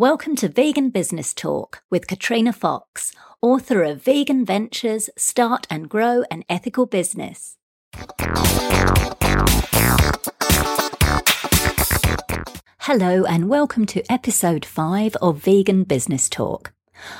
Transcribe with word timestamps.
Welcome 0.00 0.34
to 0.36 0.48
Vegan 0.48 0.88
Business 0.88 1.34
Talk 1.34 1.82
with 1.90 2.06
Katrina 2.06 2.54
Fox, 2.54 3.12
author 3.42 3.82
of 3.82 4.02
Vegan 4.02 4.46
Ventures 4.46 5.10
Start 5.18 5.66
and 5.68 5.90
Grow 5.90 6.24
an 6.30 6.42
Ethical 6.48 6.86
Business. 6.86 7.58
Hello, 12.78 13.26
and 13.26 13.50
welcome 13.50 13.84
to 13.84 14.02
episode 14.10 14.64
5 14.64 15.16
of 15.16 15.36
Vegan 15.36 15.84
Business 15.84 16.30
Talk. 16.30 16.72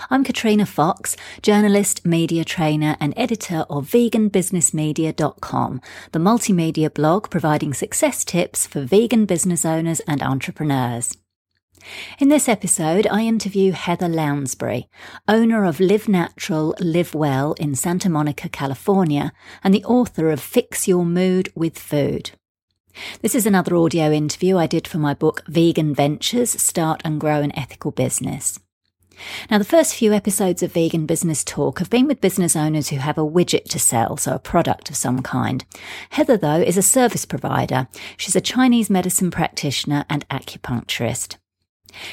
I'm 0.09 0.25
Katrina 0.25 0.65
Fox, 0.65 1.19
journalist, 1.43 2.07
media 2.07 2.47
trainer, 2.47 2.97
and 2.99 3.13
editor 3.15 3.67
of 3.69 3.91
veganbusinessmedia.com, 3.91 5.81
the 6.13 6.19
multimedia 6.19 6.95
blog 6.95 7.29
providing 7.29 7.75
success 7.75 8.25
tips 8.25 8.67
for 8.67 8.81
vegan 8.81 9.27
business 9.27 9.67
owners 9.67 10.01
and 10.09 10.23
entrepreneurs. 10.23 11.15
In 12.19 12.29
this 12.29 12.49
episode, 12.49 13.07
I 13.07 13.23
interview 13.23 13.73
Heather 13.73 14.09
Lounsbury, 14.09 14.89
owner 15.27 15.65
of 15.65 15.81
Live 15.81 16.09
Natural, 16.09 16.75
Live 16.81 17.15
Well 17.15 17.55
in 17.55 17.75
Santa 17.75 18.09
Monica, 18.09 18.49
California, 18.49 19.33
and 19.65 19.73
the 19.73 19.85
author 19.85 20.31
of 20.31 20.41
Fix 20.41 20.87
Your 20.87 21.05
Mood 21.05 21.51
with 21.55 21.79
Food. 21.79 22.33
This 23.23 23.35
is 23.35 23.47
another 23.47 23.77
audio 23.77 24.11
interview 24.11 24.57
I 24.57 24.67
did 24.67 24.87
for 24.87 24.99
my 24.99 25.15
book 25.15 25.43
Vegan 25.47 25.95
Ventures 25.95 26.51
Start 26.51 27.01
and 27.05 27.21
Grow 27.21 27.41
an 27.41 27.57
Ethical 27.57 27.93
Business. 27.93 28.59
Now, 29.51 29.59
the 29.59 29.65
first 29.65 29.95
few 29.95 30.13
episodes 30.13 30.63
of 30.63 30.73
Vegan 30.73 31.07
Business 31.07 31.45
Talk 31.45 31.79
have 31.79 31.91
been 31.91 32.07
with 32.07 32.21
business 32.21 32.57
owners 32.57 32.89
who 32.89 32.97
have 32.97 33.19
a 33.19 33.27
widget 33.27 33.65
to 33.65 33.79
sell, 33.79 34.17
so 34.17 34.35
a 34.35 34.39
product 34.39 34.89
of 34.91 34.97
some 34.97 35.21
kind. 35.23 35.65
Heather, 36.11 36.37
though, 36.37 36.61
is 36.61 36.79
a 36.79 36.83
service 36.83 37.25
provider. 37.25 37.89
She's 38.17 38.37
a 38.37 38.41
Chinese 38.41 38.89
medicine 38.89 39.31
practitioner 39.31 40.05
and 40.09 40.27
acupuncturist. 40.29 41.37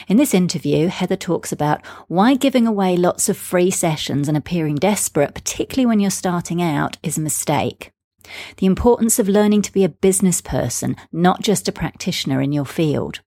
In 0.08 0.18
this 0.18 0.34
interview, 0.34 0.88
Heather 0.88 1.16
talks 1.16 1.52
about 1.52 1.86
why 2.08 2.36
giving 2.36 2.68
away 2.68 2.96
lots 2.96 3.30
of 3.30 3.38
free 3.38 3.72
sessions 3.72 4.28
and 4.28 4.38
appearing 4.38 4.76
desperate, 4.76 5.34
particularly 5.34 5.86
when 5.86 6.00
you're 6.00 6.12
starting 6.12 6.62
out, 6.62 6.98
is 7.04 7.18
a 7.18 7.22
mistake. 7.22 7.92
The 8.58 8.66
importance 8.66 9.20
of 9.20 9.30
learning 9.30 9.62
to 9.64 9.74
be 9.74 9.84
a 9.84 9.90
business 9.90 10.42
person, 10.42 10.96
not 11.12 11.42
just 11.42 11.68
a 11.68 11.72
practitioner 11.72 12.42
in 12.42 12.52
your 12.52 12.66
field. 12.66 13.22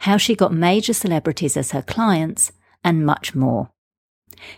How 0.00 0.16
she 0.16 0.34
got 0.34 0.52
major 0.52 0.92
celebrities 0.92 1.56
as 1.56 1.72
her 1.72 1.82
clients, 1.82 2.52
and 2.84 3.06
much 3.06 3.34
more. 3.34 3.70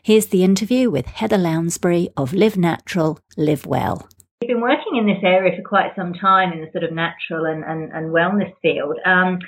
Here's 0.02 0.26
the 0.26 0.44
interview 0.44 0.90
with 0.90 1.06
Heather 1.06 1.38
Lounsbury 1.38 2.08
of 2.16 2.32
Live 2.32 2.56
Natural, 2.56 3.18
Live 3.36 3.66
Well. 3.66 4.08
You've 4.40 4.48
been 4.48 4.60
working 4.60 4.96
in 4.96 5.06
this 5.06 5.22
area 5.22 5.56
for 5.56 5.66
quite 5.66 5.92
some 5.96 6.14
time 6.14 6.52
in 6.52 6.60
the 6.60 6.70
sort 6.72 6.84
of 6.84 6.92
natural 6.92 7.46
and, 7.46 7.64
and, 7.64 7.92
and 7.92 8.12
wellness 8.12 8.52
field. 8.62 8.96
Um, 9.04 9.38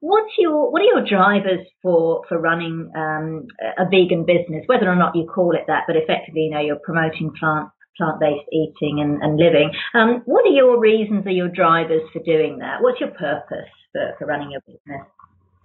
what's 0.00 0.32
your 0.38 0.70
what 0.70 0.82
are 0.82 0.84
your 0.84 1.04
drivers 1.04 1.66
for 1.82 2.22
for 2.28 2.38
running 2.38 2.90
um, 2.96 3.46
a 3.78 3.84
vegan 3.84 4.24
business, 4.24 4.64
whether 4.66 4.88
or 4.88 4.96
not 4.96 5.16
you 5.16 5.26
call 5.26 5.54
it 5.54 5.64
that, 5.66 5.84
but 5.86 5.96
effectively, 5.96 6.42
you 6.42 6.50
know, 6.50 6.60
you're 6.60 6.80
promoting 6.84 7.32
plant 7.38 7.68
plant 7.96 8.20
based 8.20 8.48
eating 8.52 9.00
and, 9.00 9.22
and 9.22 9.36
living. 9.38 9.70
Um, 9.94 10.22
what 10.26 10.46
are 10.46 10.54
your 10.54 10.78
reasons 10.78 11.26
or 11.26 11.30
your 11.30 11.48
drivers 11.48 12.02
for 12.12 12.22
doing 12.22 12.58
that? 12.58 12.80
What's 12.80 13.00
your 13.00 13.10
purpose 13.10 13.68
for, 13.92 14.14
for 14.18 14.26
running 14.26 14.52
your 14.52 14.60
business? 14.60 15.06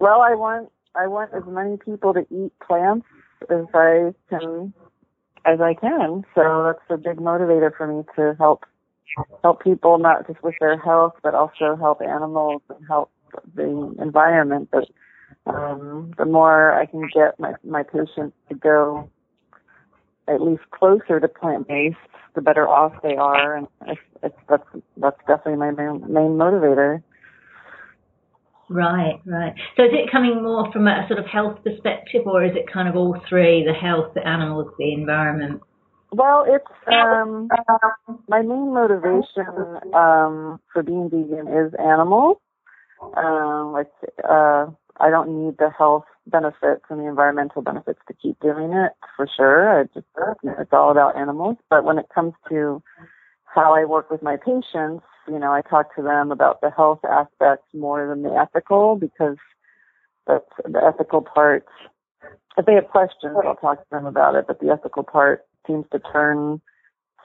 Well, 0.00 0.20
I 0.20 0.34
want 0.34 0.70
I 0.96 1.06
want 1.06 1.32
as 1.34 1.42
many 1.46 1.76
people 1.76 2.14
to 2.14 2.20
eat 2.30 2.52
plants 2.66 3.06
as 3.50 3.66
I 3.74 4.12
can 4.28 4.72
as 5.46 5.60
I 5.60 5.74
can. 5.74 6.24
So 6.34 6.64
that's 6.64 6.90
a 6.90 6.96
big 6.96 7.18
motivator 7.18 7.70
for 7.76 7.86
me 7.86 8.02
to 8.16 8.34
help 8.38 8.64
help 9.42 9.62
people 9.62 9.98
not 9.98 10.26
just 10.26 10.42
with 10.42 10.54
their 10.60 10.78
health, 10.78 11.14
but 11.22 11.34
also 11.34 11.76
help 11.78 12.00
animals 12.00 12.62
and 12.68 12.84
help 12.88 13.10
the 13.54 13.94
environment. 14.00 14.70
But 14.70 14.88
um, 15.46 16.12
the 16.18 16.24
more 16.24 16.72
I 16.72 16.86
can 16.86 17.08
get 17.12 17.38
my 17.38 17.52
my 17.64 17.82
patients 17.82 18.36
to 18.48 18.54
go 18.54 19.08
at 20.26 20.40
least 20.40 20.62
closer 20.70 21.20
to 21.20 21.28
plant 21.28 21.68
based, 21.68 21.96
the 22.34 22.40
better 22.40 22.66
off 22.66 22.92
they 23.02 23.16
are, 23.16 23.56
and 23.56 23.66
it's, 23.86 24.00
it's, 24.22 24.36
that's 24.48 24.64
that's 24.96 25.18
definitely 25.26 25.56
my 25.56 25.70
main, 25.70 26.00
main 26.12 26.32
motivator. 26.38 27.02
Right, 28.70 29.20
right. 29.26 29.54
So 29.76 29.84
is 29.84 29.90
it 29.92 30.10
coming 30.10 30.42
more 30.42 30.72
from 30.72 30.88
a 30.88 31.04
sort 31.06 31.20
of 31.20 31.26
health 31.26 31.58
perspective, 31.62 32.22
or 32.26 32.44
is 32.44 32.56
it 32.56 32.72
kind 32.72 32.88
of 32.88 32.96
all 32.96 33.16
three: 33.28 33.64
the 33.64 33.74
health, 33.74 34.14
the 34.14 34.26
animals, 34.26 34.72
the 34.78 34.92
environment? 34.92 35.60
Well, 36.12 36.46
it's 36.48 36.64
um, 36.86 37.48
my 38.28 38.40
main 38.40 38.72
motivation 38.72 39.46
um, 39.92 40.60
for 40.72 40.82
being 40.84 41.10
vegan 41.10 41.48
is 41.48 41.74
animals. 41.78 42.38
Um, 43.16 43.72
like 43.72 43.90
uh, 44.28 44.66
I 45.00 45.10
don't 45.10 45.44
need 45.44 45.58
the 45.58 45.70
health 45.76 46.04
benefits 46.26 46.84
and 46.88 47.00
the 47.00 47.08
environmental 47.08 47.62
benefits 47.62 48.00
to 48.08 48.14
keep 48.14 48.38
doing 48.40 48.72
it 48.72 48.92
for 49.16 49.28
sure. 49.36 49.88
Just 49.92 50.06
it's 50.42 50.72
all 50.72 50.90
about 50.90 51.16
animals. 51.16 51.56
But 51.68 51.84
when 51.84 51.98
it 51.98 52.06
comes 52.14 52.32
to 52.48 52.82
how 53.44 53.74
I 53.74 53.84
work 53.84 54.10
with 54.10 54.22
my 54.22 54.36
patients, 54.36 55.04
you 55.28 55.38
know, 55.38 55.52
I 55.52 55.62
talk 55.62 55.94
to 55.96 56.02
them 56.02 56.30
about 56.30 56.60
the 56.60 56.70
health 56.70 57.00
aspects 57.04 57.66
more 57.72 58.06
than 58.06 58.22
the 58.22 58.34
ethical 58.34 58.96
because 58.96 59.36
that's 60.26 60.44
the 60.64 60.80
ethical 60.82 61.22
part. 61.22 61.66
If 62.56 62.66
they 62.66 62.74
have 62.74 62.88
questions, 62.88 63.36
I'll 63.44 63.56
talk 63.56 63.78
to 63.78 63.90
them 63.90 64.06
about 64.06 64.34
it. 64.36 64.46
But 64.46 64.60
the 64.60 64.70
ethical 64.70 65.02
part 65.02 65.44
seems 65.66 65.86
to 65.92 65.98
turn 65.98 66.60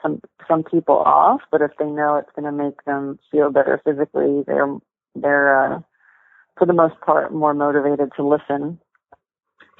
some 0.02 0.20
some 0.48 0.64
people 0.64 0.96
off. 0.96 1.40
But 1.50 1.62
if 1.62 1.70
they 1.78 1.86
know 1.86 2.16
it's 2.16 2.30
going 2.34 2.46
to 2.46 2.64
make 2.64 2.84
them 2.84 3.18
feel 3.30 3.50
better 3.50 3.80
physically, 3.84 4.42
they're 4.46 4.76
they're 5.14 5.74
uh, 5.74 5.80
for 6.58 6.66
the 6.66 6.72
most 6.72 6.94
part 7.00 7.32
more 7.32 7.54
motivated 7.54 8.10
to 8.16 8.26
listen 8.26 8.78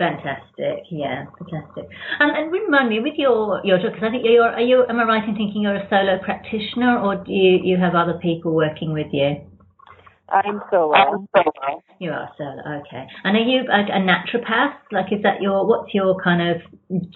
Fantastic, 0.00 0.88
yeah, 0.90 1.26
fantastic. 1.36 1.84
And, 2.20 2.34
and 2.34 2.50
remind 2.50 2.88
me 2.88 3.00
with 3.00 3.18
your 3.18 3.60
your 3.64 3.76
because 3.76 4.00
I 4.02 4.08
think 4.08 4.24
you're 4.24 4.48
are 4.48 4.58
you 4.58 4.86
am 4.88 4.98
I 4.98 5.04
right 5.04 5.28
in 5.28 5.36
thinking 5.36 5.60
you're 5.60 5.76
a 5.76 5.86
solo 5.90 6.16
practitioner 6.24 6.98
or 6.98 7.16
do 7.16 7.30
you 7.30 7.60
you 7.62 7.76
have 7.76 7.94
other 7.94 8.18
people 8.22 8.54
working 8.54 8.94
with 8.94 9.08
you? 9.12 9.44
I'm 10.32 10.62
solo. 10.70 10.94
I'm 10.94 11.28
solo. 11.36 11.82
You 11.98 12.12
are 12.12 12.30
solo, 12.38 12.80
okay. 12.80 13.04
And 13.24 13.36
are 13.36 13.44
you 13.44 13.60
a, 13.68 13.80
a 13.92 14.00
naturopath? 14.00 14.72
Like, 14.90 15.12
is 15.12 15.22
that 15.22 15.42
your 15.42 15.66
what's 15.66 15.92
your 15.92 16.16
kind 16.24 16.48
of 16.48 16.62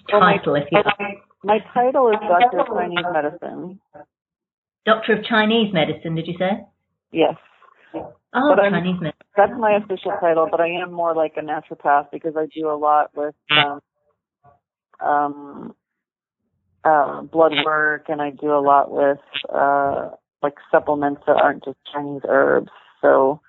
title? 0.07 0.53
Well, 0.53 0.61
my, 0.61 0.61
if 0.61 0.67
you 0.71 0.77
like? 0.85 1.23
my 1.43 1.57
title 1.73 2.11
is 2.11 2.17
Doctor 2.21 2.59
of 2.59 2.67
Chinese 2.67 3.05
Medicine. 3.11 3.79
Doctor 4.85 5.13
of 5.13 5.25
Chinese 5.25 5.73
Medicine, 5.73 6.13
did 6.13 6.27
you 6.27 6.35
say? 6.37 6.61
Yes. 7.11 7.33
Oh, 8.35 8.53
but 8.55 8.69
Chinese 8.69 8.99
medicine. 8.99 9.13
That's 9.37 9.53
my 9.57 9.77
official 9.77 10.11
title, 10.19 10.47
but 10.51 10.59
I 10.59 10.67
am 10.67 10.91
more 10.91 11.15
like 11.15 11.33
a 11.37 11.41
naturopath 11.41 12.11
because 12.11 12.33
I 12.37 12.47
do 12.53 12.69
a 12.69 12.75
lot 12.75 13.11
with 13.15 13.35
um, 13.51 13.79
um, 14.99 15.75
uh, 16.83 17.21
blood 17.21 17.53
work, 17.65 18.05
and 18.09 18.21
I 18.21 18.31
do 18.31 18.51
a 18.51 18.59
lot 18.59 18.91
with 18.91 19.19
uh, 19.53 20.09
like 20.43 20.55
supplements 20.69 21.21
that 21.27 21.37
aren't 21.37 21.63
just 21.63 21.77
Chinese 21.93 22.21
herbs. 22.27 22.71
So, 23.01 23.39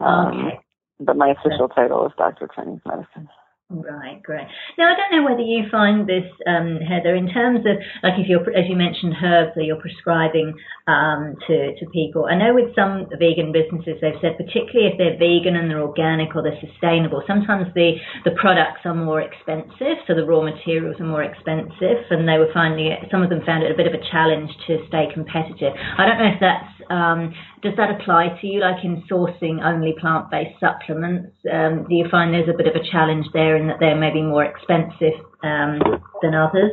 um, 0.00 0.46
okay. 0.46 0.60
but 1.00 1.16
my 1.16 1.30
official 1.30 1.68
title 1.68 2.06
is 2.06 2.12
Doctor 2.18 2.44
of 2.44 2.54
Chinese 2.54 2.80
Medicine. 2.84 3.28
Right, 3.68 4.22
great. 4.22 4.46
Now, 4.78 4.94
I 4.94 4.94
don't 4.94 5.10
know 5.10 5.28
whether 5.28 5.42
you 5.42 5.66
find 5.72 6.06
this, 6.06 6.22
um, 6.46 6.78
Heather, 6.78 7.16
in 7.16 7.26
terms 7.26 7.66
of, 7.66 7.74
like 8.06 8.14
if 8.14 8.28
you're, 8.30 8.46
as 8.54 8.70
you 8.70 8.76
mentioned, 8.76 9.18
herbs 9.18 9.58
that 9.58 9.64
you're 9.64 9.82
prescribing 9.82 10.54
um, 10.86 11.34
to, 11.48 11.74
to 11.74 11.84
people. 11.90 12.30
I 12.30 12.38
know 12.38 12.54
with 12.54 12.70
some 12.78 13.10
vegan 13.18 13.50
businesses, 13.50 13.98
they've 13.98 14.22
said, 14.22 14.38
particularly 14.38 14.94
if 14.94 14.98
they're 15.02 15.18
vegan 15.18 15.58
and 15.58 15.66
they're 15.66 15.82
organic 15.82 16.36
or 16.38 16.46
they're 16.46 16.62
sustainable, 16.62 17.26
sometimes 17.26 17.66
the, 17.74 17.98
the 18.22 18.38
products 18.38 18.86
are 18.86 18.94
more 18.94 19.20
expensive, 19.20 19.98
so 20.06 20.14
the 20.14 20.22
raw 20.22 20.46
materials 20.46 20.94
are 21.02 21.10
more 21.10 21.26
expensive, 21.26 22.06
and 22.14 22.22
they 22.22 22.38
were 22.38 22.54
finding 22.54 22.86
it, 22.86 23.02
some 23.10 23.26
of 23.26 23.30
them 23.34 23.42
found 23.42 23.66
it 23.66 23.74
a 23.74 23.76
bit 23.76 23.90
of 23.90 23.98
a 23.98 24.02
challenge 24.14 24.50
to 24.70 24.78
stay 24.86 25.10
competitive. 25.10 25.74
I 25.98 26.06
don't 26.06 26.22
know 26.22 26.30
if 26.30 26.38
that's, 26.38 26.70
um, 26.86 27.34
does 27.62 27.72
that 27.76 27.90
apply 27.90 28.38
to 28.40 28.46
you, 28.46 28.60
like 28.60 28.84
in 28.84 29.02
sourcing 29.10 29.62
only 29.64 29.94
plant 30.00 30.30
based 30.30 30.58
supplements? 30.60 31.32
Um, 31.50 31.86
do 31.88 31.94
you 31.94 32.06
find 32.10 32.32
there's 32.32 32.48
a 32.48 32.56
bit 32.56 32.66
of 32.66 32.74
a 32.74 32.90
challenge 32.90 33.26
there? 33.32 33.56
in 33.56 33.68
that 33.68 33.76
they're 33.80 33.96
maybe 33.96 34.22
more 34.22 34.44
expensive 34.44 35.18
um, 35.42 35.80
than 36.22 36.34
others? 36.34 36.72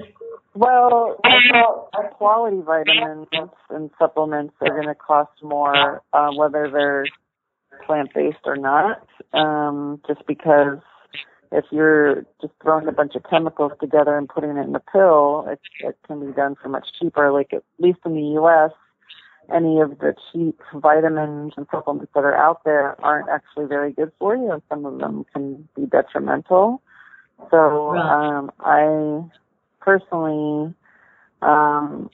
Well, 0.55 1.19
quality 2.17 2.61
vitamins 2.61 3.27
and 3.69 3.89
supplements 3.97 4.53
are 4.61 4.69
going 4.69 4.87
to 4.87 4.95
cost 4.95 5.31
more, 5.41 6.03
uh, 6.13 6.29
whether 6.35 6.69
they're 6.71 7.05
plant 7.85 8.13
based 8.13 8.45
or 8.45 8.55
not. 8.55 9.07
Um, 9.33 9.99
just 10.07 10.25
because 10.27 10.77
if 11.51 11.65
you're 11.71 12.25
just 12.41 12.53
throwing 12.61 12.87
a 12.87 12.91
bunch 12.91 13.15
of 13.15 13.23
chemicals 13.29 13.71
together 13.79 14.17
and 14.17 14.29
putting 14.29 14.57
it 14.57 14.67
in 14.67 14.75
a 14.75 14.79
pill, 14.79 15.45
it, 15.47 15.59
it 15.79 15.97
can 16.05 16.25
be 16.25 16.33
done 16.33 16.55
for 16.61 16.69
much 16.69 16.87
cheaper. 16.99 17.31
Like 17.31 17.53
at 17.53 17.63
least 17.79 17.99
in 18.05 18.13
the 18.13 18.21
U.S., 18.21 18.71
any 19.53 19.79
of 19.79 19.99
the 19.99 20.15
cheap 20.31 20.59
vitamins 20.73 21.53
and 21.57 21.67
supplements 21.71 22.11
that 22.13 22.23
are 22.23 22.35
out 22.35 22.63
there 22.63 22.99
aren't 23.03 23.29
actually 23.29 23.65
very 23.65 23.91
good 23.91 24.11
for 24.19 24.35
you, 24.35 24.51
and 24.51 24.61
some 24.69 24.85
of 24.85 24.99
them 24.99 25.25
can 25.33 25.67
be 25.75 25.85
detrimental. 25.85 26.81
So 27.51 27.95
um, 27.95 28.51
I 28.59 29.23
personally, 29.81 30.73
um, 31.41 32.09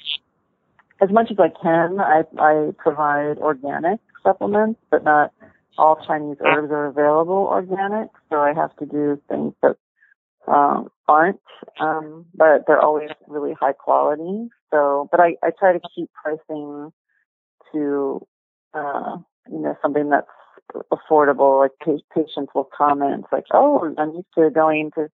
as 1.02 1.10
much 1.12 1.32
as 1.32 1.38
I 1.40 1.50
can, 1.62 2.00
I, 2.00 2.24
I 2.40 2.72
provide 2.78 3.38
organic 3.38 4.00
supplements, 4.24 4.80
but 4.90 5.04
not 5.04 5.32
all 5.78 6.04
Chinese 6.06 6.38
herbs 6.46 6.72
are 6.72 6.88
available 6.88 7.48
organic, 7.50 8.10
so 8.30 8.38
I 8.38 8.54
have 8.54 8.76
to 8.78 8.86
do 8.86 9.22
things 9.30 9.54
that 9.62 9.78
um, 10.48 10.90
aren't, 11.08 11.40
um, 11.80 12.26
but 12.36 12.66
they're 12.68 12.82
always 12.82 13.10
really 13.28 13.54
high 13.54 13.74
quality. 13.74 14.50
So, 14.72 15.08
but 15.12 15.20
I, 15.20 15.36
I 15.44 15.52
try 15.58 15.74
to 15.74 15.80
keep 15.96 16.10
pricing 16.14 16.92
to, 17.74 18.26
uh, 18.74 19.18
you 19.50 19.60
know, 19.60 19.76
something 19.82 20.10
that's 20.10 20.28
affordable. 20.92 21.60
Like 21.60 21.72
patients 22.14 22.52
will 22.54 22.70
comment 22.76 23.26
like, 23.32 23.46
"Oh, 23.54 23.94
I'm 23.98 24.14
used 24.14 24.28
to 24.36 24.50
going 24.50 24.92
to, 24.96 25.08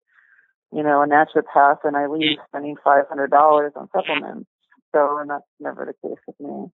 you 0.72 0.84
know, 0.84 1.02
a 1.02 1.08
naturopath, 1.08 1.80
and 1.84 1.96
I 1.96 2.08
leave 2.08 2.38
spending 2.48 2.76
five 2.84 3.08
hundred 3.08 3.32
dollars 3.32 3.74
on 3.76 3.90
supplements." 3.96 4.50
So, 4.94 5.18
and 5.20 5.30
that's 5.30 5.44
never 5.60 5.86
the 5.86 6.08
case 6.08 6.20
with 6.28 6.40
me. 6.40 6.72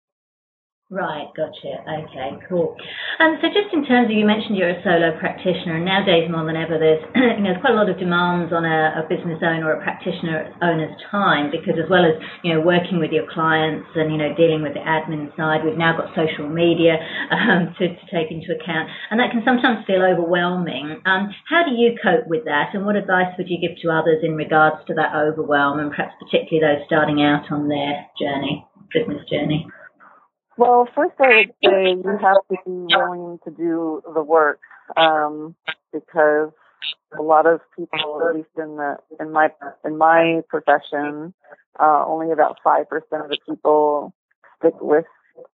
Right, 0.87 1.27
gotcha. 1.35 1.83
Okay, 1.83 2.39
cool. 2.47 2.71
Um, 3.19 3.35
so 3.43 3.51
just 3.51 3.75
in 3.75 3.83
terms 3.83 4.07
of, 4.07 4.15
you 4.15 4.23
mentioned 4.23 4.55
you're 4.55 4.71
a 4.71 4.79
solo 4.87 5.19
practitioner, 5.19 5.75
and 5.75 5.83
nowadays 5.83 6.31
more 6.31 6.47
than 6.47 6.55
ever, 6.55 6.79
there's 6.79 7.03
you 7.35 7.43
know 7.43 7.59
quite 7.59 7.75
a 7.75 7.75
lot 7.75 7.91
of 7.91 7.99
demands 7.99 8.55
on 8.55 8.63
a, 8.63 9.03
a 9.03 9.03
business 9.03 9.43
owner 9.43 9.67
or 9.67 9.75
a 9.75 9.83
practitioner 9.83 10.47
owner's 10.63 10.95
time 11.11 11.51
because 11.51 11.75
as 11.75 11.91
well 11.91 12.07
as 12.07 12.15
you 12.39 12.55
know 12.55 12.63
working 12.63 13.03
with 13.03 13.11
your 13.11 13.27
clients 13.27 13.83
and 13.99 14.15
you 14.15 14.17
know 14.17 14.31
dealing 14.39 14.63
with 14.63 14.79
the 14.79 14.83
admin 14.87 15.27
side, 15.35 15.67
we've 15.67 15.75
now 15.75 15.91
got 15.91 16.07
social 16.15 16.47
media 16.47 16.95
um, 17.35 17.75
to, 17.75 17.91
to 17.91 18.05
take 18.07 18.31
into 18.31 18.55
account, 18.55 18.87
and 19.11 19.19
that 19.19 19.35
can 19.35 19.43
sometimes 19.43 19.83
feel 19.83 20.07
overwhelming. 20.07 21.03
Um, 21.03 21.35
how 21.51 21.67
do 21.67 21.75
you 21.75 21.99
cope 21.99 22.31
with 22.31 22.47
that, 22.47 22.71
and 22.71 22.87
what 22.87 22.95
advice 22.95 23.35
would 23.35 23.51
you 23.51 23.59
give 23.59 23.75
to 23.83 23.91
others 23.91 24.23
in 24.23 24.39
regards 24.39 24.79
to 24.87 24.95
that 24.95 25.11
overwhelm, 25.11 25.83
and 25.83 25.91
perhaps 25.91 26.15
particularly 26.15 26.63
those 26.63 26.87
starting 26.87 27.19
out 27.19 27.51
on 27.51 27.67
their 27.67 28.07
journey, 28.15 28.63
business 28.95 29.27
journey? 29.27 29.67
Well, 30.57 30.87
first 30.95 31.13
I 31.19 31.27
would 31.27 31.53
say 31.63 31.89
you 31.91 32.17
have 32.21 32.37
to 32.49 32.57
be 32.65 32.95
willing 32.95 33.39
to 33.43 33.51
do 33.51 34.01
the 34.13 34.23
work 34.23 34.59
um, 34.95 35.55
because 35.93 36.51
a 37.17 37.21
lot 37.21 37.45
of 37.45 37.61
people, 37.75 38.21
at 38.27 38.35
least 38.35 38.49
in 38.57 38.75
the 38.77 38.97
in 39.19 39.31
my 39.31 39.49
in 39.85 39.97
my 39.97 40.41
profession, 40.49 41.33
uh, 41.79 42.03
only 42.07 42.31
about 42.31 42.57
five 42.63 42.89
percent 42.89 43.23
of 43.23 43.29
the 43.29 43.37
people 43.47 44.13
stick 44.59 44.73
with 44.81 45.05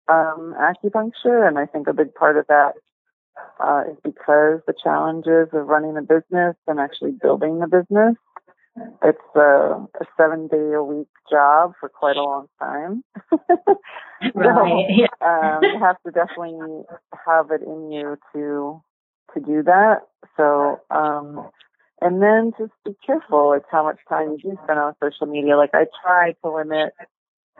um, 0.08 0.54
acupuncture, 0.58 1.46
and 1.46 1.58
I 1.58 1.66
think 1.66 1.86
a 1.86 1.92
big 1.92 2.14
part 2.14 2.36
of 2.36 2.46
that 2.48 2.72
uh, 3.60 3.82
is 3.90 3.96
because 4.02 4.60
the 4.66 4.74
challenges 4.82 5.48
of 5.52 5.66
running 5.68 5.96
a 5.96 6.02
business 6.02 6.56
and 6.66 6.80
actually 6.80 7.12
building 7.12 7.60
the 7.60 7.68
business 7.68 8.16
it's 9.02 9.18
a, 9.34 9.40
a 9.40 10.04
seven 10.16 10.48
day 10.48 10.72
a 10.74 10.82
week 10.82 11.08
job 11.30 11.72
for 11.78 11.88
quite 11.88 12.16
a 12.16 12.22
long 12.22 12.46
time. 12.58 13.04
right. 14.34 15.08
so, 15.20 15.26
um, 15.26 15.62
you 15.62 15.78
have 15.80 15.96
to 16.04 16.12
definitely 16.12 16.82
have 17.26 17.50
it 17.50 17.62
in 17.62 17.90
you 17.92 18.16
to 18.32 18.82
to 19.34 19.40
do 19.40 19.62
that. 19.62 20.00
So, 20.36 20.80
um, 20.90 21.48
and 22.00 22.22
then 22.22 22.52
just 22.58 22.72
be 22.84 22.92
careful 23.04 23.50
with 23.50 23.64
how 23.70 23.84
much 23.84 23.98
time 24.08 24.32
you 24.32 24.38
do 24.50 24.58
spend 24.64 24.78
on 24.78 24.94
social 25.02 25.26
media. 25.26 25.56
Like 25.56 25.74
I 25.74 25.86
try 26.02 26.34
to 26.44 26.50
limit. 26.50 26.92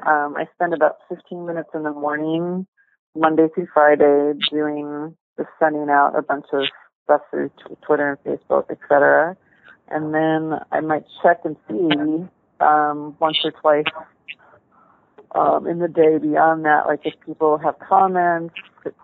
Um, 0.07 0.37
I 0.37 0.47
spend 0.55 0.75
about 0.75 0.97
15 1.09 1.45
minutes 1.45 1.71
in 1.75 1.83
the 1.83 1.91
morning, 1.93 2.67
Monday 3.17 3.49
through 3.53 3.67
Friday, 3.75 4.33
doing 4.51 5.17
just 5.37 5.51
sending 5.59 5.89
out 5.91 6.17
a 6.17 6.23
bunch 6.23 6.47
of 6.53 6.63
stuff 7.05 7.23
through 7.31 7.51
Twitter 7.85 8.19
and 8.25 8.39
Facebook, 8.39 8.71
etc 8.71 9.37
and 9.91 10.15
then 10.15 10.59
I 10.73 10.81
might 10.81 11.05
check 11.23 11.41
and 11.45 11.57
see 11.69 12.27
um, 12.61 13.17
once 13.21 13.39
or 13.45 13.53
twice 13.53 13.85
um, 15.35 15.67
in 15.67 15.79
the 15.79 15.89
day 15.89 16.19
beyond 16.19 16.65
that, 16.65 16.87
like 16.87 17.01
if 17.05 17.15
people 17.25 17.59
have 17.59 17.79
comments, 17.79 18.55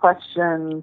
questions, 0.00 0.82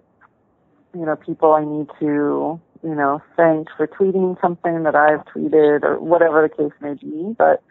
you 0.94 1.06
know, 1.06 1.15
people 1.15 1.53
I 1.53 1.63
need 1.63 1.88
to, 2.00 2.59
you 2.83 2.95
know, 2.95 3.21
thank 3.36 3.68
for 3.75 3.88
tweeting 3.88 4.39
something 4.42 4.83
that 4.83 4.95
I've 4.95 5.25
tweeted 5.25 5.83
or 5.83 6.00
whatever 6.00 6.48
the 6.48 6.63
case 6.63 6.74
may 6.81 6.94
be. 6.94 7.36
But, 7.38 7.63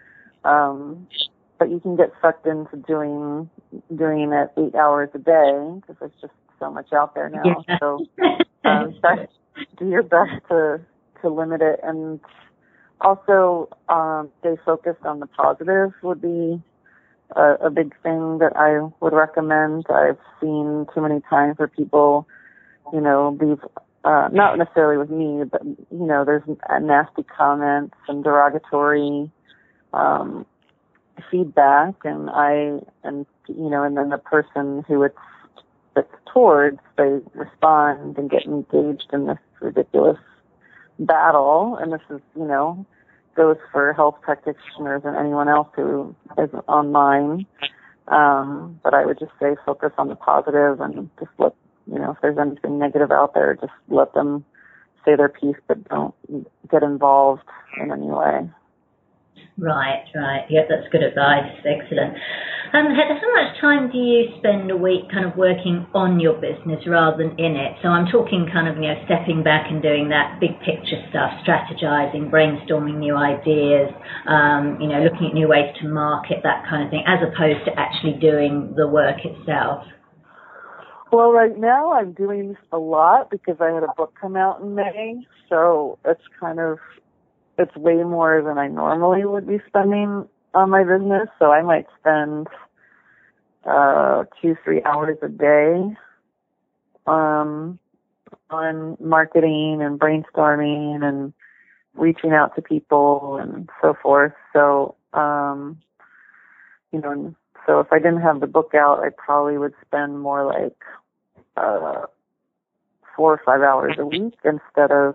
um, 0.45 1.07
but 1.59 1.71
you 1.71 1.79
can 1.81 1.97
get 1.97 2.13
sucked 2.23 2.47
into 2.47 2.77
doing, 2.77 3.49
doing 3.95 4.33
it 4.33 4.51
eight 4.57 4.75
hours 4.75 5.11
a 5.15 5.19
day 5.19 5.81
because 5.81 5.97
there's 6.01 6.13
just 6.21 6.33
so 6.59 6.71
much 6.71 6.93
out 6.93 7.15
there 7.15 7.29
now. 7.29 7.43
Yeah. 7.45 7.79
So, 7.79 8.07
um, 8.65 8.95
do 9.79 9.89
your 9.89 10.03
best 10.03 10.43
to 10.49 10.81
to 11.23 11.29
limit 11.29 11.63
it 11.63 11.81
and 11.83 12.21
also 13.01 13.69
um, 13.89 14.31
stay 14.41 14.57
focused 14.65 15.05
on 15.05 15.21
the 15.21 15.27
positive 15.27 15.93
would 16.03 16.21
be 16.21 16.63
a, 17.37 17.55
a 17.67 17.71
big 17.71 17.95
thing 18.03 18.39
that 18.39 18.53
I 18.57 18.89
would 19.01 19.13
recommend. 19.13 19.87
I've 19.89 20.19
seen 20.41 20.87
too 20.95 21.01
many 21.01 21.21
times 21.29 21.59
where 21.59 21.69
people, 21.69 22.27
you 22.93 23.01
know, 23.01 23.37
leave 23.41 23.59
uh, 24.05 24.29
not 24.33 24.57
necessarily 24.57 24.97
with 24.97 25.11
me, 25.11 25.45
but 25.45 25.63
you 25.65 26.07
know, 26.07 26.25
there's 26.25 26.43
nasty 26.81 27.23
comments 27.23 27.95
and 28.09 28.25
derogatory 28.25 29.31
um, 29.93 30.47
feedback, 31.31 31.95
and 32.05 32.31
I 32.31 32.81
and 33.05 33.27
you 33.47 33.69
know, 33.69 33.83
and 33.83 33.97
then 33.97 34.09
the 34.09 34.19
person 34.19 34.85
who 34.89 35.03
it's 35.03 35.19
it's 35.97 36.09
towards, 36.33 36.79
they 36.97 37.19
respond 37.35 38.17
and 38.17 38.31
get 38.31 38.47
engaged 38.47 39.09
in 39.13 39.27
this 39.27 39.39
ridiculous 39.61 40.19
battle, 41.01 41.77
and 41.81 41.93
this 41.93 42.01
is, 42.11 42.21
you 42.37 42.45
know, 42.47 42.87
goes 43.35 43.57
for 43.73 43.93
health 43.93 44.17
practitioners 44.23 45.03
and 45.05 45.17
anyone 45.17 45.49
else 45.49 45.69
who 45.75 46.15
is 46.39 46.51
online. 46.69 47.47
Um, 48.09 48.81
but 48.83 48.93
I 48.93 49.07
would 49.07 49.19
just 49.19 49.33
say 49.41 49.57
focus 49.65 49.93
on 49.99 50.09
the 50.09 50.17
positive 50.17 50.81
and 50.81 51.09
just 51.19 51.31
let, 51.39 51.55
you 51.87 51.99
know, 51.99 52.13
if 52.13 52.19
there's 52.21 52.39
anything 52.39 52.79
negative 52.79 53.11
out 53.11 53.35
there, 53.35 53.55
just 53.55 53.73
let 53.89 54.15
them 54.15 54.45
say 55.05 55.17
their 55.17 55.29
piece, 55.29 55.57
but 55.69 55.89
don't 55.89 56.15
get 56.71 56.83
involved 56.83 57.43
in 57.81 57.93
any 57.93 58.07
way. 58.07 58.49
Right, 59.61 60.05
right. 60.15 60.47
Yeah, 60.49 60.65
that's 60.69 60.89
good 60.91 61.03
advice. 61.03 61.53
Excellent. 61.69 62.17
Um, 62.73 62.87
Heather, 62.97 63.21
how 63.21 63.31
much 63.37 63.61
time 63.61 63.91
do 63.93 63.99
you 63.99 64.33
spend 64.39 64.71
a 64.71 64.77
week 64.77 65.11
kind 65.13 65.27
of 65.27 65.37
working 65.37 65.85
on 65.93 66.19
your 66.19 66.33
business 66.41 66.81
rather 66.87 67.19
than 67.19 67.37
in 67.37 67.57
it? 67.57 67.77
So 67.83 67.89
I'm 67.89 68.07
talking 68.07 68.49
kind 68.51 68.69
of, 68.69 68.77
you 68.77 68.89
know, 68.89 68.97
stepping 69.05 69.43
back 69.43 69.67
and 69.69 69.83
doing 69.83 70.09
that 70.09 70.41
big 70.41 70.57
picture 70.61 70.97
stuff, 71.11 71.45
strategizing, 71.45 72.31
brainstorming 72.31 72.97
new 72.97 73.17
ideas, 73.17 73.93
um, 74.25 74.81
you 74.81 74.89
know, 74.89 75.05
looking 75.05 75.29
at 75.29 75.35
new 75.35 75.49
ways 75.49 75.77
to 75.83 75.89
market, 75.89 76.41
that 76.43 76.65
kind 76.71 76.85
of 76.85 76.91
thing, 76.91 77.05
as 77.05 77.21
opposed 77.21 77.61
to 77.69 77.73
actually 77.77 78.17
doing 78.17 78.73
the 78.77 78.89
work 78.89 79.19
itself. 79.29 79.85
Well, 81.13 81.33
right 81.33 81.59
now 81.59 81.93
I'm 81.93 82.13
doing 82.13 82.57
a 82.73 82.79
lot 82.79 83.31
because 83.31 83.57
I 83.61 83.75
had 83.75 83.83
a 83.83 83.93
book 83.97 84.15
come 84.19 84.37
out 84.37 84.63
in 84.63 84.75
May, 84.75 85.27
so 85.49 85.99
it's 86.07 86.23
kind 86.39 86.61
of 86.61 86.79
it's 87.61 87.77
way 87.77 88.03
more 88.03 88.43
than 88.43 88.59
I 88.59 88.69
normally 88.69 89.25
would 89.25 89.47
be 89.47 89.61
spending 89.69 90.27
on 90.55 90.71
my 90.71 90.83
business. 90.83 91.29
So 91.39 91.53
I 91.53 91.63
might 91.63 91.87
spend 92.01 92.49
uh 93.67 94.25
two, 94.41 94.57
three 94.65 94.83
hours 94.85 95.19
a 95.23 95.29
day 95.29 95.95
um 97.07 97.79
on 98.49 98.97
marketing 98.99 99.81
and 99.83 100.01
brainstorming 100.01 101.05
and 101.05 101.33
reaching 101.95 102.33
out 102.33 102.55
to 102.57 102.63
people 102.63 103.39
and 103.41 103.69
so 103.83 103.95
forth. 104.03 104.33
So 104.55 104.97
um 105.13 105.79
you 106.93 107.01
know 107.01 107.35
so 107.67 107.81
if 107.81 107.93
I 107.93 107.99
didn't 107.99 108.23
have 108.23 108.41
the 108.41 108.47
book 108.47 108.73
out 108.75 109.01
I 109.05 109.11
probably 109.11 109.59
would 109.59 109.75
spend 109.87 110.21
more 110.21 110.47
like 110.47 110.79
uh 111.59 112.07
four 113.15 113.35
or 113.35 113.43
five 113.45 113.61
hours 113.61 113.97
a 113.99 114.07
week 114.07 114.35
instead 114.45 114.91
of 114.91 115.15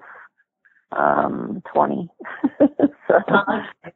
um, 0.92 1.62
20. 1.74 2.10
so. 2.60 2.65
Oh, 3.10 3.44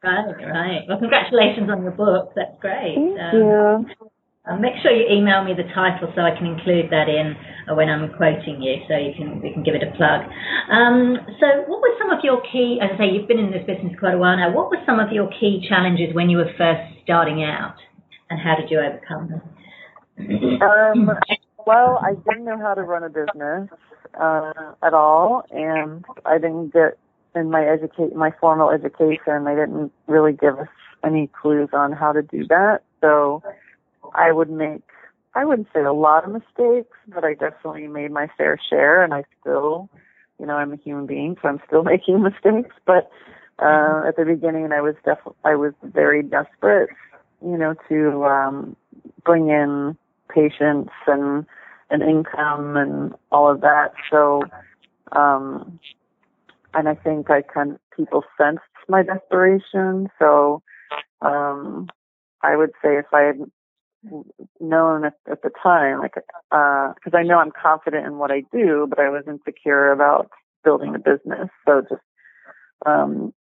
right, 0.03 0.25
right. 0.45 0.81
Well, 0.87 0.99
congratulations 0.99 1.69
on 1.69 1.83
your 1.83 1.91
book. 1.91 2.33
That's 2.35 2.55
great. 2.59 2.95
Thank 2.95 3.19
um, 3.19 3.85
you. 3.99 4.09
Uh, 4.49 4.57
make 4.57 4.73
sure 4.81 4.89
you 4.89 5.05
email 5.05 5.43
me 5.43 5.53
the 5.53 5.67
title 5.75 6.09
so 6.15 6.21
I 6.21 6.33
can 6.33 6.47
include 6.47 6.89
that 6.89 7.05
in 7.05 7.35
uh, 7.69 7.75
when 7.75 7.89
I'm 7.89 8.09
quoting 8.17 8.63
you, 8.63 8.81
so 8.87 8.97
you 8.97 9.13
can 9.13 9.41
we 9.41 9.53
can 9.53 9.61
give 9.61 9.75
it 9.75 9.83
a 9.83 9.91
plug. 9.93 10.25
Um, 10.71 11.17
so, 11.37 11.67
what 11.67 11.81
were 11.83 11.93
some 11.99 12.09
of 12.09 12.23
your 12.23 12.41
key? 12.41 12.79
As 12.81 12.89
I 12.95 12.97
say, 12.97 13.05
you've 13.13 13.27
been 13.27 13.37
in 13.37 13.51
this 13.51 13.67
business 13.67 13.93
quite 13.99 14.15
a 14.15 14.17
while 14.17 14.37
now. 14.37 14.49
What 14.49 14.71
were 14.71 14.81
some 14.87 14.97
of 14.97 15.11
your 15.11 15.29
key 15.29 15.61
challenges 15.67 16.15
when 16.15 16.29
you 16.31 16.37
were 16.37 16.49
first 16.57 16.81
starting 17.03 17.43
out, 17.43 17.75
and 18.31 18.39
how 18.39 18.55
did 18.55 18.71
you 18.71 18.79
overcome 18.79 19.29
them? 19.29 19.41
um, 20.63 21.09
well, 21.65 22.01
I 22.03 22.15
didn't 22.15 22.45
know 22.45 22.57
how 22.57 22.73
to 22.73 22.81
run 22.81 23.03
a 23.03 23.09
business 23.09 23.69
uh, 24.19 24.53
at 24.83 24.93
all, 24.93 25.43
and 25.51 26.05
I 26.25 26.37
didn't 26.37 26.73
get 26.73 26.97
in 27.35 27.51
my 27.51 27.65
educate 27.65 28.15
my 28.15 28.31
formal 28.39 28.69
education. 28.69 29.43
They 29.45 29.55
didn't 29.55 29.91
really 30.07 30.33
give 30.33 30.57
us 30.57 30.67
any 31.03 31.29
clues 31.41 31.69
on 31.73 31.91
how 31.91 32.11
to 32.11 32.21
do 32.21 32.45
that. 32.47 32.81
So 33.01 33.43
I 34.13 34.31
would 34.31 34.49
make 34.49 34.81
I 35.35 35.45
wouldn't 35.45 35.67
say 35.73 35.81
a 35.81 35.93
lot 35.93 36.25
of 36.25 36.31
mistakes, 36.31 36.97
but 37.07 37.23
I 37.23 37.33
definitely 37.33 37.87
made 37.87 38.11
my 38.11 38.27
fair 38.37 38.59
share, 38.69 39.03
and 39.03 39.13
I 39.13 39.23
still, 39.39 39.89
you 40.39 40.45
know, 40.45 40.55
I'm 40.55 40.73
a 40.73 40.77
human 40.77 41.05
being, 41.05 41.37
so 41.41 41.47
I'm 41.47 41.61
still 41.67 41.83
making 41.93 42.23
mistakes. 42.23 42.75
But 42.85 43.09
uh, 43.59 44.03
at 44.07 44.15
the 44.15 44.25
beginning, 44.25 44.71
I 44.71 44.81
was 44.81 44.95
def- 45.05 45.35
I 45.45 45.55
was 45.55 45.73
very 45.83 46.23
desperate, 46.23 46.89
you 47.43 47.57
know, 47.57 47.75
to 47.89 48.25
um, 48.25 48.75
bring 49.23 49.49
in 49.49 49.97
patients 50.33 50.91
and 51.07 51.45
an 51.89 52.01
income 52.01 52.77
and 52.77 53.13
all 53.31 53.51
of 53.51 53.61
that. 53.61 53.93
So, 54.11 54.43
um, 55.11 55.79
and 56.73 56.87
I 56.87 56.95
think 56.95 57.29
I 57.31 57.41
kind 57.41 57.71
of, 57.71 57.77
people 57.95 58.23
sensed 58.37 58.61
my 58.87 59.03
desperation. 59.03 60.09
So, 60.19 60.61
um, 61.21 61.87
I 62.41 62.55
would 62.55 62.71
say 62.81 62.97
if 62.97 63.05
I 63.11 63.21
had 63.21 63.39
known 64.59 65.05
at, 65.05 65.15
at 65.29 65.41
the 65.41 65.49
time, 65.61 65.99
like, 65.99 66.15
uh, 66.51 66.93
cause 67.03 67.13
I 67.13 67.23
know 67.23 67.39
I'm 67.39 67.51
confident 67.51 68.05
in 68.05 68.17
what 68.17 68.31
I 68.31 68.43
do, 68.51 68.87
but 68.89 68.99
I 68.99 69.09
was 69.09 69.23
insecure 69.27 69.91
about 69.91 70.29
building 70.63 70.95
a 70.95 70.99
business. 70.99 71.49
So 71.67 71.81
just, 71.81 72.01
um, 72.85 73.33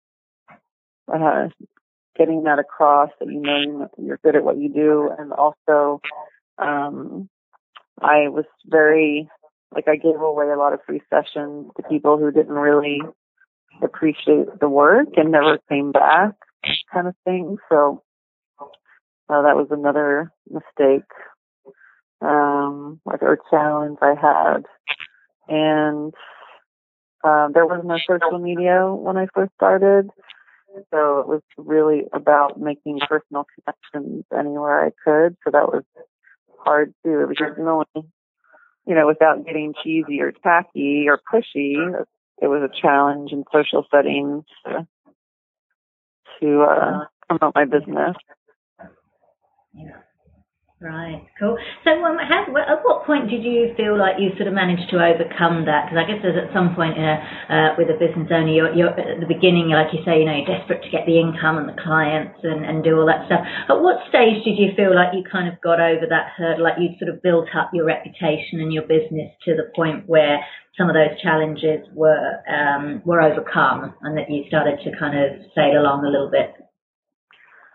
uh, 1.14 1.50
getting 2.18 2.44
that 2.44 2.60
across 2.60 3.10
that 3.20 3.30
you 3.30 3.40
know 3.40 3.90
you're 3.98 4.20
good 4.24 4.36
at 4.36 4.44
what 4.44 4.58
you 4.58 4.70
do 4.70 5.12
and 5.18 5.32
also, 5.32 6.02
um, 6.58 7.30
I 8.02 8.30
was 8.30 8.46
very, 8.66 9.30
like 9.74 9.88
I 9.88 9.96
gave 9.96 10.20
away 10.20 10.50
a 10.50 10.58
lot 10.58 10.74
of 10.74 10.80
free 10.86 11.02
sessions 11.10 11.72
to 11.78 11.84
people 11.90 12.18
who 12.18 12.32
didn't 12.32 12.54
really 12.54 13.02
appreciate 13.82 14.60
the 14.60 14.70
work 14.70 15.08
and 15.16 15.32
never 15.32 15.60
came 15.70 15.92
back 15.92 16.34
kind 16.94 17.08
of 17.08 17.16
thing. 17.26 17.58
So, 17.70 18.04
uh, 19.30 19.42
that 19.42 19.56
was 19.56 19.68
another 19.72 20.32
mistake, 20.50 21.10
um, 22.22 23.00
or 23.06 23.40
challenge 23.50 23.98
I 24.02 24.16
had. 24.20 24.66
And, 25.48 26.14
uh, 27.24 27.50
there 27.54 27.66
was 27.66 27.82
no 27.84 27.98
social 28.08 28.40
media 28.40 28.86
when 28.94 29.18
I 29.18 29.28
first 29.34 29.54
started. 29.56 30.10
So 30.92 31.20
it 31.20 31.28
was 31.28 31.42
really 31.58 32.04
about 32.14 32.60
making 32.60 33.00
personal 33.08 33.46
connections 33.56 34.26
anywhere 34.38 34.86
I 34.86 34.92
could. 35.04 35.36
So 35.44 35.52
that 35.52 35.68
was 35.74 35.84
hard 36.68 36.94
too 37.04 37.26
because 37.30 37.54
no 37.58 37.78
one, 37.78 38.12
you 38.86 38.96
know, 38.96 39.08
without 39.08 39.46
getting 39.46 39.74
cheesy 39.84 40.22
or 40.22 40.32
tacky 40.32 41.06
or 41.08 41.20
pushy, 41.32 41.76
it 42.42 42.48
was 42.48 42.70
a 42.70 42.82
challenge 42.82 43.32
in 43.32 43.46
social 43.54 43.86
settings 43.90 44.44
to, 44.66 44.88
to 46.42 46.62
uh, 46.64 47.06
promote 47.28 47.56
my 47.56 47.66
business. 47.66 48.16
Yeah. 49.74 50.02
Right, 50.78 51.26
cool. 51.42 51.58
So, 51.84 51.90
um, 52.06 52.22
how, 52.22 52.46
at 52.54 52.86
what 52.86 53.02
point 53.10 53.34
did 53.34 53.42
you 53.42 53.74
feel 53.74 53.98
like 53.98 54.22
you 54.22 54.30
sort 54.38 54.46
of 54.46 54.54
managed 54.54 54.86
to 54.94 55.02
overcome 55.02 55.66
that? 55.66 55.90
Because 55.90 55.98
I 55.98 56.06
guess 56.06 56.22
there's 56.22 56.38
at 56.38 56.54
some 56.54 56.78
point 56.78 56.94
in 56.94 57.02
a, 57.02 57.18
uh, 57.50 57.70
with 57.82 57.90
a 57.90 57.98
business 57.98 58.30
owner, 58.30 58.54
you're, 58.54 58.70
you're 58.78 58.94
at 58.94 59.18
the 59.18 59.26
beginning, 59.26 59.74
like 59.74 59.90
you 59.90 60.06
say, 60.06 60.22
you 60.22 60.30
know, 60.30 60.38
you're 60.38 60.46
desperate 60.46 60.86
to 60.86 60.94
get 60.94 61.10
the 61.10 61.18
income 61.18 61.58
and 61.58 61.66
the 61.66 61.82
clients 61.82 62.38
and, 62.46 62.62
and 62.62 62.86
do 62.86 62.94
all 62.94 63.10
that 63.10 63.26
stuff. 63.26 63.42
At 63.42 63.82
what 63.82 64.06
stage 64.14 64.46
did 64.46 64.62
you 64.62 64.78
feel 64.78 64.94
like 64.94 65.18
you 65.18 65.26
kind 65.26 65.50
of 65.50 65.58
got 65.66 65.82
over 65.82 66.06
that 66.14 66.38
hurdle, 66.38 66.70
like 66.70 66.78
you'd 66.78 67.02
sort 67.02 67.10
of 67.10 67.26
built 67.26 67.50
up 67.58 67.74
your 67.74 67.90
reputation 67.90 68.62
and 68.62 68.70
your 68.70 68.86
business 68.86 69.34
to 69.50 69.58
the 69.58 69.74
point 69.74 70.06
where 70.06 70.46
some 70.78 70.90
of 70.90 70.94
those 70.94 71.18
challenges 71.26 71.90
were 71.98 72.38
um, 72.46 73.02
were 73.02 73.18
overcome, 73.22 73.98
and 74.06 74.14
that 74.14 74.30
you 74.30 74.46
started 74.46 74.78
to 74.86 74.94
kind 74.94 75.18
of 75.18 75.42
sail 75.58 75.82
along 75.82 76.06
a 76.06 76.14
little 76.14 76.30
bit? 76.30 76.54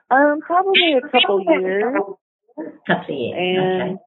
Um, 0.06 0.38
probably 0.46 1.02
a 1.02 1.08
couple 1.10 1.42
years. 1.42 1.82
Couple 2.86 3.14
of 3.14 3.20
years. 3.20 3.34
And 3.36 3.82
okay. 3.82 4.02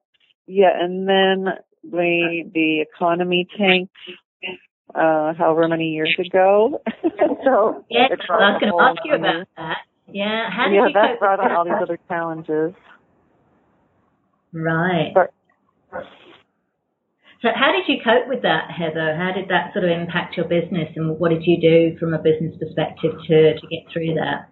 yeah, 0.46 0.70
and 0.78 1.08
then 1.08 1.54
the 1.82 2.50
the 2.52 2.80
economy 2.82 3.46
tanked 3.56 3.92
uh 4.94 5.34
however 5.34 5.68
many 5.68 5.90
years 5.90 6.14
ago. 6.24 6.80
so 7.44 7.84
yeah, 7.90 8.08
I 8.10 8.50
was 8.52 8.60
going 8.60 8.72
to 8.72 8.80
ask 8.80 9.00
you 9.04 9.14
about 9.14 9.46
that. 9.56 9.76
Yeah, 10.08 10.48
how 10.50 10.68
did 10.68 10.76
yeah, 10.76 10.86
you 10.86 10.92
that 10.94 11.18
brought 11.18 11.40
on 11.40 11.52
all 11.52 11.64
these 11.64 11.74
other 11.80 11.98
challenges. 12.08 12.74
Right. 14.52 15.12
But- 15.14 15.32
So 17.42 17.48
how 17.54 17.70
did 17.72 17.84
you 17.86 18.02
cope 18.02 18.28
with 18.28 18.42
that, 18.42 18.70
Heather? 18.70 19.14
How 19.14 19.30
did 19.34 19.48
that 19.48 19.72
sort 19.72 19.84
of 19.84 19.90
impact 19.90 20.36
your 20.36 20.46
business 20.48 20.88
and 20.96 21.18
what 21.18 21.28
did 21.30 21.42
you 21.44 21.60
do 21.60 21.98
from 21.98 22.14
a 22.14 22.18
business 22.18 22.56
perspective 22.58 23.12
to, 23.28 23.54
to 23.60 23.66
get 23.68 23.84
through 23.92 24.14
that? 24.14 24.48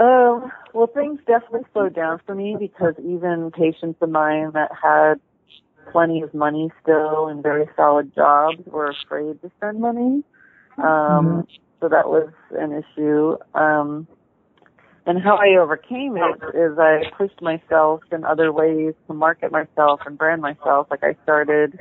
Um, 0.00 0.52
well, 0.74 0.88
things 0.92 1.20
definitely 1.26 1.66
slowed 1.72 1.94
down 1.94 2.20
for 2.26 2.34
me 2.34 2.56
because 2.58 2.94
even 2.98 3.50
patients 3.52 3.98
of 4.00 4.10
mine 4.10 4.52
that 4.54 4.70
had 4.82 5.14
plenty 5.90 6.22
of 6.22 6.32
money 6.34 6.70
still 6.82 7.28
and 7.28 7.42
very 7.42 7.66
solid 7.76 8.14
jobs 8.14 8.58
were 8.66 8.90
afraid 8.90 9.40
to 9.42 9.50
spend 9.56 9.80
money. 9.80 10.22
Um, 10.78 11.46
so 11.80 11.88
that 11.88 12.08
was 12.08 12.30
an 12.52 12.72
issue. 12.72 13.36
Um, 13.54 14.06
and 15.04 15.20
how 15.20 15.36
I 15.36 15.60
overcame 15.60 16.16
it 16.16 16.56
is 16.56 16.78
I 16.78 17.02
pushed 17.16 17.42
myself 17.42 18.02
in 18.12 18.24
other 18.24 18.52
ways 18.52 18.94
to 19.08 19.14
market 19.14 19.50
myself 19.50 20.00
and 20.06 20.16
brand 20.16 20.40
myself. 20.40 20.86
Like 20.90 21.02
I 21.02 21.16
started 21.24 21.78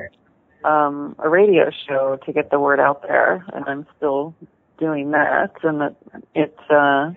um, 0.64 1.16
a 1.20 1.30
radio 1.30 1.70
show 1.88 2.18
to 2.26 2.34
get 2.34 2.50
the 2.50 2.60
word 2.60 2.80
out 2.80 3.04
there, 3.04 3.46
and 3.54 3.64
I'm 3.68 3.86
still 3.98 4.34
doing 4.80 5.12
that. 5.12 5.52
And 5.62 5.82
it, 5.84 5.96
it 6.34 6.56
uh, 6.70 7.12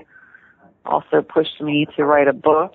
also 0.84 1.22
pushed 1.22 1.60
me 1.60 1.86
to 1.96 2.04
write 2.04 2.28
a 2.28 2.32
book 2.32 2.72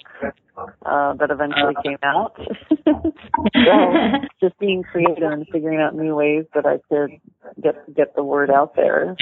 uh, 0.85 1.13
that 1.13 1.29
eventually 1.31 1.75
came 1.83 1.97
out. 2.03 2.35
so 2.85 4.27
just 4.41 4.57
being 4.59 4.83
creative 4.83 5.31
and 5.31 5.47
figuring 5.51 5.79
out 5.79 5.95
new 5.95 6.15
ways 6.15 6.45
that 6.53 6.65
I 6.65 6.79
could 6.89 7.11
get 7.61 7.93
get 7.93 8.15
the 8.15 8.23
word 8.23 8.49
out 8.49 8.75
there. 8.75 9.15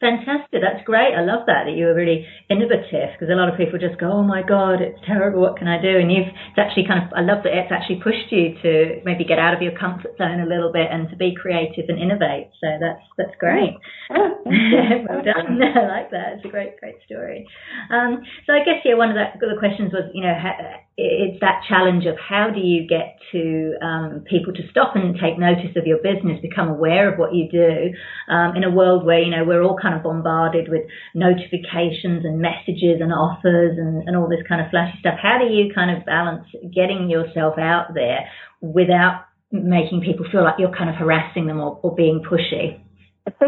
Fantastic. 0.00 0.62
That's 0.62 0.86
great. 0.86 1.10
I 1.10 1.26
love 1.26 1.50
that, 1.50 1.66
that 1.66 1.74
you 1.74 1.86
were 1.86 1.94
really 1.94 2.22
innovative 2.48 3.10
because 3.18 3.26
a 3.26 3.34
lot 3.34 3.50
of 3.50 3.58
people 3.58 3.82
just 3.82 3.98
go, 3.98 4.06
oh 4.06 4.22
my 4.22 4.46
God, 4.46 4.78
it's 4.78 4.98
terrible. 5.02 5.42
What 5.42 5.58
can 5.58 5.66
I 5.66 5.82
do? 5.82 5.98
And 5.98 6.06
you've, 6.06 6.30
it's 6.30 6.58
actually 6.58 6.86
kind 6.86 7.02
of, 7.02 7.10
I 7.18 7.26
love 7.26 7.42
that 7.42 7.50
it's 7.50 7.74
actually 7.74 7.98
pushed 7.98 8.30
you 8.30 8.54
to 8.62 9.02
maybe 9.02 9.26
get 9.26 9.42
out 9.42 9.58
of 9.58 9.62
your 9.62 9.74
comfort 9.74 10.14
zone 10.14 10.38
a 10.38 10.46
little 10.46 10.70
bit 10.70 10.86
and 10.86 11.10
to 11.10 11.16
be 11.18 11.34
creative 11.34 11.90
and 11.90 11.98
innovate. 11.98 12.54
So 12.62 12.78
that's, 12.78 13.02
that's 13.18 13.34
great. 13.42 13.74
well 14.14 15.18
done. 15.26 15.58
I 15.74 15.90
like 15.90 16.14
that. 16.14 16.38
It's 16.38 16.46
a 16.46 16.52
great, 16.54 16.78
great 16.78 17.02
story. 17.02 17.42
Um, 17.90 18.22
so 18.46 18.54
I 18.54 18.62
guess, 18.62 18.78
yeah, 18.86 18.94
one 18.94 19.10
of 19.10 19.18
the, 19.18 19.34
the 19.42 19.58
questions 19.58 19.90
was, 19.90 20.06
you 20.14 20.22
know, 20.22 20.34
ha, 20.38 20.78
it's 20.98 21.38
that 21.40 21.62
challenge 21.68 22.06
of 22.06 22.16
how 22.18 22.50
do 22.52 22.58
you 22.58 22.86
get 22.86 23.18
to 23.30 23.74
um, 23.80 24.24
people 24.28 24.52
to 24.52 24.62
stop 24.70 24.96
and 24.96 25.14
take 25.14 25.38
notice 25.38 25.70
of 25.76 25.86
your 25.86 25.98
business, 25.98 26.42
become 26.42 26.68
aware 26.68 27.12
of 27.12 27.20
what 27.20 27.32
you 27.32 27.48
do 27.48 27.94
um, 28.32 28.56
in 28.56 28.64
a 28.64 28.70
world 28.70 29.06
where, 29.06 29.22
you 29.22 29.30
know, 29.30 29.44
we're 29.44 29.62
all 29.62 29.78
kind 29.80 29.87
of 29.94 30.02
bombarded 30.02 30.68
with 30.68 30.82
notifications 31.14 32.24
and 32.24 32.40
messages 32.40 33.00
and 33.00 33.12
offers 33.12 33.78
and, 33.78 34.06
and 34.08 34.16
all 34.16 34.28
this 34.28 34.44
kind 34.48 34.60
of 34.60 34.70
flashy 34.70 34.98
stuff. 35.00 35.18
How 35.20 35.38
do 35.38 35.52
you 35.52 35.72
kind 35.74 35.96
of 35.96 36.04
balance 36.04 36.46
getting 36.74 37.10
yourself 37.10 37.58
out 37.58 37.94
there 37.94 38.28
without 38.60 39.24
making 39.50 40.02
people 40.02 40.26
feel 40.30 40.44
like 40.44 40.54
you're 40.58 40.74
kind 40.76 40.90
of 40.90 40.96
harassing 40.96 41.46
them 41.46 41.60
or, 41.60 41.80
or 41.82 41.94
being 41.94 42.22
pushy? 42.22 42.80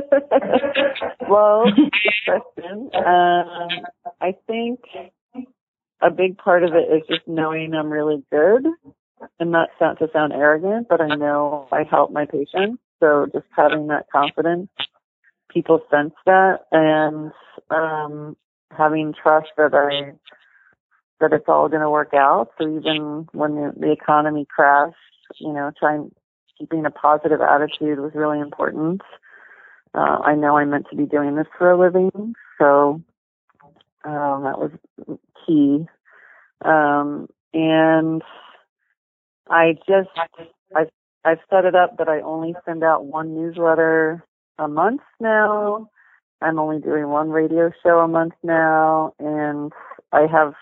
well, 1.28 1.64
question. 2.25 2.90
Um, 2.94 3.68
I 4.20 4.35
think 4.47 4.80
a 6.02 6.11
big 6.11 6.38
part 6.38 6.64
of 6.64 6.70
it 6.75 6.92
is 6.92 7.02
just 7.09 7.26
knowing 7.26 7.75
I'm 7.75 7.90
really 7.90 8.23
good, 8.30 8.66
and 9.38 9.54
that's 9.54 9.73
not 9.80 9.99
to 9.99 10.09
sound 10.12 10.32
arrogant, 10.32 10.88
but 10.88 11.00
I 11.00 11.14
know 11.14 11.68
I 11.73 11.85
help 11.88 12.12
my 12.12 12.26
patients. 12.26 12.80
So 13.00 13.26
just 13.32 13.47
having 13.56 13.87
that 13.88 14.06
confidence, 14.12 14.68
people 15.52 15.80
sense 15.90 16.14
that, 16.26 16.61
and 16.73 17.33
um, 17.71 18.37
having 18.76 19.14
trust 19.21 19.49
that 19.57 19.75
I 19.75 20.12
that 21.21 21.35
it's 21.35 21.45
all 21.49 21.69
going 21.69 21.83
to 21.83 21.90
work 21.90 22.14
out. 22.14 22.49
So 22.59 22.64
even 22.64 23.28
when 23.33 23.54
the, 23.54 23.73
the 23.78 23.92
economy 23.92 24.47
crashed, 24.49 24.97
you 25.38 25.52
know, 25.52 25.71
trying 25.78 26.11
keeping 26.59 26.87
a 26.87 26.90
positive 26.90 27.40
attitude 27.40 27.99
was 27.99 28.12
really 28.14 28.40
important. 28.40 29.02
Uh, 29.95 30.19
I 30.25 30.35
know 30.35 30.57
I'm 30.57 30.71
meant 30.71 30.87
to 30.90 30.97
be 30.97 31.04
doing 31.04 31.37
this 31.37 31.47
for 31.59 31.71
a 31.71 31.78
living, 31.78 32.35
so 32.59 33.02
um, 34.04 34.45
that 34.45 34.59
was 34.59 34.71
key. 35.47 35.87
Um, 36.62 37.28
and 37.52 38.23
I 39.49 39.73
just 39.88 40.11
I've 40.75 40.90
I've 41.25 41.38
set 41.50 41.64
it 41.64 41.75
up 41.75 41.99
that 41.99 42.09
I 42.09 42.21
only 42.21 42.54
send 42.64 42.85
out 42.85 43.04
one 43.04 43.35
newsletter 43.35 44.25
a 44.61 44.69
month 44.69 45.00
now. 45.19 45.90
I'm 46.43 46.59
only 46.59 46.81
doing 46.81 47.09
one 47.09 47.31
radio 47.31 47.71
show 47.83 47.99
a 47.99 48.09
month 48.09 48.35
now, 48.43 49.12
and 49.19 49.73
I 50.12 50.26
have 50.31 50.55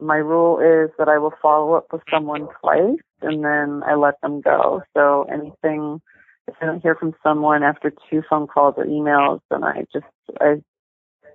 my 0.00 0.16
rule 0.16 0.58
is 0.58 0.90
that 0.98 1.08
I 1.08 1.18
will 1.18 1.34
follow 1.40 1.74
up 1.74 1.86
with 1.92 2.02
someone 2.12 2.48
twice 2.60 2.98
and 3.22 3.44
then 3.44 3.82
I 3.86 3.94
let 3.94 4.20
them 4.20 4.40
go. 4.40 4.82
So 4.94 5.26
anything 5.32 6.00
if 6.46 6.54
I 6.60 6.66
don't 6.66 6.82
hear 6.82 6.94
from 6.94 7.14
someone 7.22 7.62
after 7.62 7.92
two 8.10 8.22
phone 8.28 8.46
calls 8.46 8.74
or 8.76 8.84
emails, 8.84 9.40
then 9.50 9.64
I 9.64 9.84
just 9.92 10.06
I 10.40 10.56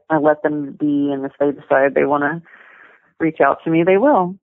I 0.09 0.17
let 0.17 0.43
them 0.43 0.75
be, 0.79 1.11
and 1.11 1.25
if 1.25 1.31
they 1.39 1.51
decide 1.51 1.93
they 1.93 2.05
want 2.05 2.23
to 2.23 2.41
reach 3.19 3.39
out 3.41 3.59
to 3.63 3.69
me, 3.69 3.83
they 3.83 3.97
will. 3.97 4.35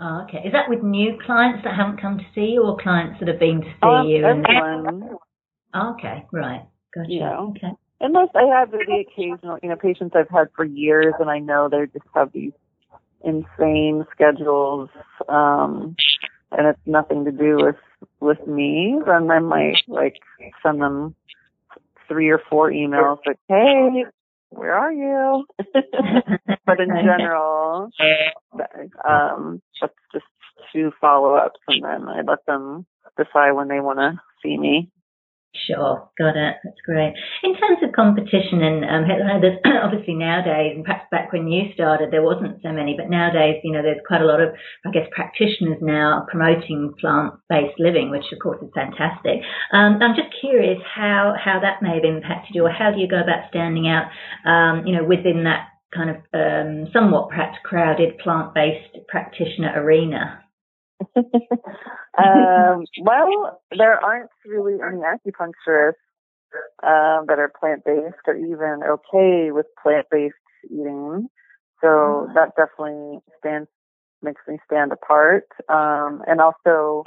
Oh, 0.00 0.22
okay. 0.24 0.38
Is 0.46 0.52
that 0.52 0.68
with 0.68 0.82
new 0.82 1.18
clients 1.24 1.64
that 1.64 1.74
haven't 1.74 2.00
come 2.00 2.18
to 2.18 2.24
see 2.34 2.52
you, 2.52 2.62
or 2.62 2.76
clients 2.76 3.18
that 3.18 3.28
have 3.28 3.40
been 3.40 3.60
to 3.60 3.66
see 3.66 3.86
Um, 3.86 4.06
you? 4.06 4.26
And 4.26 4.46
everyone, 4.46 5.10
oh, 5.12 5.20
okay, 5.74 6.24
right, 6.32 6.66
gotcha. 6.94 7.10
You 7.10 7.20
know. 7.20 7.54
Okay. 7.56 7.72
unless 8.00 8.28
I 8.34 8.58
have 8.58 8.70
the 8.70 9.04
occasional, 9.08 9.58
you 9.62 9.68
know, 9.68 9.76
patients 9.76 10.14
I've 10.16 10.30
had 10.30 10.48
for 10.54 10.64
years, 10.64 11.14
and 11.18 11.30
I 11.30 11.38
know 11.38 11.68
they 11.68 11.86
just 11.86 12.06
have 12.14 12.32
these 12.32 12.52
insane 13.22 14.06
schedules. 14.12 14.88
Um, 15.28 15.96
and 16.50 16.66
it's 16.68 16.80
nothing 16.86 17.24
to 17.24 17.32
do 17.32 17.56
with 17.56 17.76
with 18.20 18.46
me, 18.46 18.98
then 19.06 19.30
I 19.30 19.38
might 19.38 19.76
like 19.86 20.16
send 20.62 20.80
them 20.80 21.14
three 22.08 22.30
or 22.30 22.40
four 22.48 22.70
emails 22.70 23.18
like, 23.26 23.38
"Hey, 23.48 24.04
where 24.50 24.74
are 24.74 24.92
you?" 24.92 25.44
but 26.66 26.80
in 26.80 26.88
general, 26.88 27.90
um, 29.08 29.62
that's 29.80 29.94
just 30.12 30.24
two 30.72 30.90
follow 31.00 31.34
ups, 31.34 31.60
and 31.68 31.84
then 31.84 32.08
I 32.08 32.22
let 32.22 32.44
them 32.46 32.86
decide 33.16 33.52
when 33.52 33.68
they 33.68 33.80
want 33.80 33.98
to 33.98 34.20
see 34.42 34.56
me. 34.56 34.90
Sure, 35.54 36.08
got 36.18 36.36
it. 36.36 36.56
That's 36.62 36.80
great. 36.84 37.14
In 37.42 37.54
terms 37.56 37.78
of 37.82 37.92
competition, 37.92 38.60
and 38.62 38.84
um, 38.84 39.40
there's 39.40 39.58
obviously 39.82 40.14
nowadays, 40.14 40.72
and 40.76 40.84
perhaps 40.84 41.08
back 41.10 41.32
when 41.32 41.48
you 41.48 41.72
started, 41.72 42.10
there 42.10 42.22
wasn't 42.22 42.60
so 42.62 42.70
many, 42.70 42.94
but 42.96 43.08
nowadays, 43.08 43.60
you 43.64 43.72
know, 43.72 43.82
there's 43.82 44.00
quite 44.06 44.20
a 44.20 44.26
lot 44.26 44.40
of, 44.40 44.50
I 44.84 44.90
guess, 44.90 45.08
practitioners 45.10 45.78
now 45.80 46.26
promoting 46.30 46.94
plant-based 47.00 47.80
living, 47.80 48.10
which 48.10 48.24
of 48.32 48.38
course 48.42 48.62
is 48.62 48.68
fantastic. 48.74 49.40
Um, 49.72 49.98
I'm 50.02 50.14
just 50.14 50.36
curious 50.40 50.78
how 50.84 51.34
how 51.42 51.60
that 51.60 51.82
may 51.82 51.94
have 51.96 52.04
impacted 52.04 52.54
you, 52.54 52.64
or 52.66 52.70
how 52.70 52.92
do 52.92 53.00
you 53.00 53.08
go 53.08 53.20
about 53.20 53.48
standing 53.48 53.88
out, 53.88 54.08
um, 54.44 54.86
you 54.86 54.94
know, 54.94 55.04
within 55.04 55.44
that 55.44 55.68
kind 55.94 56.10
of 56.10 56.16
um, 56.34 56.88
somewhat 56.92 57.30
perhaps 57.30 57.56
crowded 57.64 58.18
plant-based 58.18 59.08
practitioner 59.08 59.72
arena? 59.76 60.44
um, 61.16 62.84
well, 63.02 63.60
there 63.76 64.02
aren't 64.02 64.30
really 64.44 64.74
any 64.74 64.98
acupuncturists 64.98 65.94
um, 66.82 67.26
that 67.28 67.38
are 67.38 67.52
plant 67.58 67.84
based 67.84 68.16
or 68.26 68.36
even 68.36 68.80
okay 68.88 69.50
with 69.52 69.66
plant 69.82 70.06
based 70.10 70.34
eating. 70.64 71.28
So 71.80 71.86
mm-hmm. 71.86 72.34
that 72.34 72.56
definitely 72.56 73.20
stands 73.38 73.68
makes 74.22 74.42
me 74.48 74.58
stand 74.66 74.92
apart. 74.92 75.44
Um, 75.68 76.22
and 76.26 76.40
also, 76.40 77.04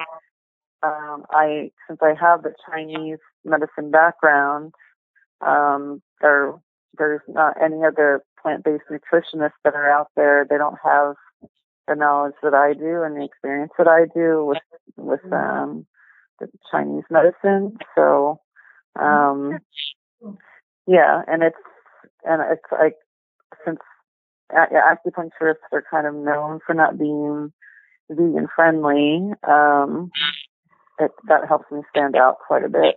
um, 0.83 1.25
I 1.29 1.71
since 1.87 1.99
I 2.01 2.13
have 2.19 2.43
the 2.43 2.53
Chinese 2.69 3.19
medicine 3.43 3.91
background, 3.91 4.73
um, 5.45 6.01
there 6.21 6.53
there's 6.97 7.21
not 7.27 7.61
any 7.61 7.83
other 7.85 8.23
plant 8.41 8.63
based 8.63 8.83
nutritionists 8.89 9.59
that 9.63 9.75
are 9.75 9.89
out 9.89 10.07
there. 10.15 10.45
They 10.49 10.57
don't 10.57 10.77
have 10.83 11.15
the 11.91 11.99
knowledge 11.99 12.35
that 12.43 12.53
I 12.53 12.73
do 12.73 13.03
and 13.03 13.15
the 13.15 13.25
experience 13.25 13.71
that 13.77 13.87
I 13.87 14.05
do 14.13 14.45
with 14.45 14.57
with 14.97 15.21
mm-hmm. 15.21 15.33
um 15.33 15.85
the 16.39 16.47
Chinese 16.71 17.03
medicine. 17.09 17.77
So 17.95 18.39
um 18.99 19.59
yeah, 20.87 21.21
and 21.27 21.43
it's 21.43 21.57
and 22.23 22.41
it's 22.51 22.65
like 22.71 22.95
since 23.65 23.79
acupuncturists 24.51 25.71
are 25.71 25.83
kind 25.89 26.07
of 26.07 26.15
known 26.15 26.59
for 26.65 26.73
not 26.73 26.97
being 26.97 27.51
vegan 28.09 28.47
friendly, 28.55 29.31
um 29.47 30.11
it 30.99 31.11
that 31.27 31.47
helps 31.47 31.71
me 31.71 31.81
stand 31.89 32.15
out 32.15 32.37
quite 32.45 32.63
a 32.63 32.69
bit. 32.69 32.95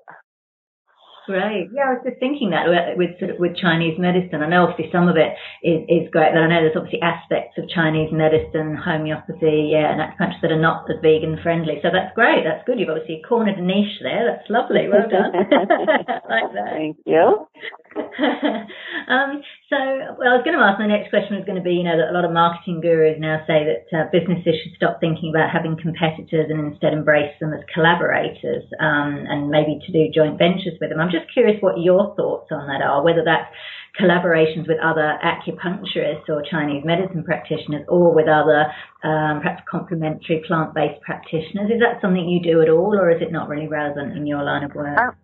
Great. 1.27 1.73
Yeah, 1.73 1.89
I 1.89 1.93
was 1.97 2.05
just 2.05 2.21
thinking 2.21 2.51
that 2.53 2.69
with 2.69 3.17
sort 3.19 3.33
of 3.33 3.41
with 3.41 3.57
Chinese 3.57 3.97
medicine. 3.97 4.45
I 4.45 4.49
know 4.49 4.69
obviously 4.69 4.93
some 4.93 5.09
of 5.09 5.17
it 5.17 5.33
is, 5.65 5.81
is 5.89 6.13
great, 6.13 6.37
but 6.37 6.45
I 6.45 6.49
know 6.53 6.61
there's 6.61 6.77
obviously 6.77 7.01
aspects 7.01 7.57
of 7.57 7.65
Chinese 7.73 8.13
medicine, 8.13 8.77
homeopathy, 8.77 9.73
yeah, 9.73 9.89
and 9.89 10.05
acupuncture 10.05 10.45
that 10.45 10.53
are 10.53 10.61
not 10.61 10.85
as 10.93 11.01
vegan 11.01 11.41
friendly. 11.41 11.81
So 11.81 11.89
that's 11.89 12.13
great. 12.13 12.45
That's 12.45 12.61
good. 12.69 12.77
You've 12.77 12.93
obviously 12.93 13.25
cornered 13.25 13.57
a 13.57 13.65
niche 13.65 14.05
there. 14.05 14.37
That's 14.37 14.45
lovely. 14.53 14.85
Well 14.85 15.09
done. 15.09 15.33
like 16.29 16.53
that. 16.53 16.77
Thank 16.77 17.01
you. 17.09 17.49
um, 19.09 19.43
so, 19.71 19.79
well, 20.19 20.31
I 20.31 20.37
was 20.39 20.43
going 20.43 20.59
to 20.59 20.63
ask. 20.63 20.83
My 20.83 20.91
next 20.91 21.11
question 21.11 21.39
was 21.39 21.47
going 21.47 21.59
to 21.59 21.65
be, 21.65 21.79
you 21.79 21.87
know, 21.87 21.95
that 21.95 22.11
a 22.11 22.17
lot 22.17 22.27
of 22.27 22.35
marketing 22.35 22.83
gurus 22.83 23.19
now 23.19 23.43
say 23.47 23.63
that 23.63 23.87
uh, 23.95 24.11
businesses 24.11 24.59
should 24.59 24.75
stop 24.75 24.99
thinking 24.99 25.31
about 25.31 25.55
having 25.55 25.79
competitors 25.79 26.51
and 26.51 26.59
instead 26.59 26.93
embrace 26.93 27.35
them 27.39 27.55
as 27.55 27.63
collaborators, 27.73 28.67
um, 28.83 29.27
and 29.31 29.51
maybe 29.51 29.79
to 29.87 29.91
do 29.95 30.11
joint 30.11 30.39
ventures 30.39 30.75
with 30.81 30.91
them. 30.91 30.99
I'm 30.99 31.15
just 31.15 31.31
curious 31.33 31.63
what 31.63 31.79
your 31.79 32.15
thoughts 32.19 32.51
on 32.51 32.67
that 32.67 32.83
are, 32.83 33.03
whether 33.03 33.23
that's 33.23 33.51
collaborations 33.95 34.67
with 34.67 34.79
other 34.83 35.19
acupuncturists 35.23 36.29
or 36.29 36.43
Chinese 36.51 36.83
medicine 36.85 37.23
practitioners 37.23 37.87
or 37.89 38.13
with 38.13 38.27
other 38.27 38.67
um, 39.07 39.39
perhaps 39.39 39.63
complementary 39.71 40.43
plant-based 40.47 41.01
practitioners. 41.03 41.71
Is 41.71 41.79
that 41.79 42.03
something 42.03 42.27
you 42.29 42.43
do 42.43 42.61
at 42.63 42.69
all 42.69 42.99
or 42.99 43.11
is 43.11 43.23
it 43.23 43.31
not 43.31 43.49
really 43.49 43.69
relevant 43.69 44.17
in 44.17 44.27
your 44.27 44.43
line 44.43 44.65
of 44.65 44.75
work? 44.75 45.17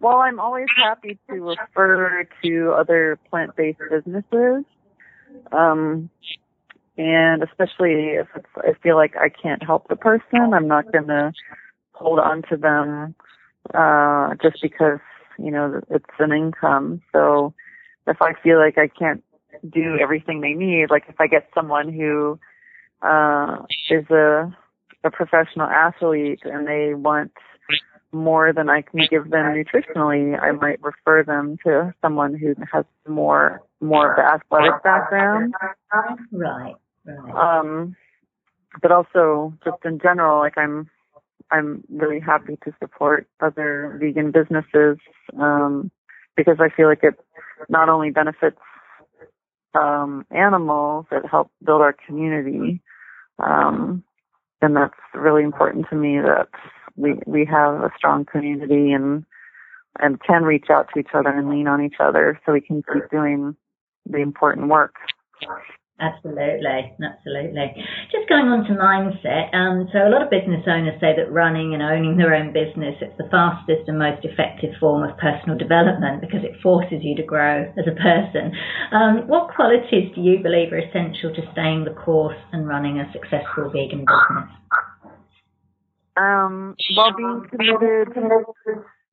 Well, 0.00 0.18
I'm 0.18 0.40
always 0.40 0.66
happy 0.76 1.18
to 1.30 1.34
refer 1.34 2.26
to 2.42 2.74
other 2.78 3.18
plant-based 3.30 3.78
businesses. 3.90 4.64
Um, 5.52 6.10
and 6.96 7.42
especially 7.42 8.16
if 8.16 8.28
it's, 8.36 8.46
I 8.56 8.74
feel 8.82 8.96
like 8.96 9.14
I 9.16 9.28
can't 9.28 9.62
help 9.62 9.88
the 9.88 9.96
person, 9.96 10.52
I'm 10.54 10.68
not 10.68 10.92
going 10.92 11.08
to 11.08 11.32
hold 11.92 12.18
on 12.18 12.42
to 12.50 12.56
them 12.56 13.14
uh, 13.72 14.34
just 14.42 14.60
because 14.62 14.98
you 15.38 15.50
know 15.50 15.80
it's 15.90 16.04
an 16.18 16.32
income. 16.32 17.00
So 17.12 17.54
if 18.06 18.20
I 18.20 18.32
feel 18.42 18.58
like 18.58 18.78
I 18.78 18.88
can't 18.88 19.24
do 19.68 19.96
everything 20.00 20.40
they 20.40 20.52
need, 20.52 20.90
like 20.90 21.04
if 21.08 21.20
I 21.20 21.26
get 21.26 21.48
someone 21.54 21.92
who 21.92 22.38
uh, 23.02 23.62
is 23.90 24.08
a 24.10 24.54
a 25.04 25.10
professional 25.10 25.66
athlete 25.66 26.40
and 26.44 26.66
they 26.66 26.94
want 26.94 27.32
more 28.14 28.52
than 28.52 28.68
I 28.68 28.82
can 28.82 29.00
give 29.10 29.30
them 29.30 29.54
nutritionally, 29.54 30.40
I 30.40 30.52
might 30.52 30.82
refer 30.82 31.22
them 31.22 31.58
to 31.64 31.92
someone 32.00 32.34
who 32.34 32.54
has 32.72 32.84
more 33.06 33.62
more 33.80 34.12
of 34.12 34.16
the 34.16 34.22
athletic 34.22 34.82
background. 34.82 35.54
Right. 36.32 36.74
Right. 37.04 37.34
Um, 37.34 37.96
but 38.80 38.90
also 38.90 39.52
just 39.64 39.84
in 39.84 39.98
general, 39.98 40.38
like 40.38 40.56
I'm 40.56 40.88
I'm 41.50 41.84
really 41.90 42.20
happy 42.20 42.58
to 42.64 42.72
support 42.80 43.28
other 43.40 43.98
vegan 44.00 44.30
businesses 44.30 44.98
um, 45.38 45.90
because 46.36 46.56
I 46.60 46.74
feel 46.74 46.88
like 46.88 47.02
it 47.02 47.14
not 47.68 47.88
only 47.88 48.10
benefits 48.10 48.58
um, 49.74 50.24
animals, 50.30 51.06
it 51.10 51.26
helps 51.30 51.52
build 51.64 51.82
our 51.82 51.94
community. 52.06 52.80
Um, 53.38 54.02
and 54.62 54.76
that's 54.76 54.94
really 55.12 55.42
important 55.42 55.86
to 55.90 55.96
me 55.96 56.18
that 56.20 56.48
we 56.96 57.14
we 57.26 57.44
have 57.44 57.74
a 57.74 57.90
strong 57.96 58.24
community 58.24 58.92
and 58.92 59.24
and 59.98 60.20
can 60.22 60.42
reach 60.42 60.66
out 60.70 60.88
to 60.92 61.00
each 61.00 61.14
other 61.14 61.30
and 61.30 61.48
lean 61.48 61.68
on 61.68 61.82
each 61.82 61.96
other 62.00 62.40
so 62.44 62.52
we 62.52 62.60
can 62.60 62.82
keep 62.92 63.08
doing 63.10 63.56
the 64.06 64.18
important 64.18 64.68
work. 64.68 64.94
Absolutely, 66.00 66.90
absolutely. 66.98 67.70
Just 68.10 68.26
going 68.28 68.50
on 68.50 68.66
to 68.66 68.74
mindset. 68.74 69.54
Um, 69.54 69.86
so 69.94 70.02
a 70.02 70.10
lot 70.10 70.26
of 70.26 70.28
business 70.28 70.66
owners 70.66 70.98
say 70.98 71.14
that 71.14 71.30
running 71.30 71.70
and 71.70 71.86
owning 71.86 72.18
their 72.18 72.34
own 72.34 72.50
business 72.50 72.98
it's 72.98 73.14
the 73.14 73.30
fastest 73.30 73.86
and 73.86 74.02
most 74.02 74.26
effective 74.26 74.74
form 74.82 75.06
of 75.06 75.14
personal 75.22 75.54
development 75.54 76.18
because 76.18 76.42
it 76.42 76.58
forces 76.58 76.98
you 77.06 77.14
to 77.14 77.22
grow 77.22 77.70
as 77.78 77.86
a 77.86 77.94
person. 77.94 78.50
Um, 78.90 79.30
what 79.30 79.54
qualities 79.54 80.10
do 80.18 80.20
you 80.20 80.42
believe 80.42 80.74
are 80.74 80.82
essential 80.82 81.30
to 81.30 81.42
staying 81.54 81.86
the 81.86 81.94
course 81.94 82.42
and 82.50 82.66
running 82.66 82.98
a 82.98 83.06
successful 83.14 83.70
vegan 83.70 84.02
business? 84.02 84.50
Um, 86.16 86.76
well, 86.96 87.12
being 87.16 87.46
committed 87.50 88.14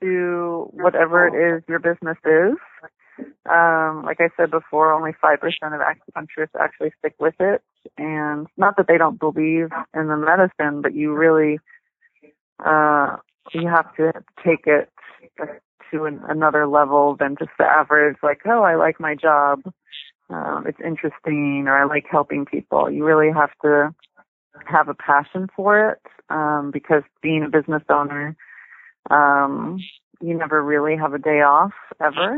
to 0.02 0.70
whatever 0.74 1.28
it 1.28 1.58
is 1.58 1.64
your 1.68 1.80
business 1.80 2.18
is 2.26 2.58
um, 3.50 4.04
like 4.06 4.20
I 4.20 4.30
said 4.38 4.52
before, 4.52 4.94
only 4.94 5.12
5% 5.12 5.36
of 5.36 5.82
acupuncturists 5.82 6.60
actually 6.60 6.92
stick 7.00 7.16
with 7.20 7.36
it. 7.40 7.62
And 7.98 8.48
not 8.58 8.78
that 8.78 8.88
they 8.88 8.98
don't 8.98 9.20
believe 9.20 9.70
in 9.94 10.08
the 10.08 10.18
medicine, 10.18 10.82
but 10.82 10.94
you 10.94 11.14
really, 11.14 11.60
uh, 12.64 13.18
you 13.54 13.68
have 13.68 13.94
to 13.96 14.14
take 14.46 14.68
it 14.68 14.90
to 15.92 16.06
an, 16.06 16.22
another 16.28 16.68
level 16.68 17.16
than 17.20 17.36
just 17.38 17.52
the 17.58 17.66
average, 17.66 18.18
like, 18.24 18.42
oh, 18.46 18.62
I 18.62 18.76
like 18.76 19.00
my 19.00 19.16
job. 19.16 19.62
Um, 20.30 20.66
it's 20.66 20.80
interesting 20.80 21.66
or 21.68 21.78
I 21.78 21.86
like 21.86 22.06
helping 22.10 22.46
people. 22.46 22.90
You 22.90 23.04
really 23.04 23.32
have 23.34 23.52
to 23.64 23.94
have 24.66 24.90
a 24.90 24.94
passion 24.94 25.48
for 25.56 25.92
it, 25.92 26.02
um, 26.30 26.72
because 26.72 27.04
being 27.22 27.44
a 27.44 27.50
business 27.50 27.84
owner, 27.90 28.36
um, 29.10 29.80
you 30.22 30.38
never 30.38 30.64
really 30.64 30.96
have 30.96 31.14
a 31.14 31.20
day 31.20 31.42
off 31.42 31.74
ever. 32.04 32.38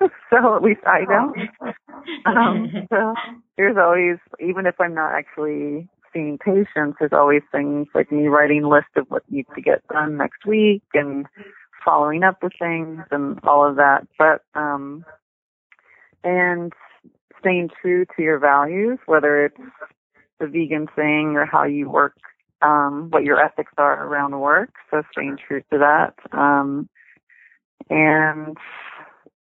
so 0.30 0.56
at 0.56 0.62
least 0.62 0.80
I 0.86 1.04
don't. 1.08 1.36
Um, 2.24 2.70
so 2.88 3.14
there's 3.56 3.76
always, 3.76 4.18
even 4.40 4.66
if 4.66 4.80
I'm 4.80 4.94
not 4.94 5.12
actually 5.12 5.88
seeing 6.12 6.38
patients, 6.38 6.96
there's 7.00 7.12
always 7.12 7.42
things 7.50 7.88
like 7.94 8.12
me 8.12 8.28
writing 8.28 8.64
a 8.64 8.68
list 8.68 8.88
of 8.96 9.06
what 9.08 9.22
needs 9.30 9.48
to 9.54 9.60
get 9.60 9.86
done 9.88 10.16
next 10.16 10.46
week 10.46 10.82
and 10.94 11.26
following 11.84 12.22
up 12.22 12.42
with 12.42 12.52
things 12.58 13.00
and 13.10 13.40
all 13.44 13.68
of 13.68 13.76
that. 13.76 14.06
But 14.18 14.42
um, 14.54 15.04
and 16.22 16.72
staying 17.40 17.70
true 17.80 18.04
to 18.16 18.22
your 18.22 18.38
values, 18.38 18.98
whether 19.06 19.46
it's 19.46 19.60
the 20.40 20.46
vegan 20.46 20.86
thing 20.94 21.36
or 21.36 21.46
how 21.46 21.64
you 21.64 21.88
work, 21.88 22.16
um, 22.62 23.08
what 23.10 23.24
your 23.24 23.42
ethics 23.42 23.72
are 23.78 24.06
around 24.06 24.38
work. 24.38 24.70
So 24.90 25.02
staying 25.12 25.38
true 25.46 25.62
to 25.72 25.78
that. 25.78 26.14
Um, 26.36 26.88
and 27.88 28.56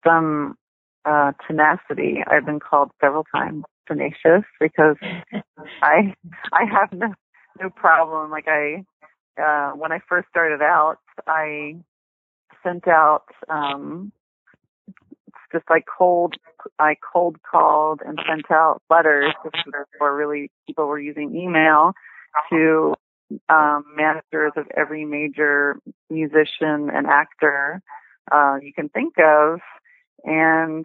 some 0.07 0.57
uh, 1.05 1.33
tenacity. 1.47 2.19
I've 2.27 2.47
been 2.47 2.61
called 2.61 2.91
several 3.01 3.25
times 3.35 3.65
tenacious 3.87 4.45
because 4.61 4.97
I 5.83 6.15
I 6.53 6.65
have 6.71 6.93
no 6.93 7.15
no 7.61 7.71
problem. 7.71 8.31
Like 8.31 8.47
I, 8.49 8.85
uh, 9.41 9.73
when 9.73 9.93
I 9.93 10.01
first 10.09 10.29
started 10.29 10.63
out, 10.63 10.99
I 11.27 11.77
sent 12.63 12.89
out, 12.89 13.25
um, 13.49 14.13
just 15.53 15.65
like 15.69 15.85
cold, 15.99 16.35
I 16.79 16.97
cold 17.13 17.37
called 17.49 18.01
and 18.05 18.19
sent 18.29 18.51
out 18.51 18.83
letters 18.91 19.33
before 19.45 20.17
really 20.17 20.51
people 20.67 20.87
were 20.87 21.01
using 21.01 21.35
email 21.35 21.93
to 22.51 22.95
um, 23.49 23.85
managers 23.97 24.53
of 24.57 24.67
every 24.77 25.05
major 25.05 25.79
musician 26.09 26.91
and 26.91 27.07
actor 27.07 27.83
uh, 28.31 28.57
you 28.63 28.73
can 28.73 28.89
think 28.89 29.15
of, 29.19 29.61
and 30.25 30.85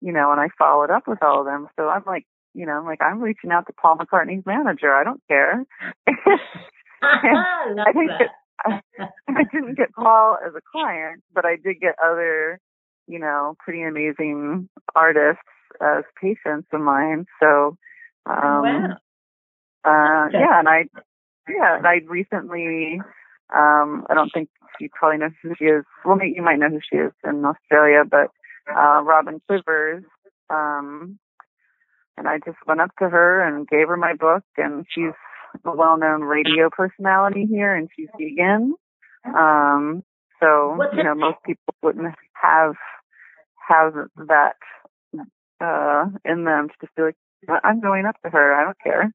you 0.00 0.12
know, 0.12 0.32
and 0.32 0.40
I 0.40 0.48
followed 0.58 0.90
up 0.90 1.04
with 1.06 1.22
all 1.22 1.40
of 1.40 1.46
them. 1.46 1.68
So 1.76 1.88
I'm 1.88 2.02
like, 2.06 2.26
you 2.54 2.66
know, 2.66 2.72
I'm 2.72 2.84
like 2.84 3.00
I'm 3.00 3.20
reaching 3.20 3.50
out 3.50 3.66
to 3.66 3.72
Paul 3.72 3.96
McCartney's 3.96 4.44
manager. 4.44 4.92
I 4.92 5.04
don't 5.04 5.22
care. 5.28 5.64
I, 6.06 6.14
I 7.02 7.92
didn't 7.92 8.18
get 8.18 8.30
I, 8.64 8.80
I 9.28 9.44
didn't 9.52 9.76
get 9.76 9.92
Paul 9.94 10.38
as 10.44 10.52
a 10.54 10.60
client, 10.70 11.22
but 11.34 11.44
I 11.44 11.56
did 11.56 11.80
get 11.80 11.94
other, 12.04 12.60
you 13.12 13.18
know, 13.18 13.54
pretty 13.58 13.82
amazing 13.82 14.68
artists 14.94 15.42
as 15.80 16.04
patients 16.20 16.68
of 16.72 16.80
mine. 16.80 17.26
So 17.40 17.76
um 18.26 18.62
wow. 18.64 18.96
uh 19.84 20.28
yeah, 20.32 20.58
and 20.58 20.68
I 20.68 20.84
yeah, 21.48 21.76
and 21.78 21.86
I 21.86 22.00
recently 22.08 23.00
um 23.54 24.06
I 24.08 24.14
don't 24.14 24.30
think 24.32 24.48
you 24.80 24.88
probably 24.92 25.18
know 25.18 25.30
who 25.42 25.54
she 25.58 25.64
is. 25.64 25.84
Well 26.04 26.16
maybe 26.16 26.34
you 26.36 26.42
might 26.42 26.58
know 26.58 26.70
who 26.70 26.80
she 26.88 26.96
is 26.96 27.12
in 27.24 27.44
Australia, 27.44 28.02
but 28.08 28.28
uh 28.70 29.02
Robin 29.02 29.40
Quivers, 29.48 30.04
um 30.50 31.18
and 32.16 32.28
I 32.28 32.38
just 32.38 32.58
went 32.66 32.80
up 32.80 32.90
to 32.98 33.08
her 33.08 33.46
and 33.46 33.68
gave 33.68 33.88
her 33.88 33.96
my 33.96 34.14
book 34.14 34.44
and 34.56 34.86
she's 34.94 35.14
a 35.64 35.76
well-known 35.76 36.22
radio 36.22 36.70
personality 36.70 37.46
here, 37.48 37.74
and 37.74 37.88
she's 37.94 38.08
vegan. 38.18 38.74
Um, 39.24 40.02
so 40.40 40.78
you 40.94 41.04
know, 41.04 41.14
most 41.14 41.38
people 41.46 41.74
wouldn't 41.82 42.14
have 42.34 42.74
have 43.66 43.94
that 44.28 44.56
uh 45.60 46.06
in 46.24 46.44
them 46.44 46.68
to 46.68 46.74
just 46.80 46.94
be 46.96 47.02
like, 47.02 47.16
I'm 47.64 47.80
going 47.80 48.06
up 48.06 48.16
to 48.24 48.30
her. 48.30 48.54
I 48.54 48.64
don't 48.64 48.78
care. 48.82 49.12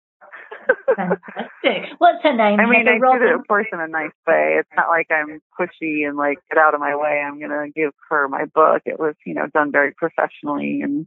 Fantastic. 0.96 1.94
What's 1.98 2.24
her 2.24 2.36
name? 2.36 2.60
I 2.60 2.66
mean, 2.66 2.86
Heather 2.86 2.96
I 2.96 3.00
Robin? 3.00 3.22
did 3.22 3.30
it, 3.30 3.36
of 3.36 3.48
course, 3.48 3.68
in 3.72 3.80
a 3.80 3.88
nice 3.88 4.12
way. 4.28 4.56
It's 4.60 4.70
not 4.76 4.90
like 4.90 5.08
I'm 5.12 5.40
pushy 5.60 6.08
and 6.08 6.18
like 6.18 6.40
get 6.50 6.58
out 6.58 6.74
of 6.74 6.80
my 6.80 6.96
way. 6.96 7.22
I'm 7.26 7.40
gonna 7.40 7.70
give 7.74 7.92
her 8.10 8.28
my 8.28 8.46
book. 8.46 8.82
It 8.86 9.00
was, 9.00 9.16
you 9.26 9.34
know, 9.34 9.48
done 9.54 9.72
very 9.72 9.94
professionally 9.94 10.82
and 10.82 11.06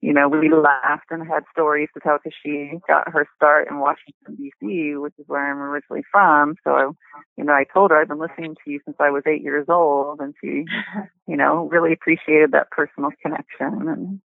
you 0.00 0.12
know, 0.12 0.28
we 0.28 0.48
laughed 0.48 1.10
and 1.10 1.26
had 1.26 1.42
stories 1.52 1.88
to 1.94 2.00
tell 2.00 2.18
because 2.22 2.36
she 2.44 2.72
got 2.86 3.10
her 3.10 3.26
start 3.36 3.68
in 3.68 3.78
Washington 3.80 4.36
D.C., 4.36 4.94
which 4.96 5.14
is 5.18 5.24
where 5.26 5.50
I'm 5.50 5.58
originally 5.58 6.04
from. 6.12 6.54
So, 6.62 6.94
you 7.36 7.44
know, 7.44 7.52
I 7.52 7.64
told 7.72 7.90
her 7.90 8.00
I've 8.00 8.08
been 8.08 8.20
listening 8.20 8.54
to 8.64 8.70
you 8.70 8.80
since 8.84 8.96
I 9.00 9.10
was 9.10 9.24
eight 9.26 9.42
years 9.42 9.66
old, 9.68 10.20
and 10.20 10.34
she, 10.40 10.64
you 11.26 11.36
know, 11.36 11.68
really 11.70 11.92
appreciated 11.92 12.52
that 12.52 12.70
personal 12.70 13.10
connection. 13.22 13.88
And 13.88 14.20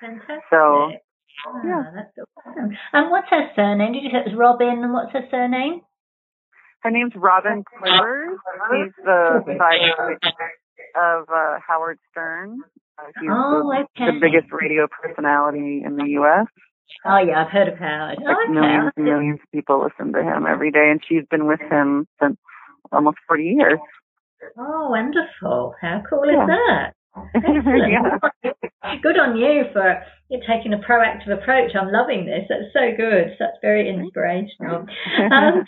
Fantastic. 0.00 0.42
So, 0.50 0.90
Ah, 1.46 1.60
yeah. 1.64 1.84
that's 1.94 2.28
awesome. 2.44 2.76
And 2.92 3.10
what's 3.10 3.28
her 3.30 3.50
surname? 3.54 3.92
Did 3.92 4.02
you 4.02 4.10
say 4.10 4.18
it 4.18 4.26
was 4.26 4.36
Robin? 4.36 4.82
And 4.82 4.92
what's 4.92 5.12
her 5.12 5.26
surname? 5.30 5.80
her 6.82 6.90
name's 6.90 7.12
Robin 7.14 7.62
Quivers. 7.64 8.38
She's 8.70 8.92
the 9.04 9.42
sidekick 9.46 10.18
of 10.96 11.28
uh, 11.28 11.58
Howard 11.66 11.98
Stern. 12.10 12.58
He's 13.20 13.30
Oh, 13.32 13.70
the, 13.72 14.02
okay. 14.02 14.12
the 14.12 14.20
biggest 14.20 14.52
radio 14.52 14.86
personality 14.88 15.82
in 15.84 15.96
the 15.96 16.04
U.S. 16.20 16.46
Oh 17.04 17.18
yeah, 17.18 17.44
I've 17.44 17.50
heard 17.50 17.68
of 17.68 17.78
Howard. 17.78 18.18
Like 18.18 18.36
Oh, 18.36 18.50
millions 18.52 18.92
and 18.96 19.04
millions 19.04 19.40
of 19.42 19.50
people 19.52 19.82
listen 19.82 20.12
to 20.12 20.22
him 20.22 20.46
every 20.46 20.70
day, 20.70 20.90
and 20.90 21.00
she's 21.06 21.24
been 21.30 21.46
with 21.46 21.60
him 21.60 22.06
since 22.20 22.36
almost 22.92 23.18
40 23.28 23.44
years. 23.44 23.78
Oh, 24.58 24.88
wonderful. 24.90 25.74
How 25.80 26.02
cool 26.08 26.26
Yeah. 26.26 26.42
is 26.42 26.48
that? 26.48 26.92
Yeah. 27.16 28.18
Good 29.02 29.18
on 29.18 29.36
you 29.36 29.64
for 29.72 30.02
you 30.30 30.38
taking 30.46 30.72
a 30.72 30.78
proactive 30.78 31.30
approach. 31.30 31.74
I'm 31.74 31.90
loving 31.90 32.24
this. 32.24 32.46
That's 32.48 32.70
so 32.72 32.94
good. 32.96 33.34
That's 33.38 33.58
very 33.60 33.90
inspirational. 33.90 34.86
Um, 35.26 35.66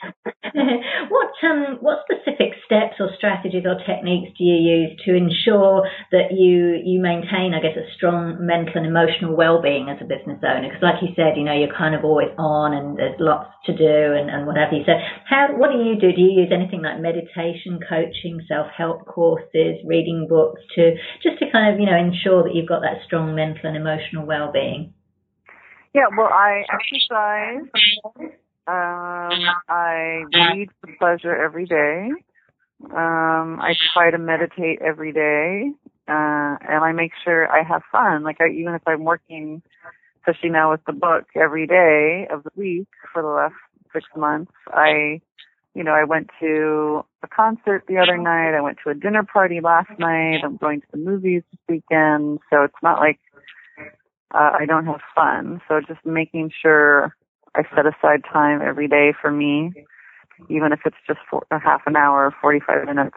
what 1.11 1.35
um, 1.42 1.78
what 1.83 2.07
specific 2.07 2.55
steps 2.64 3.02
or 3.02 3.11
strategies 3.18 3.66
or 3.66 3.74
techniques 3.83 4.38
do 4.38 4.44
you 4.44 4.55
use 4.55 4.94
to 5.05 5.14
ensure 5.18 5.83
that 6.12 6.31
you 6.31 6.78
you 6.78 7.02
maintain, 7.02 7.55
I 7.55 7.61
guess, 7.61 7.74
a 7.74 7.90
strong 7.98 8.38
mental 8.38 8.78
and 8.78 8.87
emotional 8.87 9.35
well-being 9.35 9.90
as 9.90 9.98
a 9.98 10.07
business 10.07 10.38
owner? 10.46 10.70
Because, 10.70 10.83
like 10.83 11.02
you 11.02 11.11
said, 11.18 11.35
you 11.35 11.42
know, 11.42 11.59
you're 11.59 11.74
kind 11.74 11.94
of 11.98 12.05
always 12.05 12.31
on, 12.38 12.72
and 12.72 12.96
there's 12.96 13.18
lots 13.18 13.50
to 13.66 13.74
do, 13.74 14.14
and, 14.14 14.31
and 14.31 14.46
what 14.46 14.57
have 14.57 14.70
you. 14.70 14.87
So, 14.87 14.94
how 15.26 15.59
what 15.59 15.74
do 15.74 15.83
you 15.83 15.98
do? 15.98 16.14
Do 16.14 16.22
you 16.22 16.38
use 16.38 16.55
anything 16.55 16.83
like 16.87 17.02
meditation, 17.02 17.83
coaching, 17.83 18.38
self-help 18.46 19.07
courses, 19.07 19.83
reading 19.85 20.26
books 20.31 20.62
to 20.78 20.94
just 21.18 21.31
to 21.38 21.50
kind 21.50 21.72
of 21.72 21.80
you 21.80 21.86
know 21.86 21.96
ensure 21.96 22.42
that 22.42 22.54
you've 22.54 22.68
got 22.68 22.80
that 22.80 23.02
strong 23.06 23.34
mental 23.34 23.66
and 23.66 23.76
emotional 23.76 24.24
well-being? 24.26 24.92
Yeah, 25.94 26.06
well, 26.16 26.30
I 26.32 26.64
exercise. 26.72 27.68
Um, 28.66 29.40
I 29.68 30.22
read 30.32 30.68
for 30.80 30.90
pleasure 30.98 31.34
every 31.34 31.66
day. 31.66 32.08
Um, 32.84 33.60
I 33.60 33.74
try 33.92 34.10
to 34.10 34.18
meditate 34.18 34.80
every 34.80 35.12
day, 35.12 35.70
uh, 36.08 36.56
and 36.60 36.84
I 36.84 36.92
make 36.92 37.12
sure 37.24 37.50
I 37.50 37.62
have 37.62 37.82
fun. 37.90 38.22
Like 38.22 38.38
I, 38.40 38.48
even 38.48 38.74
if 38.74 38.82
I'm 38.86 39.04
working, 39.04 39.62
especially 40.20 40.50
now 40.50 40.70
with 40.70 40.80
the 40.86 40.92
book, 40.92 41.26
every 41.36 41.66
day 41.66 42.26
of 42.30 42.42
the 42.44 42.50
week 42.56 42.88
for 43.12 43.22
the 43.22 43.28
last 43.28 43.54
six 43.92 44.06
months, 44.16 44.52
I, 44.68 45.20
you 45.74 45.82
know, 45.82 45.92
I 45.92 46.04
went 46.04 46.28
to 46.40 47.04
a 47.22 47.28
concert 47.28 47.85
the 47.88 47.98
other 47.98 48.18
night. 48.18 48.54
I 48.56 48.61
went 48.61 48.78
to 48.85 48.90
a 48.90 48.94
dinner 48.94 49.22
party 49.22 49.61
last 49.61 49.90
night. 49.98 50.40
I'm 50.44 50.56
going 50.56 50.80
to 50.82 50.87
the 50.92 50.98
movies 50.98 51.42
this 51.50 51.61
weekend. 51.68 52.40
So 52.50 52.62
it's 52.62 52.74
not 52.82 52.98
like 52.98 53.18
uh, 54.35 54.52
I 54.58 54.66
don't 54.66 54.87
have 54.87 55.00
fun. 55.14 55.61
So 55.68 55.80
just 55.80 56.04
making 56.04 56.50
sure 56.61 57.16
I 57.54 57.62
set 57.74 57.87
aside 57.87 58.22
time 58.30 58.61
every 58.62 58.88
day 58.88 59.12
for 59.18 59.30
me, 59.30 59.72
even 60.48 60.72
if 60.72 60.80
it's 60.85 60.96
just 61.06 61.20
for 61.30 61.46
a 61.50 61.58
half 61.58 61.82
an 61.87 61.96
hour 61.96 62.35
45 62.40 62.87
minutes. 62.87 63.16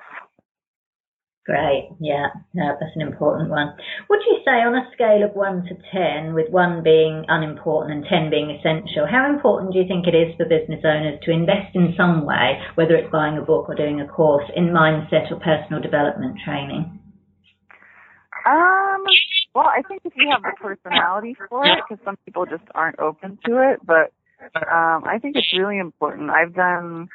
Great. 1.46 1.90
Yeah, 2.00 2.34
no, 2.56 2.74
that's 2.80 2.96
an 2.96 3.06
important 3.06 3.52
one. 3.52 3.78
Would 4.10 4.20
you 4.26 4.42
say 4.44 4.66
on 4.66 4.74
a 4.74 4.90
scale 4.94 5.22
of 5.22 5.36
one 5.36 5.62
to 5.70 5.78
ten, 5.94 6.34
with 6.34 6.50
one 6.50 6.82
being 6.82 7.24
unimportant 7.28 7.94
and 7.94 8.04
ten 8.10 8.32
being 8.32 8.50
essential, 8.50 9.06
how 9.06 9.30
important 9.30 9.72
do 9.72 9.78
you 9.78 9.86
think 9.88 10.08
it 10.08 10.18
is 10.18 10.34
for 10.38 10.50
business 10.50 10.82
owners 10.84 11.22
to 11.22 11.30
invest 11.30 11.76
in 11.76 11.94
some 11.96 12.26
way, 12.26 12.58
whether 12.74 12.96
it's 12.96 13.12
buying 13.12 13.38
a 13.38 13.46
book 13.46 13.70
or 13.70 13.76
doing 13.76 14.02
a 14.02 14.08
course, 14.08 14.50
in 14.56 14.74
mindset 14.74 15.30
or 15.30 15.38
personal 15.38 15.80
development 15.80 16.42
training? 16.44 16.98
Um, 18.50 19.06
well, 19.54 19.70
I 19.70 19.84
think 19.88 20.02
if 20.04 20.14
you 20.18 20.30
have 20.34 20.42
the 20.42 20.58
personality 20.58 21.36
for 21.48 21.64
it, 21.64 21.78
because 21.88 22.04
some 22.04 22.18
people 22.26 22.48
just 22.48 22.66
aren't 22.74 22.98
open 23.00 23.38
to 23.46 23.70
it, 23.70 23.86
but 23.86 24.10
um, 24.66 25.06
I 25.06 25.20
think 25.22 25.36
it's 25.36 25.54
really 25.56 25.78
important. 25.78 26.32
I've 26.32 26.56
done 26.56 27.08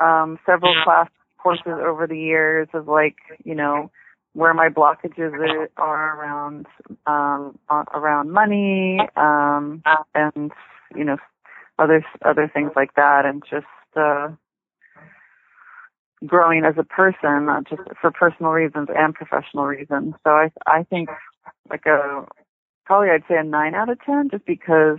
um, 0.00 0.38
several 0.46 0.74
class 0.82 1.08
courses 1.46 1.80
over 1.86 2.06
the 2.06 2.18
years 2.18 2.68
of 2.74 2.88
like, 2.88 3.16
you 3.44 3.54
know, 3.54 3.90
where 4.34 4.52
my 4.52 4.68
blockages 4.68 5.32
are- 5.78 6.18
around 6.18 6.66
um, 7.06 7.58
uh, 7.70 7.84
around 7.94 8.30
money 8.32 9.00
um, 9.16 9.82
and 10.14 10.52
you 10.94 11.04
know 11.04 11.16
other 11.78 12.04
other 12.24 12.50
things 12.52 12.72
like 12.76 12.94
that, 12.94 13.24
and 13.24 13.42
just 13.48 13.66
uh, 13.96 14.28
growing 16.26 16.64
as 16.64 16.74
a 16.78 16.84
person, 16.84 17.46
not 17.46 17.64
just 17.68 17.82
for 18.00 18.10
personal 18.10 18.52
reasons 18.52 18.88
and 18.94 19.14
professional 19.14 19.64
reasons. 19.64 20.14
So 20.24 20.30
I 20.30 20.50
I 20.66 20.82
think 20.82 21.08
like 21.70 21.86
a 21.86 22.26
probably 22.84 23.10
I'd 23.10 23.24
say 23.28 23.36
a 23.38 23.44
nine 23.44 23.74
out 23.74 23.88
of 23.88 23.98
ten, 24.04 24.28
just 24.30 24.44
because 24.44 24.98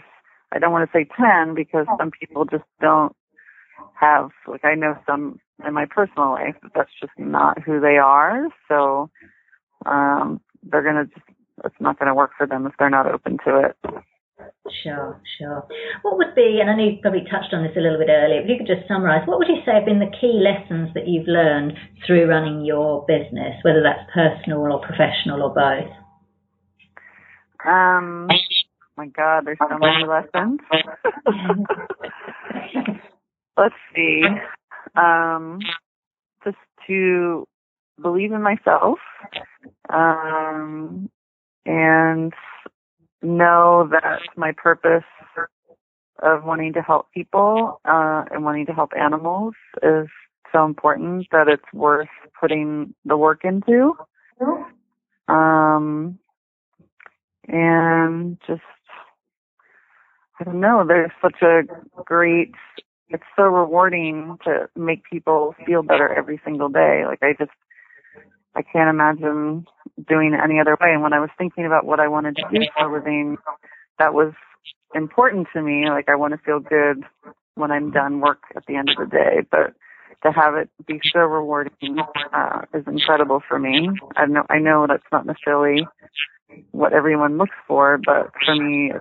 I 0.51 0.59
don't 0.59 0.71
want 0.71 0.89
to 0.89 0.97
say 0.97 1.07
ten 1.15 1.53
because 1.53 1.85
some 1.99 2.11
people 2.11 2.45
just 2.45 2.65
don't 2.81 3.15
have 3.99 4.31
like 4.47 4.65
I 4.65 4.75
know 4.75 4.97
some 5.05 5.39
in 5.65 5.73
my 5.73 5.85
personal 5.85 6.31
life 6.31 6.55
that 6.61 6.71
that's 6.75 6.91
just 6.99 7.13
not 7.17 7.61
who 7.61 7.79
they 7.79 7.97
are. 7.97 8.47
So 8.67 9.09
um 9.85 10.41
they're 10.63 10.83
gonna 10.83 11.05
just 11.05 11.25
it's 11.65 11.75
not 11.79 11.99
gonna 11.99 12.15
work 12.15 12.31
for 12.37 12.45
them 12.45 12.65
if 12.65 12.73
they're 12.77 12.89
not 12.89 13.11
open 13.11 13.37
to 13.45 13.59
it. 13.59 13.77
Sure, 14.83 15.19
sure. 15.39 15.65
What 16.03 16.17
would 16.17 16.35
be, 16.35 16.59
and 16.61 16.69
I 16.69 16.75
know 16.75 16.83
you 16.83 16.97
probably 17.01 17.25
touched 17.31 17.53
on 17.53 17.63
this 17.63 17.75
a 17.75 17.79
little 17.79 17.97
bit 17.97 18.09
earlier, 18.09 18.41
but 18.41 18.51
if 18.51 18.51
you 18.51 18.57
could 18.57 18.75
just 18.75 18.87
summarise, 18.87 19.25
what 19.25 19.39
would 19.39 19.47
you 19.47 19.63
say 19.65 19.73
have 19.73 19.85
been 19.85 19.99
the 19.99 20.11
key 20.21 20.37
lessons 20.37 20.93
that 20.93 21.07
you've 21.07 21.27
learned 21.27 21.73
through 22.05 22.29
running 22.29 22.63
your 22.63 23.03
business, 23.07 23.55
whether 23.63 23.81
that's 23.81 24.07
personal 24.13 24.59
or 24.59 24.81
professional 24.81 25.41
or 25.41 25.53
both? 25.53 25.89
Um 27.65 28.29
my 28.95 29.07
God, 29.07 29.45
there's 29.45 29.57
so 29.57 29.77
many 29.77 30.05
lessons. 30.05 30.59
Let's 33.57 33.75
see. 33.95 34.23
Um, 34.95 35.59
just 36.43 36.57
to 36.87 37.47
believe 38.01 38.31
in 38.31 38.41
myself, 38.41 38.99
um, 39.89 41.09
and 41.65 42.33
know 43.21 43.89
that 43.91 44.19
my 44.35 44.51
purpose 44.55 45.03
of 46.21 46.43
wanting 46.43 46.73
to 46.73 46.81
help 46.81 47.11
people 47.13 47.81
uh, 47.85 48.25
and 48.31 48.43
wanting 48.43 48.65
to 48.65 48.73
help 48.73 48.91
animals 48.99 49.53
is 49.83 50.07
so 50.51 50.65
important 50.65 51.27
that 51.31 51.47
it's 51.47 51.73
worth 51.73 52.07
putting 52.39 52.93
the 53.05 53.17
work 53.17 53.43
into. 53.43 53.95
Um, 55.27 56.17
and 57.47 58.37
just, 58.47 58.61
I 60.39 60.43
don't 60.43 60.59
know, 60.59 60.85
there's 60.87 61.11
such 61.21 61.41
a 61.41 61.63
great, 62.03 62.53
it's 63.09 63.23
so 63.35 63.43
rewarding 63.43 64.37
to 64.43 64.69
make 64.75 65.03
people 65.09 65.55
feel 65.65 65.83
better 65.83 66.13
every 66.13 66.41
single 66.43 66.69
day. 66.69 67.03
Like 67.05 67.19
I 67.21 67.33
just, 67.37 67.51
I 68.55 68.61
can't 68.61 68.89
imagine 68.89 69.65
doing 70.07 70.33
it 70.33 70.39
any 70.43 70.59
other 70.59 70.77
way. 70.81 70.91
And 70.91 71.01
when 71.01 71.13
I 71.13 71.19
was 71.19 71.29
thinking 71.37 71.65
about 71.65 71.85
what 71.85 71.99
I 71.99 72.07
wanted 72.07 72.35
to 72.37 72.43
do 72.51 72.65
for 72.77 72.85
a 72.85 72.93
living, 72.93 73.37
that 73.99 74.13
was 74.13 74.33
important 74.93 75.47
to 75.53 75.61
me. 75.61 75.89
Like 75.89 76.09
I 76.09 76.15
want 76.15 76.33
to 76.33 76.39
feel 76.39 76.59
good 76.59 77.03
when 77.55 77.71
I'm 77.71 77.91
done 77.91 78.19
work 78.19 78.43
at 78.55 78.65
the 78.67 78.75
end 78.75 78.89
of 78.89 78.97
the 78.97 79.15
day, 79.15 79.45
but 79.49 79.73
to 80.23 80.31
have 80.31 80.55
it 80.55 80.69
be 80.85 80.99
so 81.13 81.19
rewarding 81.19 81.97
uh, 82.33 82.61
is 82.73 82.83
incredible 82.87 83.41
for 83.47 83.59
me. 83.59 83.89
I 84.15 84.25
know 84.25 84.43
I 84.49 84.59
know 84.59 84.85
that's 84.87 85.03
not 85.11 85.25
necessarily 85.25 85.87
what 86.71 86.93
everyone 86.93 87.37
looks 87.37 87.55
for, 87.67 87.99
but 88.03 88.31
for 88.45 88.55
me, 88.55 88.91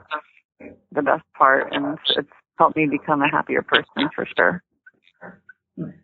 it's 0.61 0.75
the 0.93 1.03
best 1.03 1.25
part, 1.37 1.73
and 1.73 1.99
it's 2.17 2.29
helped 2.59 2.77
me 2.77 2.87
become 2.87 3.23
a 3.23 3.31
happier 3.31 3.63
person 3.63 4.11
for 4.15 4.27
sure. 4.37 4.63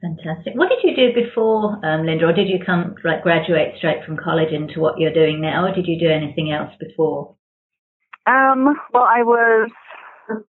Fantastic. 0.02 0.52
What 0.54 0.68
did 0.68 0.80
you 0.84 0.94
do 0.94 1.14
before, 1.14 1.80
um, 1.84 2.04
Linda, 2.04 2.26
or 2.26 2.32
did 2.34 2.48
you 2.48 2.58
come 2.64 2.94
like 3.04 3.22
graduate 3.22 3.74
straight 3.78 4.04
from 4.04 4.18
college 4.18 4.52
into 4.52 4.80
what 4.80 4.98
you're 4.98 5.14
doing 5.14 5.40
now, 5.40 5.64
or 5.64 5.74
did 5.74 5.86
you 5.86 5.98
do 5.98 6.10
anything 6.10 6.52
else 6.52 6.72
before? 6.78 7.34
Um, 8.26 8.76
well, 8.92 9.04
I 9.04 9.22
was, 9.22 9.70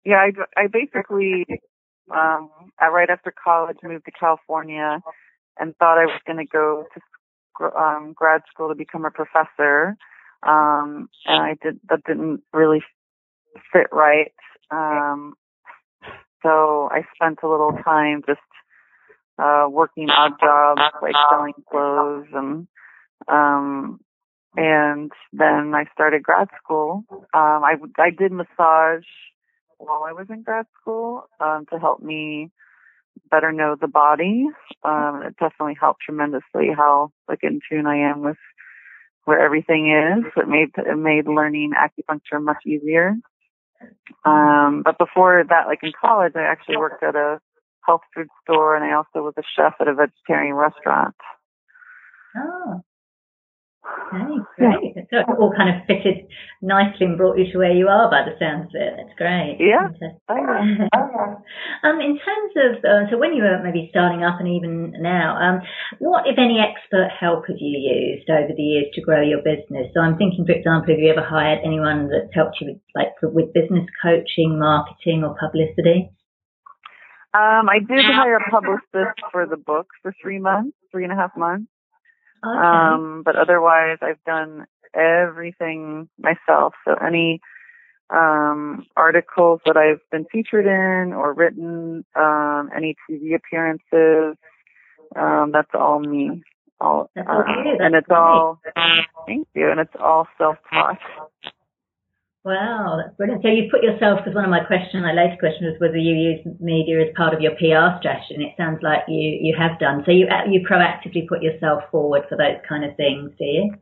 yeah, 0.03 0.15
I, 0.15 0.32
I 0.60 0.67
basically, 0.67 1.45
um, 2.13 2.49
right 2.82 3.10
after 3.10 3.32
college 3.32 3.77
moved 3.84 4.06
to 4.06 4.12
California 4.12 4.99
and 5.60 5.75
thought 5.77 5.99
I 5.99 6.06
was 6.06 6.19
going 6.25 6.39
to 6.39 6.51
go 6.51 6.86
to 6.93 7.65
um, 7.77 8.13
grad 8.15 8.41
school 8.51 8.69
to 8.69 8.75
become 8.75 9.06
a 9.06 9.12
professor. 9.12 9.95
Um, 10.41 11.08
and 11.25 11.43
I 11.43 11.56
did, 11.62 11.79
that 11.89 12.03
didn't 12.06 12.41
really 12.51 12.82
fit 13.71 13.88
right. 13.91 14.34
Um, 14.71 15.36
so 16.43 16.89
I 16.91 17.01
spent 17.15 17.39
a 17.43 17.47
little 17.49 17.71
time 17.84 18.21
just, 18.27 18.39
uh, 19.39 19.65
working 19.69 20.10
odd 20.10 20.34
jobs 20.39 20.82
like 21.01 21.15
selling 21.32 21.53
clothes 21.69 22.27
and, 22.34 22.67
um, 23.27 23.99
and 24.56 25.12
then 25.32 25.73
I 25.73 25.86
started 25.93 26.21
grad 26.23 26.49
school. 26.63 27.06
Um, 27.10 27.63
I 27.63 27.75
I 27.97 28.12
did 28.12 28.32
massage 28.32 29.06
while 29.77 30.03
I 30.03 30.13
was 30.13 30.27
in 30.29 30.43
grad 30.43 30.67
school 30.79 31.23
um, 31.39 31.65
to 31.71 31.79
help 31.79 32.01
me 32.01 32.51
better 33.32 33.51
know 33.51 33.75
the 33.79 33.88
body. 33.88 34.45
Um, 34.84 35.23
it 35.25 35.36
definitely 35.38 35.77
helped 35.79 36.01
tremendously 36.01 36.67
how 36.75 37.12
like 37.27 37.39
in 37.41 37.62
tune 37.69 37.88
I 37.88 38.12
am 38.12 38.21
with 38.21 38.38
where 39.25 39.39
everything 39.39 39.89
is. 39.91 40.32
It 40.38 40.47
made 40.47 40.69
it 40.77 40.97
made 40.97 41.27
learning 41.27 41.71
acupuncture 41.71 42.41
much 42.43 42.63
easier. 42.65 43.15
Um, 44.25 44.81
but 44.83 44.97
before 44.97 45.43
that, 45.47 45.67
like 45.67 45.79
in 45.83 45.91
college, 45.99 46.33
I 46.35 46.41
actually 46.41 46.77
worked 46.77 47.03
at 47.03 47.15
a 47.15 47.39
health 47.85 48.01
food 48.15 48.27
store, 48.43 48.75
and 48.75 48.85
I 48.85 48.95
also 48.95 49.23
was 49.23 49.33
a 49.37 49.43
chef 49.55 49.73
at 49.79 49.87
a 49.87 49.93
vegetarian 49.93 50.55
restaurant. 50.55 51.15
Oh. 52.35 52.83
Okay, 53.83 54.39
great. 54.55 54.95
So 55.11 55.19
it 55.19 55.27
all 55.37 55.51
kind 55.51 55.67
of 55.67 55.83
fitted 55.87 56.23
nicely 56.61 57.05
and 57.05 57.17
brought 57.17 57.37
you 57.37 57.51
to 57.51 57.57
where 57.57 57.75
you 57.75 57.87
are 57.87 58.09
by 58.09 58.23
the 58.23 58.37
sounds 58.39 58.71
of 58.71 58.79
it. 58.79 58.93
That's 58.95 59.17
great. 59.17 59.59
Yeah. 59.63 59.89
um, 61.83 61.99
in 61.99 62.15
terms 62.15 62.53
of, 62.55 62.71
uh, 62.83 63.09
so 63.11 63.17
when 63.17 63.33
you 63.33 63.43
were 63.43 63.59
maybe 63.63 63.87
starting 63.89 64.23
up 64.23 64.39
and 64.39 64.47
even 64.47 64.93
now, 64.99 65.35
um, 65.35 65.61
what, 65.99 66.23
if 66.27 66.37
any, 66.37 66.59
expert 66.59 67.09
help 67.19 67.47
have 67.47 67.57
you 67.59 67.75
used 67.75 68.29
over 68.29 68.53
the 68.55 68.63
years 68.63 68.85
to 68.93 69.01
grow 69.01 69.21
your 69.21 69.39
business? 69.43 69.91
So 69.93 69.99
I'm 69.99 70.17
thinking, 70.17 70.45
for 70.45 70.53
example, 70.53 70.93
have 70.93 70.99
you 70.99 71.11
ever 71.11 71.25
hired 71.25 71.59
anyone 71.65 72.09
that's 72.09 72.33
helped 72.33 72.61
you 72.61 72.67
with, 72.71 72.81
like, 72.95 73.13
with 73.21 73.53
business 73.53 73.85
coaching, 74.01 74.59
marketing 74.59 75.23
or 75.23 75.35
publicity? 75.35 76.11
Um, 77.33 77.67
I 77.67 77.79
did 77.79 78.05
hire 78.05 78.37
a 78.37 78.49
publicist 78.51 79.17
for 79.31 79.47
the 79.47 79.57
book 79.57 79.87
for 80.01 80.13
three 80.21 80.39
months, 80.39 80.77
three 80.91 81.03
and 81.03 81.11
a 81.11 81.15
half 81.15 81.35
months. 81.35 81.72
Okay. 82.45 82.67
Um, 82.67 83.23
but 83.23 83.36
otherwise, 83.36 83.97
I've 84.01 84.23
done 84.25 84.65
everything 84.93 86.10
myself. 86.19 86.73
So 86.86 86.93
any 86.95 87.39
um, 88.10 88.86
articles 88.95 89.62
that 89.65 89.77
I've 89.77 90.01
been 90.12 90.25
featured 90.32 90.65
in 90.65 91.13
or 91.13 91.34
written, 91.34 92.06
um, 92.15 92.69
any 92.75 92.95
TV 93.10 93.36
appearances, 93.36 94.38
um, 95.15 95.51
that's 95.53 95.71
all 95.73 95.99
me. 95.99 96.43
All, 96.82 97.10
uh, 97.15 97.43
and 97.79 97.95
it's 97.95 98.10
all 98.10 98.60
thank 99.25 99.47
you, 99.53 99.71
and 99.71 99.79
it's 99.79 99.95
all 99.99 100.27
self-taught. 100.38 100.99
Wow, 102.45 102.99
that's 103.01 103.15
brilliant. 103.15 103.41
So 103.41 103.47
you 103.47 103.69
put 103.71 103.84
yourself, 103.84 104.19
because 104.19 104.36
one 104.36 104.43
of 104.43 104.51
my 104.51 104.60
questions, 104.65 105.01
my 105.01 105.13
later 105.13 105.38
question 105.39 105.63
was 105.65 105.79
whether 105.79 105.95
you 105.95 106.13
use 106.13 106.45
media 106.60 106.99
as 106.99 107.15
part 107.15 107.34
of 107.34 107.39
your 107.39 107.53
PR 107.56 107.95
strategy, 108.03 108.36
and 108.36 108.43
it 108.43 108.51
sounds 108.58 108.79
like 108.84 108.99
you, 109.08 109.39
you 109.39 109.56
have 109.58 109.79
done. 109.79 110.03
So 110.06 110.12
you 110.12 110.27
you 110.51 110.60
proactively 110.67 111.25
put 111.27 111.41
yourself 111.41 111.84
forward 111.89 112.23
for 112.27 112.36
those 112.36 112.60
kind 112.67 112.84
of 112.84 112.97
things, 112.97 113.32
do 113.39 113.45
you? 113.45 113.73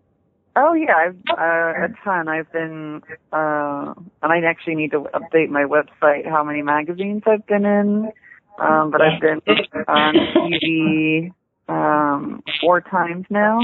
Oh 0.55 0.73
yeah, 0.73 0.93
I've 0.93 1.17
uh, 1.31 1.85
a 1.85 1.87
ton. 2.03 2.27
I've 2.27 2.51
been, 2.51 3.01
uh, 3.33 3.93
and 4.21 4.31
I 4.31 4.41
actually 4.45 4.75
need 4.75 4.91
to 4.91 5.07
update 5.15 5.49
my 5.49 5.63
website 5.63 6.29
how 6.29 6.43
many 6.43 6.61
magazines 6.61 7.23
I've 7.25 7.45
been 7.47 7.65
in. 7.65 8.11
Um, 8.61 8.91
but 8.91 9.01
I've 9.01 9.19
been 9.19 9.41
on 9.87 10.13
TV 10.35 11.31
um, 11.67 12.43
four 12.61 12.81
times 12.81 13.25
now. 13.31 13.59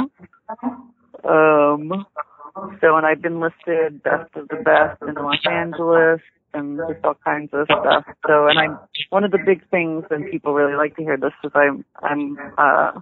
Um, 1.23 2.05
so, 2.81 2.97
and 2.97 3.05
I've 3.05 3.21
been 3.21 3.39
listed 3.39 4.03
best 4.03 4.35
of 4.35 4.47
the 4.47 4.57
best 4.57 5.01
in 5.01 5.15
Los 5.15 5.45
Angeles 5.49 6.21
and 6.53 6.79
just 6.89 7.03
all 7.03 7.17
kinds 7.23 7.49
of 7.53 7.65
stuff. 7.65 8.05
So, 8.25 8.47
and 8.47 8.59
I'm 8.59 8.79
one 9.09 9.23
of 9.23 9.31
the 9.31 9.39
big 9.45 9.67
things, 9.69 10.05
and 10.09 10.29
people 10.31 10.53
really 10.53 10.75
like 10.75 10.95
to 10.95 11.03
hear 11.03 11.17
this, 11.17 11.33
is 11.43 11.51
I'm 11.53 11.85
I'm 12.01 12.37
uh, 12.57 12.99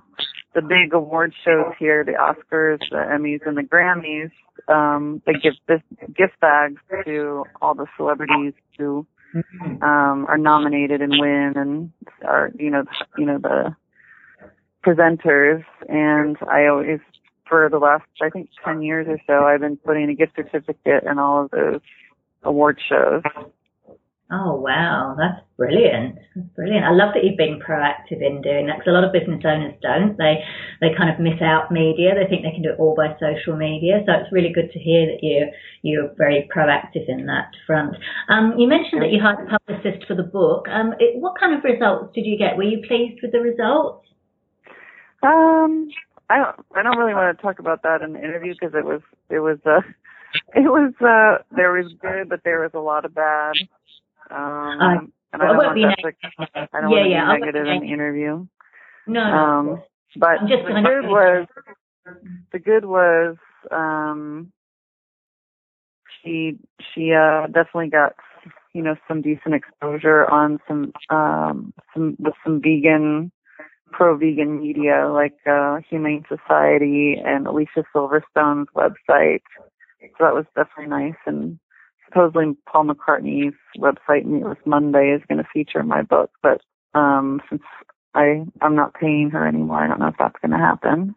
the 0.53 0.61
big 0.61 0.93
award 0.93 1.33
shows 1.43 1.73
here, 1.77 2.03
the 2.03 2.13
Oscars, 2.13 2.79
the 2.89 2.97
Emmys, 2.97 3.45
and 3.45 3.57
the 3.57 3.61
Grammys. 3.61 4.31
Um, 4.67 5.21
they 5.25 5.33
give 5.33 5.53
this 5.67 5.81
gift 6.07 6.39
bags 6.39 6.81
to 7.05 7.43
all 7.61 7.75
the 7.75 7.87
celebrities 7.97 8.53
who 8.77 9.05
um, 9.81 10.25
are 10.27 10.37
nominated 10.37 11.01
and 11.01 11.13
win, 11.17 11.53
and 11.55 11.91
are 12.25 12.51
you 12.57 12.71
know 12.71 12.83
you 13.17 13.25
know 13.25 13.37
the 13.37 13.75
presenters. 14.85 15.63
And 15.87 16.37
I 16.49 16.67
always 16.67 16.99
for 17.47 17.69
the 17.69 17.77
last, 17.77 18.05
I 18.21 18.29
think, 18.29 18.49
10 18.63 18.81
years 18.81 19.08
or 19.10 19.19
so, 19.27 19.45
I've 19.45 19.62
been 19.62 19.77
putting 19.77 20.10
a 20.10 20.15
gift 20.15 20.34
certificate 20.36 21.03
in 21.10 21.19
all 21.19 21.45
of 21.45 21.51
those 21.51 21.81
award 22.43 22.79
shows. 22.88 23.23
Oh 24.31 24.55
wow, 24.55 25.13
that's 25.15 25.45
brilliant! 25.55 26.17
That's 26.36 26.49
brilliant. 26.55 26.84
I 26.84 26.89
love 26.97 27.13
that 27.13 27.23
you've 27.23 27.38
been 27.38 27.62
proactive 27.62 28.25
in 28.25 28.41
doing 28.41 28.65
that 28.65 28.81
because 28.81 28.89
a 28.89 28.97
lot 28.97 29.03
of 29.03 29.13
business 29.13 29.45
owners 29.45 29.77
don't. 29.84 30.17
They 30.17 30.41
they 30.81 30.97
kind 30.97 31.13
of 31.13 31.19
miss 31.21 31.38
out 31.45 31.69
media. 31.69 32.17
They 32.17 32.25
think 32.25 32.41
they 32.41 32.49
can 32.49 32.63
do 32.63 32.73
it 32.73 32.79
all 32.81 32.97
by 32.97 33.13
social 33.21 33.55
media. 33.55 34.01
So 34.01 34.13
it's 34.17 34.34
really 34.34 34.49
good 34.49 34.71
to 34.73 34.79
hear 34.79 35.05
that 35.05 35.21
you 35.21 35.45
you're 35.84 36.10
very 36.17 36.49
proactive 36.49 37.05
in 37.08 37.27
that 37.27 37.53
front. 37.67 37.97
Um, 38.27 38.58
you 38.58 38.65
mentioned 38.67 39.03
that 39.03 39.13
you 39.13 39.21
hired 39.21 39.45
a 39.45 39.60
publicist 39.62 40.08
for 40.08 40.15
the 40.15 40.25
book. 40.25 40.65
Um, 40.73 40.97
it, 40.97 41.21
what 41.21 41.38
kind 41.39 41.53
of 41.53 41.63
results 41.63 42.10
did 42.15 42.25
you 42.25 42.36
get? 42.36 42.58
Were 42.58 42.65
you 42.65 42.81
pleased 42.81 43.21
with 43.21 43.31
the 43.31 43.41
results? 43.41 44.10
Um, 45.21 45.89
I 46.29 46.38
don't 46.38 46.65
I 46.75 46.83
don't 46.83 46.97
really 46.97 47.13
want 47.13 47.38
to 47.38 47.41
talk 47.41 47.59
about 47.59 47.83
that 47.83 48.01
in 48.01 48.13
the 48.13 48.19
interview 48.19 48.53
because 48.59 48.73
it 48.75 48.85
was 48.85 49.01
it 49.29 49.39
was 49.39 49.59
uh 49.65 49.81
it 50.55 50.69
was 50.69 50.93
uh 51.01 51.43
there 51.55 51.71
was 51.73 51.91
good 52.01 52.29
but 52.29 52.41
there 52.43 52.61
was 52.61 52.71
a 52.73 52.79
lot 52.79 53.05
of 53.05 53.13
bad. 53.13 53.53
Um 54.31 54.81
uh, 54.81 54.97
and 55.33 55.43
I 55.43 55.47
don't 55.47 55.57
want 55.57 55.79
that 55.81 56.13
to, 56.38 56.67
I 56.73 56.81
don't 56.81 56.91
yeah, 56.91 56.97
want 56.97 57.05
to 57.05 57.09
yeah, 57.09 57.35
be 57.35 57.39
negative 57.41 57.67
in 57.67 57.79
the 57.81 57.93
interview. 57.93 58.47
No, 59.07 59.21
um 59.21 59.65
no, 59.67 59.83
but 60.17 60.39
just 60.47 60.63
the 60.65 60.81
good 60.81 61.09
was 61.09 61.47
the 62.51 62.59
good 62.59 62.85
was 62.85 63.35
um 63.71 64.51
she 66.23 66.57
she 66.93 67.11
uh 67.13 67.47
definitely 67.47 67.89
got 67.89 68.15
you 68.73 68.81
know 68.81 68.95
some 69.07 69.21
decent 69.21 69.53
exposure 69.53 70.29
on 70.29 70.59
some 70.67 70.91
um 71.09 71.73
some 71.93 72.15
with 72.19 72.33
some 72.43 72.61
vegan 72.61 73.31
pro-vegan 73.95 74.60
media 74.60 75.10
like 75.12 75.38
uh, 75.49 75.77
Humane 75.89 76.25
Society 76.27 77.15
and 77.23 77.47
Alicia 77.47 77.84
Silverstone's 77.93 78.67
website. 78.75 79.41
So 80.01 80.19
that 80.19 80.34
was 80.34 80.45
definitely 80.55 80.88
nice. 80.88 81.19
And 81.25 81.60
supposedly 82.05 82.55
Paul 82.69 82.86
McCartney's 82.86 83.55
website, 83.77 84.25
Meatless 84.25 84.58
Monday, 84.65 85.15
is 85.15 85.21
going 85.27 85.38
to 85.38 85.49
feature 85.51 85.84
my 85.84 86.01
book. 86.01 86.31
But 86.43 86.62
um, 86.93 87.41
since 87.49 87.63
I 88.13 88.43
I'm 88.62 88.75
not 88.75 88.93
paying 88.93 89.29
her 89.31 89.47
anymore, 89.47 89.84
I 89.84 89.88
don't 89.88 89.99
know 89.99 90.08
if 90.08 90.15
that's 90.19 90.39
going 90.41 90.51
to 90.51 90.58
happen. 90.58 91.15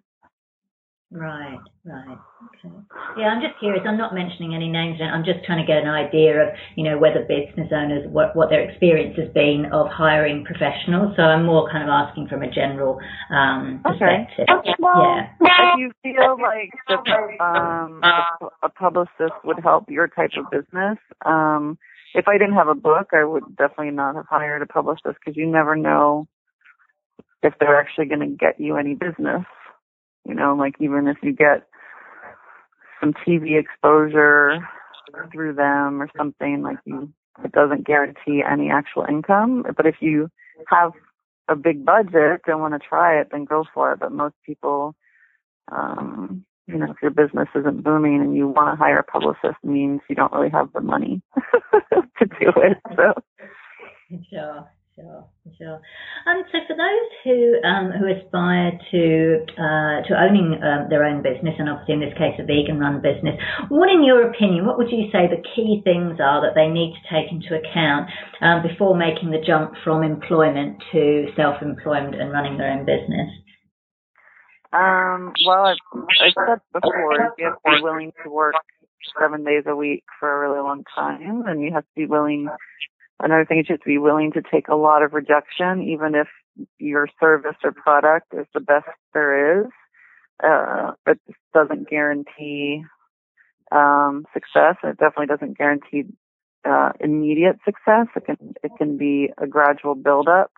Right, 1.11 1.59
right. 1.87 2.19
Okay. 2.65 2.75
Yeah, 3.17 3.29
I'm 3.29 3.41
just 3.41 3.59
curious. 3.59 3.83
I'm 3.89 3.97
not 3.97 4.13
mentioning 4.13 4.55
any 4.55 4.69
names. 4.69 5.01
I'm 5.01 5.25
just 5.25 5.43
trying 5.47 5.65
to 5.65 5.67
get 5.67 5.79
an 5.79 5.89
idea 5.89 6.37
of, 6.43 6.49
you 6.77 6.85
know, 6.85 6.99
whether 6.99 7.21
business 7.25 7.73
owners, 7.73 8.05
what, 8.11 8.37
what 8.37 8.51
their 8.51 8.61
experience 8.69 9.17
has 9.17 9.29
been 9.33 9.71
of 9.73 9.89
hiring 9.89 10.45
professionals. 10.45 11.17
So 11.17 11.23
I'm 11.23 11.47
more 11.47 11.71
kind 11.71 11.83
of 11.83 11.89
asking 11.89 12.29
from 12.29 12.43
a 12.43 12.51
general 12.51 13.01
um, 13.31 13.81
perspective. 13.83 14.47
Okay. 14.51 14.75
Well, 14.79 15.17
yeah. 15.41 15.73
if 15.73 15.79
you 15.79 15.93
feel 16.03 16.37
like 16.43 16.73
the, 16.89 17.43
um, 17.43 18.03
a, 18.05 18.67
a 18.67 18.69
publicist 18.69 19.33
would 19.45 19.61
help 19.63 19.89
your 19.89 20.09
type 20.09 20.33
of 20.37 20.51
business, 20.51 20.99
um, 21.25 21.79
if 22.15 22.29
I 22.29 22.37
didn't 22.37 22.55
have 22.55 22.69
a 22.69 22.75
book, 22.75 23.09
I 23.15 23.25
would 23.25 23.57
definitely 23.57 23.93
not 23.93 24.15
have 24.15 24.27
hired 24.29 24.61
a 24.61 24.67
publicist 24.67 25.17
because 25.25 25.37
you 25.37 25.47
never 25.47 25.75
know 25.75 26.29
if 27.43 27.55
they're 27.61 27.81
actually 27.81 28.07
going 28.07 28.21
to 28.21 28.27
get 28.27 28.61
you 28.61 28.77
any 28.77 28.95
business. 28.95 29.45
You 30.27 30.35
know, 30.35 30.55
like 30.55 30.75
even 30.81 31.09
if 31.09 31.17
you 31.23 31.33
get 31.33 31.67
some 33.01 33.15
TV 33.27 33.59
exposure 33.59 34.59
through 35.33 35.55
them 35.55 36.03
or 36.03 36.09
something, 36.17 36.63
like 36.63 36.79
you, 36.85 37.13
it 37.45 37.53
doesn't 37.53 37.87
guarantee 37.87 38.43
any 38.49 38.71
actual 38.71 39.07
income. 39.09 39.65
But 39.77 39.87
if 39.87 39.97
you 40.01 40.31
have 40.67 40.93
a 41.49 41.57
big 41.57 41.85
budget 41.85 42.43
and 42.47 42.61
want 42.61 42.75
to 42.75 42.89
try 42.89 43.19
it, 43.21 43.29
then 43.31 43.45
go 43.45 43.65
for 43.73 43.93
it. 43.93 44.01
But 44.01 44.13
most 44.13 44.35
people, 44.45 44.95
um, 45.73 46.45
you 46.67 46.77
know, 46.77 46.91
if 46.91 46.97
your 47.01 47.11
business 47.11 47.49
isn't 47.55 47.83
booming 47.83 48.21
and 48.21 48.37
you 48.37 48.49
want 48.49 48.73
to 48.73 48.77
hire 48.77 48.99
a 48.99 49.05
publicist 49.05 49.63
means 49.65 50.01
you 50.09 50.15
don't 50.15 50.33
really 50.33 50.51
have 50.51 50.73
the 50.75 50.81
money 50.81 51.23
to 51.93 52.27
do 52.27 52.53
it. 52.57 52.77
So. 52.95 53.15
Sure. 54.31 54.69
Sure, 54.99 55.25
sure. 55.59 55.81
Um, 56.27 56.43
so 56.51 56.59
for 56.67 56.75
those 56.75 57.09
who 57.23 57.63
um, 57.63 57.93
who 57.95 58.11
aspire 58.11 58.73
to 58.91 59.47
uh, 59.55 60.03
to 60.03 60.13
owning 60.19 60.59
um, 60.59 60.91
their 60.91 61.05
own 61.05 61.23
business, 61.23 61.55
and 61.59 61.71
obviously 61.71 61.95
in 61.95 62.01
this 62.01 62.19
case 62.19 62.35
a 62.39 62.43
vegan-run 62.43 62.99
business, 62.99 63.39
what, 63.69 63.89
in 63.91 64.03
your 64.03 64.29
opinion, 64.29 64.67
what 64.67 64.77
would 64.77 64.91
you 64.91 65.07
say 65.13 65.31
the 65.31 65.43
key 65.55 65.83
things 65.85 66.19
are 66.19 66.43
that 66.43 66.59
they 66.59 66.67
need 66.67 66.99
to 66.99 67.03
take 67.15 67.31
into 67.31 67.55
account 67.55 68.11
um, 68.43 68.67
before 68.67 68.99
making 68.99 69.31
the 69.31 69.39
jump 69.39 69.71
from 69.85 70.03
employment 70.03 70.83
to 70.91 71.31
self-employment 71.37 72.19
and 72.19 72.33
running 72.33 72.59
their 72.59 72.73
own 72.73 72.83
business? 72.83 73.31
Um, 74.73 75.33
well, 75.47 75.63
I, 75.63 75.75
I 75.95 76.31
said 76.35 76.59
before, 76.75 77.15
you 77.15 77.23
have 77.23 77.37
to 77.37 77.71
be 77.71 77.83
willing 77.83 78.13
to 78.25 78.31
work 78.31 78.55
seven 79.19 79.45
days 79.45 79.63
a 79.67 79.77
week 79.77 80.03
for 80.19 80.27
a 80.27 80.49
really 80.49 80.61
long 80.61 80.83
time, 80.93 81.45
and 81.47 81.63
you 81.63 81.71
have 81.73 81.85
to 81.85 81.95
be 81.95 82.07
willing 82.07 82.49
Another 83.21 83.45
thing 83.45 83.61
is 83.61 83.67
just 83.67 83.83
to 83.83 83.89
be 83.89 83.99
willing 83.99 84.33
to 84.33 84.43
take 84.43 84.69
a 84.69 84.77
lot 84.77 85.03
of 85.03 85.13
rejection, 85.13 85.83
even 85.83 86.15
if 86.15 86.29
your 86.79 87.09
service 87.19 87.57
or 87.65 87.73
product 87.73 88.33
is 88.33 88.47
the 88.55 88.61
best 88.61 88.87
there 89.13 89.63
is. 89.63 89.67
Uh, 90.43 90.93
it 91.07 91.19
doesn't 91.53 91.89
guarantee 91.89 92.85
um, 93.73 94.25
success. 94.33 94.77
It 94.85 94.99
definitely 94.99 95.27
doesn't 95.27 95.59
guarantee 95.59 96.05
uh, 96.65 96.91
immediate 97.01 97.57
success. 97.65 98.07
It 98.15 98.25
can 98.27 98.55
it 98.63 98.71
can 98.79 98.97
be 98.99 99.31
a 99.37 99.47
gradual 99.47 99.97
buildup. 99.97 100.53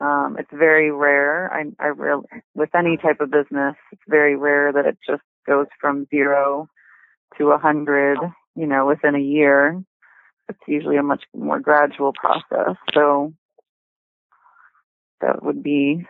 Um, 0.00 0.36
it's 0.38 0.50
very 0.52 0.90
rare. 0.90 1.50
I, 1.52 1.64
I 1.82 1.86
really, 1.88 2.24
with 2.54 2.74
any 2.74 2.96
type 2.96 3.20
of 3.20 3.30
business, 3.30 3.76
it's 3.92 4.02
very 4.08 4.36
rare 4.36 4.72
that 4.72 4.84
it 4.84 4.98
just 5.08 5.22
goes 5.46 5.66
from 5.80 6.06
zero 6.10 6.68
to 7.38 7.50
a 7.52 7.58
hundred, 7.58 8.18
you 8.56 8.66
know, 8.66 8.84
within 8.86 9.14
a 9.14 9.20
year 9.20 9.82
it's 10.48 10.58
usually 10.66 10.96
a 10.96 11.02
much 11.02 11.22
more 11.34 11.60
gradual 11.60 12.12
process. 12.12 12.76
So 12.94 13.32
that 15.20 15.42
would 15.42 15.62
be 15.62 16.06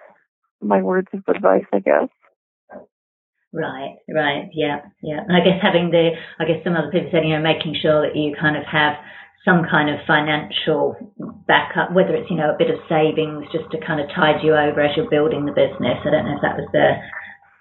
my 0.61 0.83
words 0.83 1.09
of 1.13 1.23
advice, 1.29 1.67
I 1.73 1.81
guess. 1.81 2.09
Right, 3.53 3.97
right, 4.09 4.49
yeah, 4.55 4.81
yeah. 5.03 5.21
And 5.29 5.37
I 5.37 5.45
guess 5.45 5.61
having 5.61 5.91
the, 5.91 6.11
I 6.41 6.45
guess 6.47 6.65
some 6.65 6.75
other 6.75 6.91
people 6.91 7.11
said, 7.13 7.25
you 7.25 7.37
know, 7.37 7.43
making 7.43 7.77
sure 7.83 8.01
that 8.01 8.17
you 8.17 8.35
kind 8.41 8.57
of 8.57 8.65
have 8.65 8.95
some 9.45 9.67
kind 9.71 9.91
of 9.91 10.01
financial 10.07 10.97
backup, 11.47 11.93
whether 11.93 12.15
it's, 12.15 12.31
you 12.31 12.37
know, 12.37 12.55
a 12.55 12.57
bit 12.57 12.71
of 12.71 12.79
savings 12.89 13.45
just 13.53 13.69
to 13.73 13.79
kind 13.85 14.01
of 14.01 14.09
tide 14.15 14.41
you 14.43 14.55
over 14.55 14.81
as 14.81 14.97
you're 14.97 15.11
building 15.11 15.45
the 15.45 15.53
business. 15.53 16.01
I 16.01 16.11
don't 16.11 16.25
know 16.25 16.37
if 16.37 16.43
that 16.43 16.57
was 16.57 16.69
the, 16.73 16.97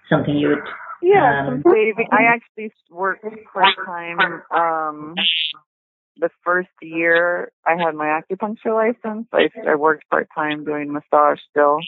something 0.09 0.37
you 0.37 0.49
would. 0.49 0.63
Yeah, 1.01 1.47
um, 1.47 1.63
some 1.63 1.73
saving. 1.73 2.07
I 2.11 2.23
actually 2.29 2.71
worked 2.89 3.25
part 3.51 3.75
time, 3.85 4.19
um, 4.53 5.15
the 6.17 6.29
first 6.43 6.69
year 6.81 7.51
I 7.65 7.71
had 7.71 7.95
my 7.95 8.19
acupuncture 8.19 8.73
license, 8.73 9.27
I, 9.33 9.49
I 9.67 9.75
worked 9.75 10.09
part 10.09 10.27
time 10.35 10.63
doing 10.65 10.91
massage 10.91 11.39
still. 11.49 11.79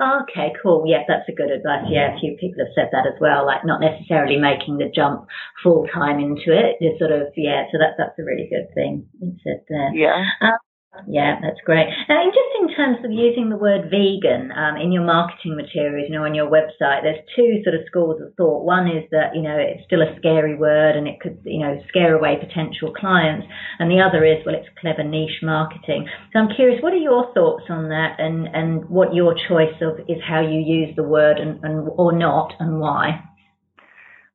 Okay, 0.00 0.54
cool. 0.62 0.84
Yeah, 0.86 1.02
that's 1.08 1.28
a 1.28 1.34
good 1.34 1.50
advice. 1.50 1.90
Yeah, 1.90 2.14
a 2.14 2.20
few 2.20 2.36
people 2.38 2.62
have 2.62 2.74
said 2.74 2.90
that 2.92 3.06
as 3.06 3.18
well, 3.20 3.44
like 3.44 3.64
not 3.64 3.80
necessarily 3.80 4.36
making 4.36 4.78
the 4.78 4.92
jump 4.94 5.26
full 5.62 5.88
time 5.92 6.20
into 6.20 6.54
it. 6.54 6.78
Just 6.80 7.00
sort 7.00 7.10
of, 7.10 7.34
yeah, 7.36 7.66
so 7.72 7.78
that, 7.82 7.98
that's 7.98 8.14
a 8.18 8.22
really 8.22 8.46
good 8.46 8.72
thing 8.74 9.06
you 9.20 9.34
said 9.42 9.66
there. 9.68 9.90
Yeah. 9.94 10.22
Um, 10.40 10.58
yeah, 11.06 11.36
that's 11.40 11.60
great. 11.64 11.86
And 12.08 12.32
just 12.32 12.52
in 12.60 12.74
terms 12.74 13.04
of 13.04 13.12
using 13.12 13.50
the 13.50 13.56
word 13.56 13.90
vegan 13.90 14.50
um, 14.52 14.76
in 14.76 14.90
your 14.90 15.04
marketing 15.04 15.54
materials, 15.54 16.08
you 16.08 16.14
know, 16.14 16.24
on 16.24 16.34
your 16.34 16.50
website, 16.50 17.02
there's 17.02 17.20
two 17.36 17.60
sort 17.62 17.76
of 17.76 17.82
schools 17.86 18.20
of 18.20 18.34
thought. 18.36 18.64
One 18.64 18.88
is 18.88 19.04
that, 19.10 19.36
you 19.36 19.42
know, 19.42 19.56
it's 19.56 19.84
still 19.84 20.00
a 20.00 20.16
scary 20.18 20.56
word 20.56 20.96
and 20.96 21.06
it 21.06 21.20
could, 21.20 21.38
you 21.44 21.60
know, 21.60 21.78
scare 21.88 22.16
away 22.16 22.36
potential 22.40 22.92
clients. 22.92 23.46
And 23.78 23.90
the 23.90 24.00
other 24.00 24.24
is, 24.24 24.44
well, 24.44 24.54
it's 24.54 24.68
clever 24.80 25.04
niche 25.04 25.42
marketing. 25.42 26.08
So 26.32 26.40
I'm 26.40 26.54
curious, 26.56 26.82
what 26.82 26.94
are 26.94 26.96
your 26.96 27.32
thoughts 27.34 27.64
on 27.68 27.90
that 27.90 28.16
and, 28.18 28.48
and 28.48 28.88
what 28.88 29.14
your 29.14 29.34
choice 29.34 29.76
of 29.82 30.00
is 30.08 30.18
how 30.26 30.40
you 30.40 30.58
use 30.58 30.96
the 30.96 31.04
word 31.04 31.38
and, 31.38 31.62
and 31.62 31.88
or 31.96 32.12
not 32.12 32.54
and 32.58 32.80
why? 32.80 33.22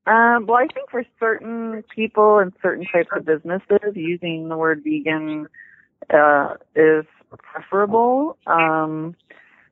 Um, 0.05 0.45
well, 0.47 0.57
I 0.57 0.67
think 0.73 0.91
for 0.91 1.03
certain 1.19 1.83
people 1.95 2.39
and 2.39 2.53
certain 2.61 2.85
types 2.91 3.09
of 3.15 3.25
businesses, 3.25 3.95
using 3.95 4.49
the 4.49 4.57
word 4.57 4.83
vegan 4.83 5.47
uh, 6.13 6.55
is 6.75 7.05
preferable. 7.37 8.37
Um, 8.47 9.15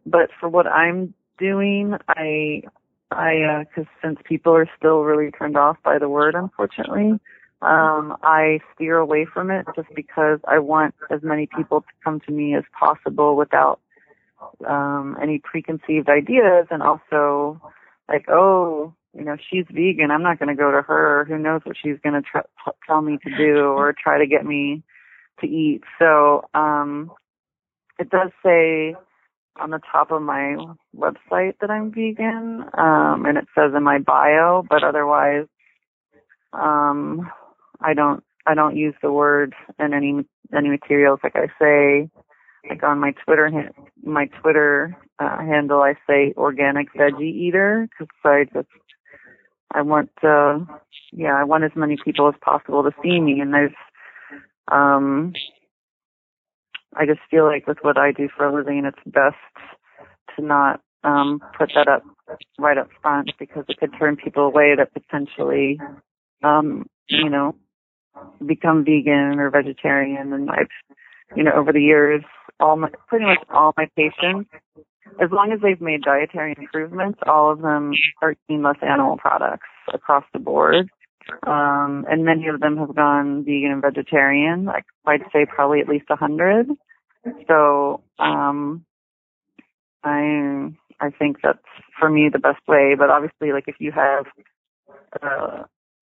but 0.05 0.29
for 0.39 0.49
what 0.49 0.67
I'm 0.67 1.13
doing, 1.37 1.95
I, 2.07 2.63
I, 3.11 3.41
uh, 3.41 3.63
cause 3.75 3.85
since 4.03 4.19
people 4.25 4.53
are 4.55 4.69
still 4.77 5.01
really 5.01 5.31
turned 5.31 5.57
off 5.57 5.77
by 5.83 5.97
the 5.99 6.09
word, 6.09 6.35
unfortunately, 6.35 7.19
um, 7.61 8.17
I 8.23 8.59
steer 8.73 8.97
away 8.97 9.25
from 9.31 9.51
it 9.51 9.67
just 9.75 9.89
because 9.95 10.39
I 10.47 10.59
want 10.59 10.95
as 11.11 11.21
many 11.21 11.47
people 11.55 11.81
to 11.81 11.87
come 12.03 12.19
to 12.21 12.31
me 12.31 12.55
as 12.55 12.63
possible 12.77 13.35
without, 13.35 13.79
um, 14.67 15.17
any 15.21 15.39
preconceived 15.39 16.09
ideas 16.09 16.67
and 16.71 16.81
also 16.81 17.61
like, 18.09 18.25
oh, 18.29 18.93
you 19.13 19.23
know, 19.23 19.35
she's 19.49 19.65
vegan. 19.69 20.09
I'm 20.09 20.23
not 20.23 20.39
going 20.39 20.49
to 20.49 20.55
go 20.55 20.71
to 20.71 20.81
her. 20.81 21.25
Who 21.25 21.37
knows 21.37 21.61
what 21.63 21.75
she's 21.81 21.97
going 22.03 22.15
to 22.15 22.21
tr- 22.21 22.71
tell 22.87 23.01
me 23.01 23.17
to 23.23 23.37
do 23.37 23.59
or 23.65 23.93
try 23.93 24.17
to 24.17 24.25
get 24.25 24.45
me 24.45 24.83
to 25.41 25.47
eat. 25.47 25.81
So 25.99 26.43
um, 26.53 27.11
it 27.99 28.09
does 28.09 28.31
say 28.43 28.95
on 29.59 29.71
the 29.71 29.81
top 29.91 30.11
of 30.11 30.21
my 30.21 30.55
website 30.95 31.53
that 31.61 31.69
I'm 31.69 31.91
vegan, 31.91 32.63
um, 32.77 33.25
and 33.25 33.37
it 33.37 33.45
says 33.55 33.71
in 33.75 33.83
my 33.83 33.99
bio, 33.99 34.63
but 34.67 34.83
otherwise, 34.83 35.45
um, 36.53 37.29
I 37.81 37.93
don't 37.93 38.23
I 38.45 38.55
don't 38.55 38.75
use 38.75 38.95
the 39.01 39.11
word 39.11 39.53
in 39.79 39.93
any 39.93 40.25
any 40.55 40.69
materials. 40.69 41.19
Like 41.23 41.35
I 41.35 41.47
say, 41.59 42.09
like 42.69 42.83
on 42.83 42.99
my 42.99 43.13
Twitter 43.25 43.71
my 44.03 44.27
Twitter 44.41 44.97
uh, 45.19 45.37
handle, 45.39 45.81
I 45.81 45.95
say 46.07 46.33
organic 46.37 46.93
veggie 46.93 47.33
eater 47.33 47.87
because 47.89 48.13
I 48.23 48.45
just 48.53 48.67
I 49.73 49.81
want 49.81 50.11
uh 50.23 50.59
yeah 51.11 51.35
I 51.35 51.43
want 51.43 51.63
as 51.63 51.71
many 51.75 51.97
people 52.03 52.27
as 52.27 52.35
possible 52.41 52.83
to 52.83 52.91
see 53.03 53.19
me, 53.19 53.39
and 53.39 53.53
there's 53.53 53.73
um, 54.67 55.33
I 56.95 57.05
just 57.05 57.21
feel 57.29 57.45
like 57.45 57.67
with 57.67 57.77
what 57.81 57.97
I 57.97 58.11
do 58.11 58.29
for 58.35 58.45
a 58.45 58.53
living, 58.53 58.83
it's 58.85 58.97
best 59.05 59.35
to 60.35 60.43
not 60.43 60.81
um, 61.03 61.39
put 61.57 61.71
that 61.75 61.87
up 61.87 62.03
right 62.59 62.77
up 62.77 62.89
front 63.01 63.31
because 63.39 63.65
it 63.67 63.77
could 63.77 63.91
turn 63.97 64.17
people 64.17 64.43
away 64.43 64.75
that 64.75 64.93
potentially, 64.93 65.79
um, 66.43 66.85
you 67.07 67.29
know, 67.29 67.55
become 68.45 68.83
vegan 68.83 69.39
or 69.39 69.49
vegetarian. 69.49 70.33
And 70.33 70.49
I've, 70.49 70.67
you 71.35 71.43
know, 71.43 71.51
over 71.55 71.71
the 71.71 71.81
years, 71.81 72.23
all 72.59 72.75
my, 72.75 72.89
pretty 73.07 73.25
much 73.25 73.39
all 73.49 73.73
my 73.77 73.87
patients, 73.95 74.49
as 75.21 75.29
long 75.31 75.51
as 75.51 75.59
they've 75.61 75.81
made 75.81 76.03
dietary 76.03 76.55
improvements, 76.57 77.19
all 77.25 77.51
of 77.51 77.61
them 77.61 77.91
are 78.21 78.35
eating 78.47 78.63
less 78.63 78.77
animal 78.81 79.17
products 79.17 79.67
across 79.93 80.23
the 80.33 80.39
board. 80.39 80.89
Um, 81.45 82.05
and 82.09 82.25
many 82.25 82.47
of 82.47 82.59
them 82.59 82.77
have 82.77 82.95
gone 82.95 83.43
vegan 83.43 83.71
and 83.71 83.81
vegetarian. 83.81 84.65
Like 84.65 84.85
I'd 85.05 85.23
say 85.31 85.45
probably 85.45 85.79
at 85.79 85.87
least 85.87 86.05
a 86.09 86.15
hundred. 86.15 86.67
So, 87.47 88.01
um, 88.19 88.85
I, 90.03 90.71
I 90.99 91.09
think 91.11 91.37
that's 91.43 91.59
for 91.99 92.09
me 92.09 92.29
the 92.31 92.39
best 92.39 92.61
way. 92.67 92.95
But 92.97 93.09
obviously, 93.09 93.51
like 93.53 93.65
if 93.67 93.75
you 93.79 93.91
have, 93.91 94.25
uh, 95.21 95.63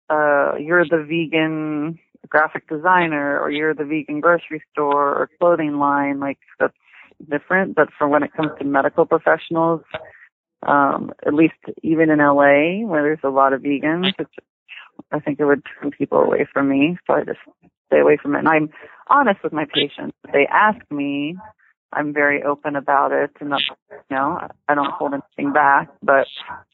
uh, 0.09 0.57
you're 0.59 0.85
the 0.85 1.05
vegan 1.09 1.99
graphic 2.29 2.69
designer 2.69 3.39
or 3.41 3.51
you're 3.51 3.75
the 3.75 3.85
vegan 3.85 4.21
grocery 4.21 4.63
store 4.73 5.15
or 5.15 5.31
clothing 5.39 5.79
line, 5.79 6.19
like 6.21 6.39
that's 6.59 6.75
different. 7.31 7.75
But 7.75 7.89
for 7.97 8.09
when 8.09 8.23
it 8.23 8.33
comes 8.33 8.51
to 8.59 8.65
medical 8.65 9.07
professionals, 9.07 9.83
Um, 10.63 11.13
at 11.25 11.35
least 11.35 11.55
even 11.83 12.11
in 12.11 12.19
LA, 12.19 12.83
where 12.89 13.03
there's 13.03 13.23
a 13.23 13.29
lot 13.29 13.53
of 13.53 13.61
vegans, 13.63 14.13
it's, 14.19 14.31
I 15.13 15.21
think 15.21 15.39
it 15.39 15.45
would 15.45 15.63
turn 15.81 15.91
people 15.91 16.19
away 16.19 16.47
from 16.53 16.69
me. 16.69 16.99
So 17.07 17.15
I 17.15 17.25
just 17.25 17.39
stay 17.87 18.01
away 18.01 18.19
from 18.21 18.35
it. 18.35 18.41
And 18.41 18.49
I'm 18.49 18.71
honest 19.09 19.43
with 19.43 19.53
my 19.53 19.65
patients. 19.65 20.17
If 20.25 20.33
they 20.33 20.47
ask 20.51 20.79
me, 20.91 21.37
I'm 21.93 22.13
very 22.13 22.43
open 22.43 22.77
about 22.77 23.13
it, 23.13 23.31
and 23.41 23.51
not, 23.51 23.61
you 23.91 24.17
know, 24.17 24.39
I 24.69 24.75
don't 24.75 24.91
hold 24.91 25.15
anything 25.15 25.53
back. 25.53 25.89
But 26.03 26.27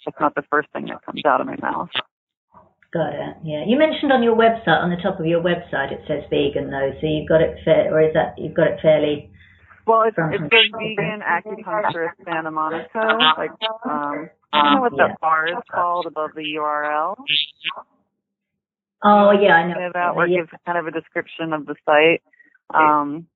it's 0.07 0.17
not 0.21 0.35
the 0.35 0.43
first 0.51 0.69
thing 0.73 0.87
that 0.87 1.05
comes 1.05 1.23
out 1.27 1.41
of 1.41 1.47
my 1.47 1.57
mouth. 1.61 1.91
Got 2.93 3.15
it. 3.15 3.37
Yeah. 3.45 3.65
You 3.67 3.79
mentioned 3.79 4.13
on 4.13 4.23
your 4.23 4.37
website, 4.37 4.83
on 4.83 4.91
the 4.91 5.01
top 5.03 5.19
of 5.19 5.25
your 5.25 5.41
website, 5.41 5.93
it 5.93 6.01
says 6.07 6.25
vegan 6.29 6.71
though. 6.71 6.93
So 7.01 7.07
you've 7.07 7.29
got 7.29 7.41
it 7.41 7.57
fair, 7.65 7.89
or 7.89 8.03
is 8.03 8.13
that 8.13 8.37
you've 8.37 8.55
got 8.55 8.69
it 8.69 8.81
fairly? 8.83 9.31
Well, 9.87 10.03
it's 10.03 10.17
it 10.17 10.41
says 10.41 10.69
vegan 10.77 11.21
acupuncturist 11.25 12.21
Santa 12.25 12.51
Monica. 12.51 13.01
Like, 13.39 13.51
um, 13.89 14.29
I 14.53 14.63
don't 14.63 14.75
know 14.75 14.81
what 14.83 14.93
that 14.99 15.21
bar 15.21 15.49
is 15.49 15.65
called 15.73 16.07
above 16.07 16.31
the 16.35 16.45
URL. 16.61 17.17
Oh 19.05 19.33
yeah, 19.33 19.55
I 19.55 19.69
know. 19.69 19.79
Yeah, 19.79 19.91
that 19.95 20.17
where 20.17 20.27
it 20.27 20.37
gives 20.37 20.51
kind 20.65 20.79
of 20.79 20.87
a 20.87 20.91
description 20.91 21.53
of 21.53 21.67
the 21.67 21.75
site. 21.85 22.23
Um, 22.73 23.27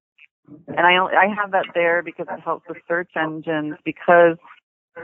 and 0.69 0.81
I 0.87 0.97
I 0.97 1.27
have 1.35 1.51
that 1.53 1.67
there 1.75 2.03
because 2.03 2.27
it 2.31 2.41
helps 2.41 2.69
with 2.69 2.79
search 2.87 3.11
engines 3.17 3.75
because 3.85 4.37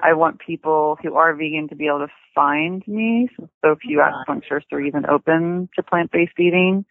I 0.02 0.14
want 0.14 0.38
people 0.38 0.96
who 1.02 1.14
are 1.16 1.34
vegan 1.34 1.68
to 1.68 1.76
be 1.76 1.86
able 1.86 2.00
to 2.00 2.12
find 2.34 2.86
me. 2.86 3.28
So 3.62 3.76
few 3.80 3.98
acupuncturists 3.98 4.72
are 4.72 4.80
even 4.80 5.04
open 5.06 5.68
to 5.76 5.82
plant-based 5.82 6.38
eating. 6.38 6.84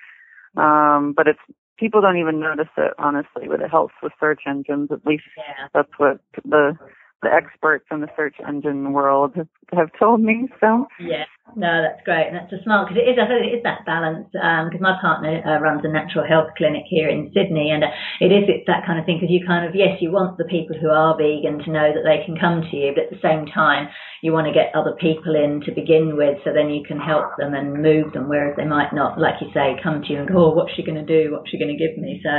Um, 0.57 1.13
but 1.15 1.27
it's 1.27 1.39
people 1.77 2.01
don't 2.01 2.17
even 2.17 2.39
notice 2.39 2.67
it 2.77 2.93
honestly, 2.99 3.47
but 3.47 3.61
it 3.61 3.71
helps 3.71 3.93
with 4.03 4.11
search 4.19 4.41
engines. 4.45 4.89
At 4.91 5.05
least 5.05 5.23
Yeah. 5.37 5.67
that's 5.73 5.91
what 5.97 6.19
the 6.45 6.77
the 7.21 7.31
experts 7.31 7.85
in 7.91 8.01
the 8.01 8.09
search 8.15 8.35
engine 8.47 8.93
world 8.93 9.35
have, 9.35 9.47
have 9.73 9.89
told 9.99 10.21
me. 10.21 10.49
So 10.59 10.87
Yeah, 10.99 11.25
no, 11.55 11.81
that's 11.81 12.01
great, 12.03 12.27
and 12.27 12.35
that's 12.35 12.51
a 12.53 12.61
smart 12.63 12.87
because 12.87 13.01
it 13.03 13.09
is. 13.11 13.17
I 13.19 13.27
think 13.27 13.45
it 13.45 13.57
is 13.57 13.63
that 13.63 13.85
balance. 13.85 14.27
Because 14.31 14.81
my 14.81 14.97
partner 15.01 15.41
uh, 15.45 15.59
runs 15.59 15.81
a 15.83 15.91
natural 15.91 16.27
health 16.27 16.53
clinic 16.57 16.83
here 16.87 17.09
in 17.09 17.31
Sydney, 17.33 17.71
and 17.71 17.83
uh, 17.83 17.91
it 18.19 18.31
is 18.31 18.47
it's 18.47 18.67
that 18.67 18.85
kind 18.85 18.99
of 18.99 19.05
thing. 19.05 19.19
Because 19.19 19.31
you 19.33 19.45
kind 19.45 19.67
of 19.67 19.75
yes, 19.75 19.99
you 20.01 20.11
want 20.11 20.37
the 20.37 20.45
people 20.45 20.75
who 20.79 20.89
are 20.89 21.17
vegan 21.17 21.59
to 21.63 21.69
know 21.71 21.91
that 21.93 22.03
they 22.07 22.23
can 22.25 22.37
come 22.39 22.61
to 22.61 22.75
you, 22.77 22.93
but 22.95 23.05
at 23.07 23.11
the 23.11 23.21
same 23.23 23.45
time, 23.47 23.89
you 24.21 24.31
want 24.31 24.47
to 24.47 24.53
get 24.53 24.71
other 24.75 24.93
people 24.99 25.35
in 25.35 25.61
to 25.65 25.71
begin 25.71 26.15
with, 26.15 26.37
so 26.43 26.53
then 26.53 26.69
you 26.69 26.83
can 26.83 26.99
help 26.99 27.35
them 27.37 27.53
and 27.53 27.81
move 27.81 28.13
them. 28.13 28.29
Whereas 28.29 28.55
they 28.55 28.65
might 28.65 28.93
not, 28.93 29.19
like 29.19 29.41
you 29.41 29.49
say, 29.53 29.75
come 29.81 30.01
to 30.01 30.09
you 30.13 30.19
and 30.19 30.27
go, 30.27 30.49
"Oh, 30.49 30.53
what's 30.53 30.73
she 30.75 30.83
going 30.85 30.99
to 30.99 31.05
do? 31.05 31.31
What's 31.33 31.49
she 31.49 31.57
going 31.59 31.75
to 31.75 31.79
give 31.79 31.97
me?" 31.97 32.21
So 32.23 32.29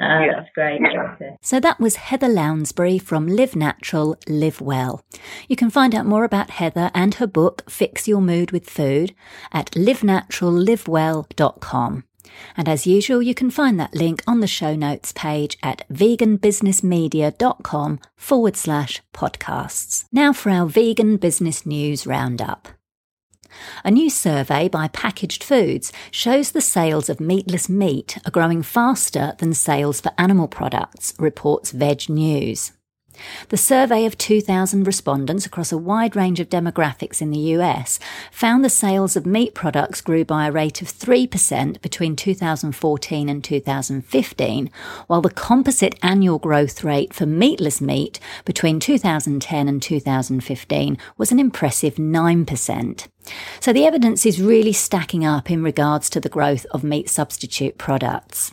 uh, 0.00 0.20
Yeah. 0.20 0.32
that's 0.36 0.50
great. 0.54 0.80
Okay. 0.82 1.36
So 1.40 1.60
that 1.60 1.78
was 1.78 1.96
Heather 1.96 2.28
Lounsbury 2.28 2.98
from 2.98 3.26
Live 3.26 3.54
Natural, 3.54 4.16
Live 4.28 4.60
Well. 4.60 5.02
You 5.48 5.56
can 5.56 5.70
find 5.70 5.94
out 5.94 6.06
more 6.06 6.24
about 6.24 6.50
Heather 6.50 6.90
and 6.94 7.14
her 7.14 7.26
book, 7.26 7.68
Fix 7.70 8.08
Your 8.08 8.20
Mood 8.20 8.50
with 8.54 8.70
Food, 8.70 9.14
at 9.52 9.70
livenaturallivewell.com. 9.72 12.04
And 12.56 12.68
as 12.68 12.86
usual, 12.86 13.22
you 13.22 13.34
can 13.34 13.50
find 13.50 13.78
that 13.78 13.94
link 13.94 14.22
on 14.26 14.40
the 14.40 14.46
show 14.46 14.74
notes 14.74 15.12
page 15.12 15.58
at 15.62 15.86
veganbusinessmedia.com 15.92 18.00
forward 18.16 18.56
slash 18.56 19.02
podcasts. 19.12 20.06
Now 20.10 20.32
for 20.32 20.48
our 20.50 20.64
vegan 20.66 21.18
business 21.18 21.66
news 21.66 22.06
roundup. 22.06 22.68
A 23.84 23.90
new 23.90 24.10
survey 24.10 24.68
by 24.68 24.88
Packaged 24.88 25.44
Foods 25.44 25.92
shows 26.10 26.50
the 26.50 26.60
sales 26.60 27.08
of 27.08 27.20
meatless 27.20 27.68
meat 27.68 28.18
are 28.26 28.30
growing 28.30 28.62
faster 28.62 29.34
than 29.38 29.54
sales 29.54 30.00
for 30.00 30.12
animal 30.18 30.48
products, 30.48 31.14
reports 31.18 31.70
Veg 31.70 32.08
News. 32.08 32.72
The 33.48 33.56
survey 33.56 34.06
of 34.06 34.18
2,000 34.18 34.84
respondents 34.84 35.46
across 35.46 35.72
a 35.72 35.78
wide 35.78 36.16
range 36.16 36.40
of 36.40 36.48
demographics 36.48 37.20
in 37.20 37.30
the 37.30 37.38
US 37.56 37.98
found 38.30 38.64
the 38.64 38.70
sales 38.70 39.16
of 39.16 39.26
meat 39.26 39.54
products 39.54 40.00
grew 40.00 40.24
by 40.24 40.46
a 40.46 40.52
rate 40.52 40.82
of 40.82 40.88
3% 40.88 41.80
between 41.80 42.16
2014 42.16 43.28
and 43.28 43.44
2015, 43.44 44.70
while 45.06 45.20
the 45.20 45.30
composite 45.30 45.98
annual 46.02 46.38
growth 46.38 46.84
rate 46.84 47.12
for 47.12 47.26
meatless 47.26 47.80
meat 47.80 48.20
between 48.44 48.80
2010 48.80 49.68
and 49.68 49.82
2015 49.82 50.98
was 51.16 51.32
an 51.32 51.38
impressive 51.38 51.96
9%. 51.96 53.08
So 53.60 53.72
the 53.72 53.86
evidence 53.86 54.26
is 54.26 54.40
really 54.40 54.72
stacking 54.72 55.24
up 55.24 55.50
in 55.50 55.62
regards 55.62 56.10
to 56.10 56.20
the 56.20 56.28
growth 56.28 56.66
of 56.72 56.84
meat 56.84 57.08
substitute 57.08 57.78
products. 57.78 58.52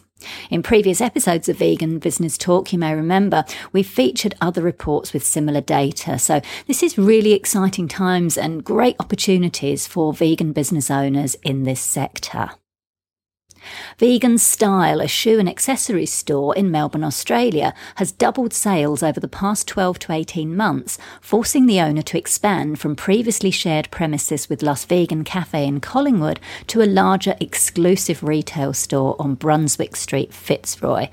In 0.49 0.63
previous 0.63 1.01
episodes 1.01 1.49
of 1.49 1.57
Vegan 1.57 1.99
Business 1.99 2.38
Talk, 2.38 2.72
you 2.72 2.80
may 2.80 2.93
remember, 2.93 3.43
we've 3.72 3.88
featured 3.88 4.36
other 4.41 4.61
reports 4.61 5.13
with 5.13 5.26
similar 5.26 5.61
data. 5.61 6.19
So 6.19 6.41
this 6.67 6.84
is 6.84 6.97
really 6.97 7.34
exciting 7.34 7.88
times 7.88 8.38
and 8.38 8.63
great 8.63 8.95
opportunities 8.99 9.88
for 9.88 10.13
vegan 10.13 10.53
business 10.53 10.91
owners 10.91 11.36
in 11.43 11.63
this 11.63 11.82
sector. 11.82 12.51
Vegan 13.97 14.38
Style, 14.38 15.01
a 15.01 15.07
shoe 15.07 15.39
and 15.39 15.49
accessories 15.49 16.12
store 16.12 16.55
in 16.55 16.72
Melbourne, 16.72 17.03
Australia, 17.03 17.74
has 17.95 18.12
doubled 18.12 18.53
sales 18.53 19.03
over 19.03 19.20
the 19.20 19.28
past 19.28 19.68
12 19.68 19.99
to 19.99 20.12
18 20.12 20.55
months, 20.55 20.97
forcing 21.22 21.66
the 21.66 21.80
owner 21.80 22.01
to 22.01 22.18
expand 22.18 22.80
from 22.80 22.95
previously 22.95 23.51
shared 23.51 23.91
premises 23.91 24.49
with 24.49 24.64
Las 24.64 24.86
Vegan 24.86 25.24
Cafe 25.24 25.66
in 25.66 25.80
Collingwood 25.80 26.39
to 26.68 26.82
a 26.82 26.86
larger 26.86 27.36
exclusive 27.39 28.24
retail 28.24 28.74
store 28.74 29.16
on 29.20 29.36
Brunswick 29.36 29.95
Street, 29.95 30.34
Fitzroy. 30.34 31.09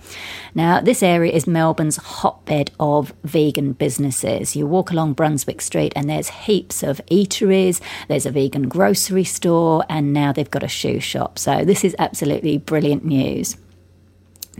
Now, 0.55 0.81
this 0.81 1.03
area 1.03 1.33
is 1.33 1.47
Melbourne's 1.47 1.97
hotbed 1.97 2.71
of 2.81 3.13
vegan 3.25 3.73
businesses. 3.73 4.57
You 4.57 4.67
walk 4.67 4.91
along 4.91 5.15
Brunswick 5.15 5.61
Street 5.61 5.93
and 5.95 6.09
there's 6.09 6.29
heaps 6.29 6.83
of 6.83 7.01
eateries, 7.11 7.81
there's 8.09 8.27
a 8.27 8.31
vegan 8.31 8.69
grocery 8.69 9.25
store, 9.25 9.85
and 9.89 10.13
now 10.13 10.33
they've 10.33 10.51
got 10.51 10.63
a 10.63 10.69
shoe 10.69 11.01
shop. 11.01 11.39
So 11.39 11.65
this 11.65 11.85
is 11.85 11.95
absolutely 11.99 12.38
brilliant 12.59 13.05
news. 13.05 13.57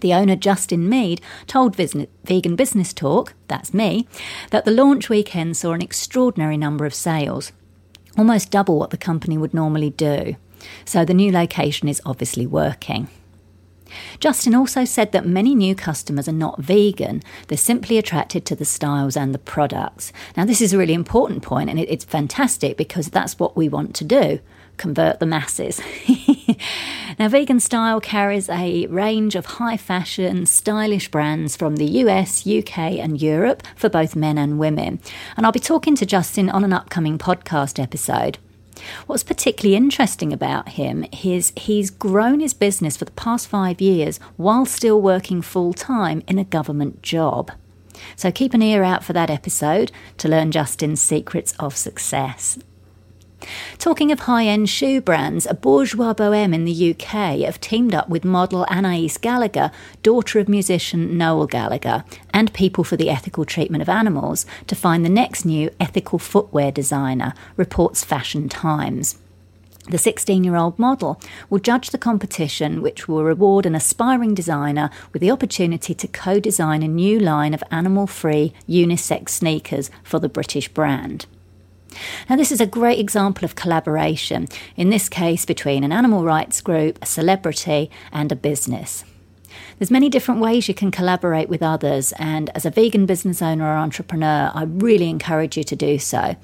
The 0.01 0.15
owner, 0.15 0.37
Justin 0.37 0.89
Mead, 0.89 1.21
told 1.47 1.77
Vegan 1.77 2.57
Business 2.57 2.93
Talk, 2.93 3.35
that's 3.49 3.75
me, 3.75 4.07
that 4.51 4.65
the 4.65 4.71
launch 4.71 5.09
weekend 5.09 5.57
saw 5.57 5.73
an 5.73 5.83
extraordinary 5.83 6.57
number 6.57 6.87
of 6.87 6.95
sales, 6.95 7.53
almost 8.17 8.51
double 8.51 8.79
what 8.79 8.91
the 8.91 8.97
company 8.97 9.37
would 9.37 9.55
normally 9.55 9.91
do. 9.91 10.37
So 10.85 11.05
the 11.05 11.15
new 11.15 11.33
location 11.33 11.89
is 11.89 12.03
obviously 12.05 12.47
working. 12.47 13.09
Justin 14.21 14.55
also 14.55 14.85
said 14.85 15.13
that 15.13 15.27
many 15.27 15.55
new 15.55 15.75
customers 15.75 16.29
are 16.29 16.33
not 16.33 16.61
vegan, 16.61 17.23
they're 17.47 17.57
simply 17.57 17.97
attracted 17.97 18.45
to 18.45 18.55
the 18.55 18.65
styles 18.67 19.17
and 19.17 19.35
the 19.35 19.39
products. 19.39 20.13
Now, 20.37 20.45
this 20.45 20.61
is 20.61 20.75
a 20.75 20.79
really 20.79 20.93
important 20.93 21.43
point, 21.43 21.71
and 21.71 21.79
it's 21.79 22.05
fantastic 22.05 22.77
because 22.77 23.09
that's 23.09 23.39
what 23.39 23.57
we 23.57 23.69
want 23.69 23.95
to 23.97 24.05
do 24.05 24.41
convert 24.79 25.21
the 25.21 25.27
masses. 25.27 25.81
now, 27.19 27.29
Vegan 27.29 27.61
Style 27.61 28.01
carries 28.01 28.49
a 28.49 28.87
range 28.87 29.35
of 29.35 29.47
high 29.47 29.77
fashion, 29.77 30.47
stylish 30.47 31.11
brands 31.11 31.57
from 31.57 31.77
the 31.77 31.87
US, 32.03 32.47
UK, 32.47 32.79
and 32.79 33.21
Europe 33.21 33.63
for 33.77 33.89
both 33.89 34.17
men 34.17 34.39
and 34.39 34.59
women. 34.59 35.01
And 35.37 35.45
I'll 35.45 35.53
be 35.53 35.61
talking 35.61 35.95
to 35.97 36.07
Justin 36.07 36.49
on 36.49 36.65
an 36.65 36.73
upcoming 36.73 37.19
podcast 37.19 37.83
episode. 37.83 38.39
What's 39.07 39.25
particularly 39.25 39.77
interesting 39.77 40.33
about 40.33 40.71
him 40.71 41.05
is 41.23 41.53
he's 41.57 41.91
grown 41.91 42.41
his 42.41 42.55
business 42.55 42.97
for 42.97 43.05
the 43.05 43.13
past 43.13 43.49
five 43.49 43.81
years 43.81 44.19
while 44.37 44.67
still 44.67 45.01
working 45.01 45.43
full 45.43 45.73
time 45.73 46.23
in 46.27 46.39
a 46.39 46.45
government 46.45 47.03
job. 47.03 47.51
So 48.17 48.31
keep 48.31 48.55
an 48.55 48.63
ear 48.63 48.85
out 48.85 49.05
for 49.05 49.13
that 49.13 49.31
episode 49.31 49.91
to 50.19 50.29
learn 50.29 50.53
Justin's 50.53 51.01
secrets 51.01 51.53
of 51.59 51.77
success. 51.77 52.59
Talking 53.79 54.11
of 54.11 54.21
high 54.21 54.47
end 54.47 54.69
shoe 54.69 55.01
brands, 55.01 55.47
a 55.47 55.55
bourgeois 55.55 56.13
bohème 56.13 56.55
in 56.55 56.65
the 56.65 56.91
UK 56.91 57.41
have 57.45 57.61
teamed 57.61 57.95
up 57.95 58.09
with 58.09 58.25
model 58.25 58.67
Anais 58.69 59.17
Gallagher, 59.21 59.71
daughter 60.03 60.41
of 60.41 60.49
musician 60.49 61.17
Noel 61.17 61.47
Gallagher, 61.47 62.05
and 62.35 62.53
People 62.53 62.85
for 62.85 62.97
the 62.97 63.11
Ethical 63.11 63.45
Treatment 63.45 63.83
of 63.83 63.89
Animals 63.89 64.45
to 64.67 64.75
find 64.75 65.05
the 65.05 65.09
next 65.09 65.45
new 65.45 65.71
ethical 65.79 66.19
footwear 66.19 66.73
designer, 66.73 67.33
reports 67.57 68.05
Fashion 68.05 68.49
Times. 68.49 69.19
The 69.89 69.97
16 69.97 70.45
year 70.45 70.57
old 70.57 70.79
model 70.79 71.19
will 71.49 71.61
judge 71.61 71.91
the 71.91 71.99
competition, 71.99 72.83
which 72.83 73.09
will 73.09 73.25
reward 73.25 73.65
an 73.65 73.75
aspiring 73.75 74.35
designer 74.35 74.91
with 75.13 75.21
the 75.21 75.31
opportunity 75.31 75.95
to 75.95 76.09
co 76.09 76.41
design 76.41 76.83
a 76.83 76.89
new 76.89 77.19
line 77.19 77.55
of 77.55 77.63
animal 77.71 78.07
free 78.07 78.53
unisex 78.69 79.31
sneakers 79.31 79.91
for 80.03 80.19
the 80.19 80.29
British 80.29 80.69
brand. 80.69 81.25
Now, 82.29 82.37
this 82.37 82.53
is 82.53 82.61
a 82.61 82.67
great 82.67 82.99
example 82.99 83.45
of 83.45 83.55
collaboration, 83.55 84.49
in 84.77 84.91
this 84.91 85.09
case 85.09 85.45
between 85.45 85.85
an 85.85 85.93
animal 85.93 86.25
rights 86.25 86.61
group, 86.61 86.99
a 87.01 87.07
celebrity, 87.07 87.91
and 88.13 88.31
a 88.31 88.37
business. 88.37 89.05
There's 89.79 89.91
many 89.91 90.09
different 90.09 90.41
ways 90.41 90.69
you 90.69 90.75
can 90.75 90.91
collaborate 90.91 91.49
with 91.49 91.63
others, 91.63 92.13
and 92.19 92.51
as 92.55 92.67
a 92.67 92.71
vegan 92.71 93.07
business 93.07 93.41
owner 93.41 93.65
or 93.65 93.77
entrepreneur, 93.77 94.51
I 94.55 94.65
really 94.65 95.09
encourage 95.09 95.57
you 95.57 95.65
to 95.65 95.77
do 95.77 95.99
so. 95.99 96.37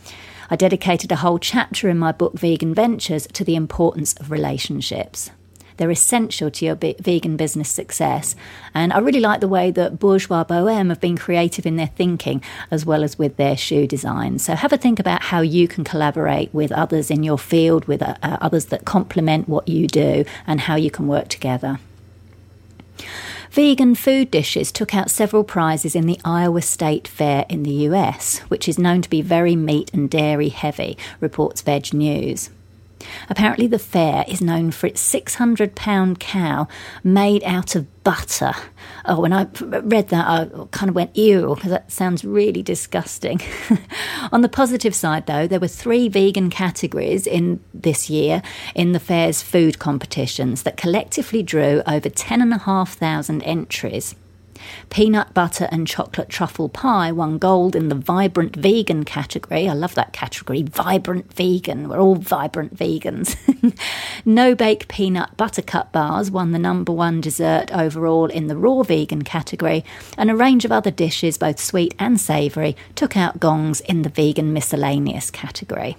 I 0.51 0.57
dedicated 0.57 1.11
a 1.11 1.17
whole 1.17 1.39
chapter 1.39 1.89
in 1.89 1.99
my 1.99 2.13
book 2.13 2.39
Vegan 2.39 2.75
Ventures 2.75 3.27
to 3.33 3.45
the 3.45 3.57
importance 3.57 4.15
of 4.15 4.31
relationships. 4.31 5.31
They're 5.77 5.91
essential 5.91 6.51
to 6.51 6.65
your 6.65 6.75
vegan 6.77 7.37
business 7.37 7.69
success. 7.69 8.37
And 8.75 8.93
I 8.93 8.99
really 8.99 9.21
like 9.21 9.41
the 9.41 9.49
way 9.49 9.71
that 9.73 9.99
Bourgeois 9.99 10.45
Bohème 10.45 10.89
have 10.89 11.01
been 11.01 11.17
creative 11.17 11.67
in 11.67 11.77
their 11.77 11.89
thinking 11.89 12.43
as 12.71 12.87
well 12.87 13.03
as 13.03 13.19
with 13.19 13.37
their 13.37 13.57
shoe 13.57 13.87
design. 13.87 14.39
So 14.39 14.55
have 14.55 14.73
a 14.73 14.77
think 14.77 14.99
about 14.99 15.23
how 15.23 15.41
you 15.41 15.67
can 15.69 15.85
collaborate 15.85 16.53
with 16.55 16.73
others 16.73 17.11
in 17.11 17.23
your 17.23 17.39
field, 17.39 17.87
with 17.87 18.03
uh, 18.03 18.17
uh 18.23 18.39
others 18.41 18.67
that 18.67 18.85
complement 18.85 19.49
what 19.49 19.69
you 19.69 19.87
do, 19.87 20.25
and 20.47 20.61
how 20.61 20.77
you 20.77 20.91
can 20.91 21.07
work 21.09 21.29
together. 21.29 21.79
Vegan 23.51 23.95
food 23.95 24.33
dishes 24.33 24.73
took 24.73 24.97
out 24.97 25.11
several 25.11 25.45
prizes 25.45 25.95
in 25.95 26.07
the 26.07 26.19
Iowa 26.25 26.61
State 26.61 27.07
Fair 27.07 27.47
in 27.49 27.63
the 27.63 27.87
US, 27.89 28.41
which 28.49 28.69
is 28.69 28.81
known 28.81 29.01
to 29.03 29.09
be 29.09 29.23
very 29.23 29.55
meat 29.55 29.93
and 29.95 30.11
dairy 30.11 30.49
heavy, 30.49 30.99
reports 31.21 31.63
Veg 31.63 31.95
News. 31.95 32.51
Apparently, 33.29 33.67
the 33.67 33.79
fair 33.79 34.25
is 34.29 34.41
known 34.41 34.71
for 34.71 34.87
its 34.87 35.01
600 35.01 35.75
pound 35.75 36.21
cow 36.21 36.69
made 37.03 37.43
out 37.45 37.75
of 37.75 37.87
butter. 38.05 38.53
Oh, 39.07 39.21
when 39.21 39.33
I 39.33 39.49
read 39.61 40.09
that, 40.09 40.27
I 40.27 40.67
kind 40.71 40.89
of 40.89 40.95
went, 40.95 41.17
ew, 41.17 41.55
because 41.55 41.71
that 41.71 41.91
sounds 41.91 42.25
really 42.25 42.63
disgusting. 42.63 43.41
On 44.33 44.43
the 44.43 44.49
positive 44.49 44.95
side, 44.95 45.27
though, 45.27 45.47
there 45.47 45.61
were 45.61 45.69
three 45.69 46.09
vegan 46.09 46.51
categories 46.51 47.27
in 47.27 47.61
this 47.73 48.09
year 48.09 48.43
in 48.75 48.93
the 48.93 49.01
fair's 49.01 49.43
food 49.43 49.79
competitions 49.79 50.63
that 50.63 50.77
collectively 50.77 51.43
drew 51.43 51.83
over 51.87 52.09
10,500 52.09 53.43
entries. 53.43 54.15
Peanut 54.91 55.35
butter 55.35 55.69
and 55.71 55.87
chocolate 55.87 56.29
truffle 56.29 56.69
pie 56.69 57.13
won 57.13 57.39
gold 57.39 57.75
in 57.75 57.89
the 57.89 57.95
vibrant 57.95 58.57
vegan 58.57 59.05
category. 59.05 59.69
I 59.69 59.73
love 59.73 59.95
that 59.95 60.13
category, 60.13 60.63
vibrant 60.63 61.33
vegan. 61.33 61.89
We're 61.89 62.01
all 62.01 62.15
vibrant 62.15 62.77
vegans. 62.77 63.37
no 64.25 64.55
bake 64.55 64.89
peanut 64.89 65.37
buttercup 65.37 65.93
bars 65.93 66.31
won 66.31 66.53
the 66.53 66.59
number 66.59 66.93
one 66.93 67.21
dessert 67.21 67.71
overall 67.73 68.27
in 68.27 68.47
the 68.47 68.57
raw 68.57 68.83
vegan 68.83 69.23
category, 69.23 69.85
and 70.17 70.31
a 70.31 70.37
range 70.37 70.65
of 70.65 70.73
other 70.73 70.91
dishes, 70.91 71.39
both 71.39 71.59
sweet 71.59 71.95
and 71.99 72.21
savoury, 72.21 72.77
took 72.95 73.17
out 73.17 73.41
gongs 73.41 73.81
in 73.81 74.03
the 74.03 74.09
vegan 74.09 74.53
miscellaneous 74.53 75.31
category. 75.31 75.97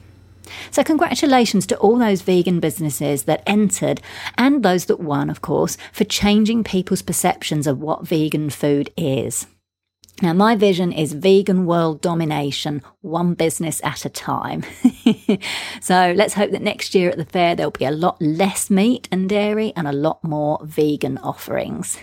So, 0.71 0.83
congratulations 0.83 1.65
to 1.67 1.77
all 1.77 1.97
those 1.97 2.21
vegan 2.21 2.59
businesses 2.59 3.23
that 3.23 3.43
entered 3.45 4.01
and 4.37 4.63
those 4.63 4.85
that 4.85 4.99
won, 4.99 5.29
of 5.29 5.41
course, 5.41 5.77
for 5.91 6.03
changing 6.03 6.63
people's 6.63 7.01
perceptions 7.01 7.67
of 7.67 7.79
what 7.79 8.07
vegan 8.07 8.49
food 8.49 8.91
is. 8.97 9.47
Now, 10.21 10.31
my 10.31 10.55
vision 10.55 10.93
is 10.93 11.11
vegan 11.11 11.65
world 11.65 11.99
domination, 12.01 12.81
one 13.01 13.33
business 13.33 13.81
at 13.83 14.05
a 14.05 14.09
time. 14.09 14.63
so 15.81 16.13
let's 16.15 16.33
hope 16.33 16.51
that 16.51 16.61
next 16.61 16.95
year 16.95 17.09
at 17.09 17.17
the 17.17 17.25
fair 17.25 17.53
there'll 17.53 17.71
be 17.71 17.83
a 17.83 17.91
lot 17.91 18.21
less 18.21 18.69
meat 18.69 19.09
and 19.11 19.27
dairy 19.27 19.73
and 19.75 19.87
a 19.87 19.91
lot 19.91 20.23
more 20.23 20.59
vegan 20.63 21.17
offerings. 21.17 21.97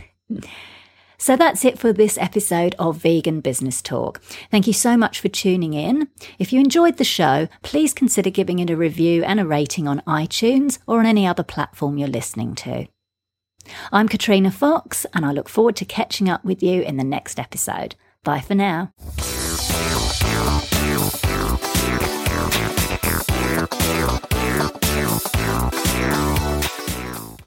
So 1.23 1.37
that's 1.37 1.65
it 1.65 1.79
for 1.79 1.93
this 1.93 2.19
episode 2.19 2.75
of 2.81 2.97
Vegan 2.97 3.43
Business 3.43 3.81
Talk. 3.81 4.21
Thank 4.51 4.67
you 4.67 4.73
so 4.73 4.97
much 4.97 5.21
for 5.21 5.29
tuning 5.29 5.73
in. 5.73 6.09
If 6.41 6.53
you 6.53 6.59
enjoyed 6.59 6.97
the 6.97 7.05
show, 7.05 7.47
please 7.63 7.95
consider 7.95 8.29
giving 8.29 8.59
it 8.59 8.71
a 8.71 8.77
review 8.77 9.23
and 9.23 9.39
a 9.39 9.47
rating 9.47 9.87
on 9.87 10.01
iTunes 10.01 10.81
or 10.85 10.99
on 10.99 11.07
any 11.07 11.25
other 11.25 11.45
platform 11.45 11.97
you're 11.97 12.09
listening 12.09 12.57
to. 12.57 12.89
I'm 13.93 14.09
Katrina 14.09 14.51
Fox, 14.51 15.07
and 15.15 15.25
I 15.25 15.31
look 15.31 15.49
forward 15.49 15.77
to 15.77 15.85
catching 15.85 16.29
up 16.29 16.45
with 16.45 16.61
you 16.61 16.83
in 16.83 16.97
the 16.97 17.05
next 17.05 17.39
episode. 17.39 17.95
Bye 18.25 18.41
for 18.41 18.57
now. 18.57 18.93